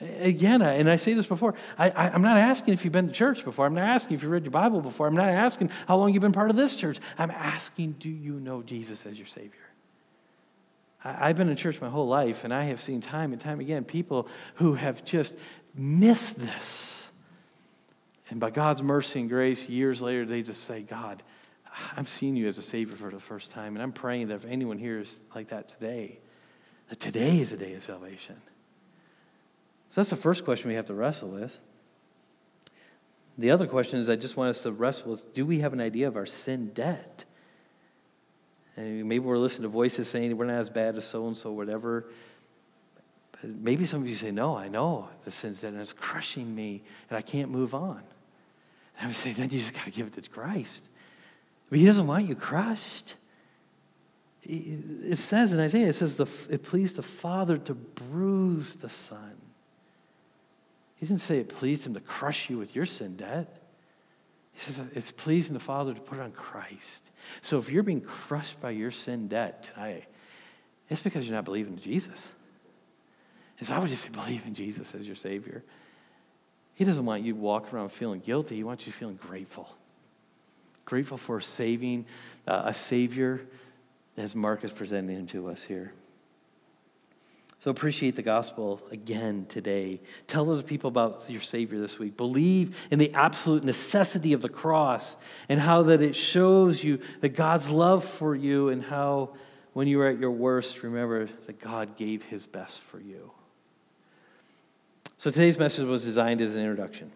Again, 0.00 0.60
and 0.60 0.90
I 0.90 0.96
say 0.96 1.14
this 1.14 1.26
before, 1.26 1.54
I, 1.78 2.08
am 2.08 2.22
not 2.22 2.36
asking 2.36 2.74
if 2.74 2.84
you've 2.84 2.92
been 2.92 3.06
to 3.06 3.12
church 3.12 3.44
before. 3.44 3.64
I'm 3.64 3.74
not 3.74 3.84
asking 3.84 4.16
if 4.16 4.24
you 4.24 4.28
read 4.28 4.42
your 4.42 4.50
Bible 4.50 4.80
before. 4.80 5.06
I'm 5.06 5.14
not 5.14 5.28
asking 5.28 5.70
how 5.86 5.98
long 5.98 6.12
you've 6.12 6.22
been 6.22 6.32
part 6.32 6.50
of 6.50 6.56
this 6.56 6.74
church. 6.74 6.98
I'm 7.16 7.30
asking, 7.30 7.92
do 8.00 8.08
you 8.08 8.40
know 8.40 8.62
Jesus 8.62 9.06
as 9.06 9.16
your 9.18 9.28
Savior? 9.28 9.52
I, 11.04 11.28
I've 11.28 11.36
been 11.36 11.48
in 11.48 11.54
church 11.54 11.80
my 11.80 11.88
whole 11.88 12.08
life, 12.08 12.42
and 12.42 12.52
I 12.52 12.64
have 12.64 12.80
seen 12.80 13.00
time 13.00 13.32
and 13.32 13.40
time 13.40 13.60
again 13.60 13.84
people 13.84 14.26
who 14.56 14.74
have 14.74 15.04
just 15.04 15.36
missed 15.76 16.40
this. 16.40 17.04
And 18.30 18.40
by 18.40 18.50
God's 18.50 18.82
mercy 18.82 19.20
and 19.20 19.28
grace, 19.28 19.68
years 19.68 20.00
later, 20.00 20.26
they 20.26 20.42
just 20.42 20.64
say, 20.64 20.82
God, 20.82 21.22
I'm 21.96 22.06
seeing 22.06 22.34
you 22.34 22.48
as 22.48 22.58
a 22.58 22.62
Savior 22.62 22.96
for 22.96 23.10
the 23.10 23.20
first 23.20 23.52
time. 23.52 23.76
And 23.76 23.82
I'm 23.82 23.92
praying 23.92 24.28
that 24.28 24.34
if 24.34 24.44
anyone 24.44 24.78
here 24.78 24.98
is 24.98 25.20
like 25.36 25.50
that 25.50 25.68
today, 25.68 26.18
that 26.90 26.98
today 26.98 27.38
is 27.38 27.52
a 27.52 27.56
day 27.56 27.74
of 27.74 27.84
salvation. 27.84 28.34
So 29.90 29.94
that's 30.00 30.10
the 30.10 30.16
first 30.16 30.44
question 30.44 30.68
we 30.68 30.74
have 30.74 30.86
to 30.86 30.94
wrestle 30.94 31.28
with. 31.28 31.58
The 33.38 33.52
other 33.52 33.66
question 33.66 34.00
is 34.00 34.10
I 34.10 34.16
just 34.16 34.36
want 34.36 34.50
us 34.50 34.62
to 34.62 34.72
wrestle 34.72 35.12
with 35.12 35.32
do 35.32 35.46
we 35.46 35.60
have 35.60 35.72
an 35.72 35.80
idea 35.80 36.08
of 36.08 36.16
our 36.16 36.26
sin 36.26 36.72
debt? 36.74 37.24
And 38.76 39.04
maybe 39.06 39.20
we're 39.20 39.38
listening 39.38 39.62
to 39.62 39.68
voices 39.68 40.08
saying 40.08 40.36
we're 40.36 40.46
not 40.46 40.60
as 40.60 40.68
bad 40.68 40.96
as 40.96 41.04
so 41.04 41.26
and 41.26 41.36
so, 41.36 41.52
whatever. 41.52 42.06
But 43.32 43.50
maybe 43.50 43.84
some 43.84 44.02
of 44.02 44.08
you 44.08 44.16
say, 44.16 44.32
No, 44.32 44.56
I 44.56 44.68
know 44.68 45.08
the 45.24 45.30
sin's 45.30 45.60
debt 45.60 45.72
and 45.72 45.80
it's 45.80 45.92
crushing 45.92 46.54
me 46.54 46.82
and 47.08 47.16
I 47.16 47.22
can't 47.22 47.50
move 47.50 47.72
on. 47.72 48.02
And 48.98 49.04
I 49.04 49.06
would 49.06 49.16
say, 49.16 49.32
Then 49.32 49.48
you 49.50 49.60
just 49.60 49.74
got 49.74 49.84
to 49.84 49.90
give 49.90 50.08
it 50.08 50.22
to 50.22 50.28
Christ. 50.28 50.82
But 51.68 51.78
He 51.78 51.86
doesn't 51.86 52.06
want 52.06 52.28
you 52.28 52.34
crushed 52.34 53.14
it 54.42 55.18
says 55.18 55.52
in 55.52 55.60
Isaiah, 55.60 55.88
it 55.88 55.94
says, 55.94 56.16
the, 56.16 56.26
it 56.48 56.62
pleased 56.62 56.96
the 56.96 57.02
Father 57.02 57.58
to 57.58 57.74
bruise 57.74 58.74
the 58.74 58.88
Son. 58.88 59.36
He 60.96 61.06
didn't 61.06 61.20
say 61.20 61.38
it 61.38 61.48
pleased 61.48 61.86
him 61.86 61.94
to 61.94 62.00
crush 62.00 62.50
you 62.50 62.58
with 62.58 62.74
your 62.74 62.86
sin 62.86 63.16
debt. 63.16 63.62
He 64.52 64.60
says 64.60 64.82
it's 64.94 65.12
pleasing 65.12 65.54
the 65.54 65.60
Father 65.60 65.94
to 65.94 66.00
put 66.00 66.18
it 66.18 66.22
on 66.22 66.32
Christ. 66.32 67.10
So 67.40 67.58
if 67.58 67.70
you're 67.70 67.82
being 67.82 68.00
crushed 68.00 68.60
by 68.60 68.70
your 68.70 68.90
sin 68.90 69.28
debt 69.28 69.62
today, 69.62 70.06
it's 70.88 71.00
because 71.00 71.26
you're 71.26 71.36
not 71.36 71.44
believing 71.44 71.74
in 71.74 71.80
Jesus. 71.80 72.28
And 73.58 73.68
so 73.68 73.74
I 73.74 73.78
would 73.78 73.88
just 73.88 74.02
say, 74.02 74.08
believe 74.08 74.44
in 74.46 74.54
Jesus 74.54 74.94
as 74.94 75.06
your 75.06 75.16
Savior. 75.16 75.62
He 76.74 76.84
doesn't 76.84 77.04
want 77.04 77.22
you 77.22 77.34
walking 77.34 77.74
around 77.74 77.90
feeling 77.90 78.20
guilty. 78.20 78.56
He 78.56 78.64
wants 78.64 78.86
you 78.86 78.92
feeling 78.92 79.16
grateful. 79.16 79.68
Grateful 80.84 81.18
for 81.18 81.40
saving 81.40 82.06
uh, 82.48 82.62
a 82.66 82.74
Savior 82.74 83.46
as 84.20 84.34
Mark 84.34 84.64
is 84.64 84.70
presenting 84.70 85.26
to 85.28 85.48
us 85.48 85.62
here. 85.62 85.92
So 87.60 87.70
appreciate 87.70 88.16
the 88.16 88.22
gospel 88.22 88.80
again 88.90 89.44
today. 89.48 90.00
Tell 90.26 90.46
those 90.46 90.62
people 90.62 90.88
about 90.88 91.28
your 91.28 91.42
Savior 91.42 91.78
this 91.78 91.98
week. 91.98 92.16
Believe 92.16 92.88
in 92.90 92.98
the 92.98 93.12
absolute 93.12 93.64
necessity 93.64 94.32
of 94.32 94.40
the 94.40 94.48
cross 94.48 95.16
and 95.48 95.60
how 95.60 95.82
that 95.84 96.00
it 96.00 96.16
shows 96.16 96.82
you 96.82 97.00
that 97.20 97.30
God's 97.30 97.70
love 97.70 98.04
for 98.04 98.34
you 98.34 98.70
and 98.70 98.82
how 98.82 99.34
when 99.74 99.88
you 99.88 100.00
are 100.00 100.08
at 100.08 100.18
your 100.18 100.30
worst, 100.30 100.82
remember 100.82 101.28
that 101.46 101.60
God 101.60 101.96
gave 101.96 102.24
his 102.24 102.46
best 102.46 102.80
for 102.80 102.98
you. 102.98 103.30
So 105.18 105.30
today's 105.30 105.58
message 105.58 105.86
was 105.86 106.02
designed 106.02 106.40
as 106.40 106.56
an 106.56 106.62
introduction. 106.62 107.12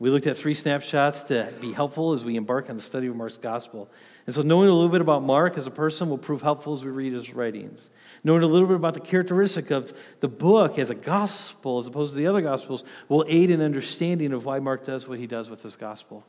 We 0.00 0.10
looked 0.10 0.28
at 0.28 0.36
three 0.36 0.54
snapshots 0.54 1.24
to 1.24 1.52
be 1.60 1.72
helpful 1.72 2.12
as 2.12 2.24
we 2.24 2.36
embark 2.36 2.70
on 2.70 2.76
the 2.76 2.82
study 2.82 3.08
of 3.08 3.16
Mark's 3.16 3.36
gospel. 3.36 3.90
And 4.26 4.34
so, 4.34 4.42
knowing 4.42 4.68
a 4.68 4.72
little 4.72 4.88
bit 4.88 5.00
about 5.00 5.24
Mark 5.24 5.58
as 5.58 5.66
a 5.66 5.72
person 5.72 6.08
will 6.08 6.18
prove 6.18 6.40
helpful 6.40 6.74
as 6.74 6.84
we 6.84 6.90
read 6.90 7.12
his 7.12 7.34
writings. 7.34 7.90
Knowing 8.22 8.44
a 8.44 8.46
little 8.46 8.68
bit 8.68 8.76
about 8.76 8.94
the 8.94 9.00
characteristic 9.00 9.72
of 9.72 9.92
the 10.20 10.28
book 10.28 10.78
as 10.78 10.90
a 10.90 10.94
gospel, 10.94 11.78
as 11.78 11.86
opposed 11.86 12.12
to 12.12 12.18
the 12.18 12.28
other 12.28 12.42
gospels, 12.42 12.84
will 13.08 13.24
aid 13.26 13.50
in 13.50 13.60
understanding 13.60 14.32
of 14.32 14.44
why 14.44 14.60
Mark 14.60 14.84
does 14.84 15.08
what 15.08 15.18
he 15.18 15.26
does 15.26 15.50
with 15.50 15.62
his 15.62 15.74
gospel. 15.74 16.24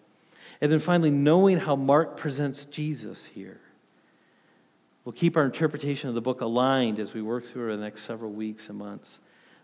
And 0.62 0.72
then 0.72 0.80
finally, 0.80 1.12
knowing 1.12 1.60
how 1.60 1.76
Mark 1.76 2.18
presents 2.18 2.66
Jesus 2.66 3.26
here. 3.26 3.60
We'll 5.06 5.14
keep 5.14 5.38
our 5.38 5.46
interpretation 5.46 6.10
of 6.10 6.16
the 6.16 6.22
book 6.22 6.42
aligned 6.42 7.00
as 7.00 7.14
we 7.14 7.22
work 7.22 7.46
through 7.46 7.76
the 7.76 7.82
next 7.82 8.04
several 8.04 8.32
weeks 8.32 8.68
and 8.70 8.78
months. 8.78 9.20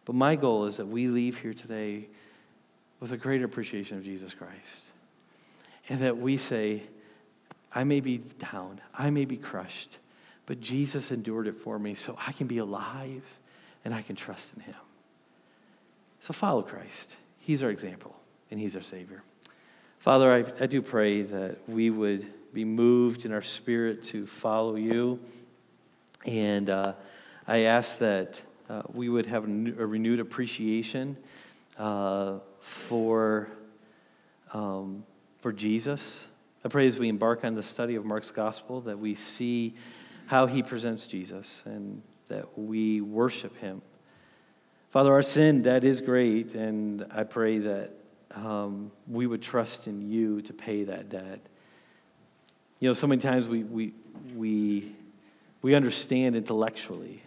But 0.06 0.14
my 0.14 0.36
goal 0.36 0.66
is 0.66 0.78
that 0.78 0.88
we 0.88 1.08
leave 1.08 1.39
here 1.39 1.53
today 1.53 2.08
with 2.99 3.11
a 3.11 3.17
greater 3.17 3.45
appreciation 3.45 3.97
of 3.97 4.03
Jesus 4.03 4.33
Christ. 4.33 4.83
And 5.89 5.99
that 5.99 6.17
we 6.17 6.37
say, 6.37 6.83
I 7.71 7.83
may 7.83 7.99
be 7.99 8.17
down, 8.17 8.81
I 8.93 9.09
may 9.09 9.25
be 9.25 9.37
crushed, 9.37 9.97
but 10.45 10.61
Jesus 10.61 11.11
endured 11.11 11.47
it 11.47 11.57
for 11.57 11.77
me 11.77 11.93
so 11.93 12.17
I 12.25 12.31
can 12.31 12.47
be 12.47 12.59
alive 12.59 13.23
and 13.83 13.93
I 13.93 14.01
can 14.01 14.15
trust 14.15 14.53
in 14.55 14.61
him. 14.61 14.75
So 16.21 16.33
follow 16.33 16.61
Christ. 16.61 17.17
He's 17.39 17.61
our 17.61 17.69
example 17.69 18.15
and 18.49 18.59
he's 18.59 18.75
our 18.75 18.81
Savior. 18.81 19.21
Father, 19.99 20.31
I, 20.31 20.63
I 20.63 20.67
do 20.67 20.81
pray 20.81 21.23
that 21.23 21.57
we 21.67 21.89
would 21.89 22.25
be 22.53 22.65
moved 22.65 23.25
in 23.25 23.33
our 23.33 23.41
spirit 23.41 24.03
to 24.05 24.25
follow 24.25 24.75
you. 24.75 25.19
And 26.25 26.69
uh, 26.69 26.93
I 27.47 27.59
ask 27.61 27.97
that 27.99 28.41
uh, 28.69 28.83
we 28.93 29.09
would 29.09 29.25
have 29.25 29.43
a, 29.43 29.47
new, 29.47 29.75
a 29.77 29.85
renewed 29.85 30.19
appreciation 30.19 31.17
uh, 31.77 32.35
for, 32.66 33.47
um, 34.53 35.05
for 35.39 35.53
Jesus. 35.53 36.26
I 36.63 36.68
pray 36.68 36.88
as 36.88 36.97
we 36.97 37.09
embark 37.09 37.45
on 37.45 37.53
the 37.53 37.61
study 37.61 37.95
of 37.95 38.05
Mark's 38.05 38.32
gospel 38.32 38.82
that 38.82 38.97
we 38.97 39.13
see 39.13 39.76
how 40.26 40.47
he 40.47 40.63
presents 40.63 41.05
Jesus 41.05 41.61
and 41.66 42.01
that 42.28 42.57
we 42.57 43.01
worship 43.01 43.55
him. 43.57 43.84
Father, 44.89 45.13
our 45.13 45.22
sin, 45.22 45.61
that 45.63 45.84
is 45.84 46.01
great, 46.01 46.55
and 46.55 47.05
I 47.11 47.24
pray 47.24 47.59
that 47.59 47.91
um, 48.34 48.91
we 49.07 49.28
would 49.28 49.43
trust 49.43 49.86
in 49.86 50.01
you 50.09 50.41
to 50.41 50.53
pay 50.53 50.86
that 50.86 51.09
debt. 51.09 51.39
You 52.80 52.89
know, 52.89 52.93
so 52.93 53.05
many 53.05 53.22
times 53.22 53.47
we, 53.47 53.63
we, 53.63 53.93
we, 54.36 54.91
we 55.61 55.76
understand 55.76 56.36
intellectually 56.36 57.22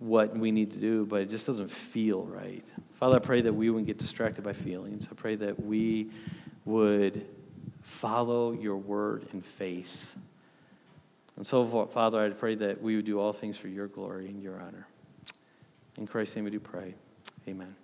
what 0.00 0.36
we 0.36 0.50
need 0.50 0.72
to 0.72 0.78
do, 0.78 1.06
but 1.06 1.20
it 1.20 1.30
just 1.30 1.46
doesn't 1.46 1.70
feel 1.70 2.24
right. 2.24 2.64
Father, 3.02 3.16
I 3.16 3.18
pray 3.18 3.40
that 3.40 3.52
we 3.52 3.68
wouldn't 3.68 3.88
get 3.88 3.98
distracted 3.98 4.44
by 4.44 4.52
feelings. 4.52 5.08
I 5.10 5.14
pray 5.16 5.34
that 5.34 5.60
we 5.60 6.08
would 6.64 7.26
follow 7.80 8.52
your 8.52 8.76
word 8.76 9.26
in 9.32 9.42
faith. 9.42 10.14
And 11.36 11.44
so, 11.44 11.66
Father, 11.86 12.24
I 12.24 12.30
pray 12.30 12.54
that 12.54 12.80
we 12.80 12.94
would 12.94 13.04
do 13.04 13.18
all 13.18 13.32
things 13.32 13.56
for 13.56 13.66
your 13.66 13.88
glory 13.88 14.28
and 14.28 14.40
your 14.40 14.60
honor. 14.60 14.86
In 15.96 16.06
Christ's 16.06 16.36
name 16.36 16.44
we 16.44 16.52
do 16.52 16.60
pray. 16.60 16.94
Amen. 17.48 17.74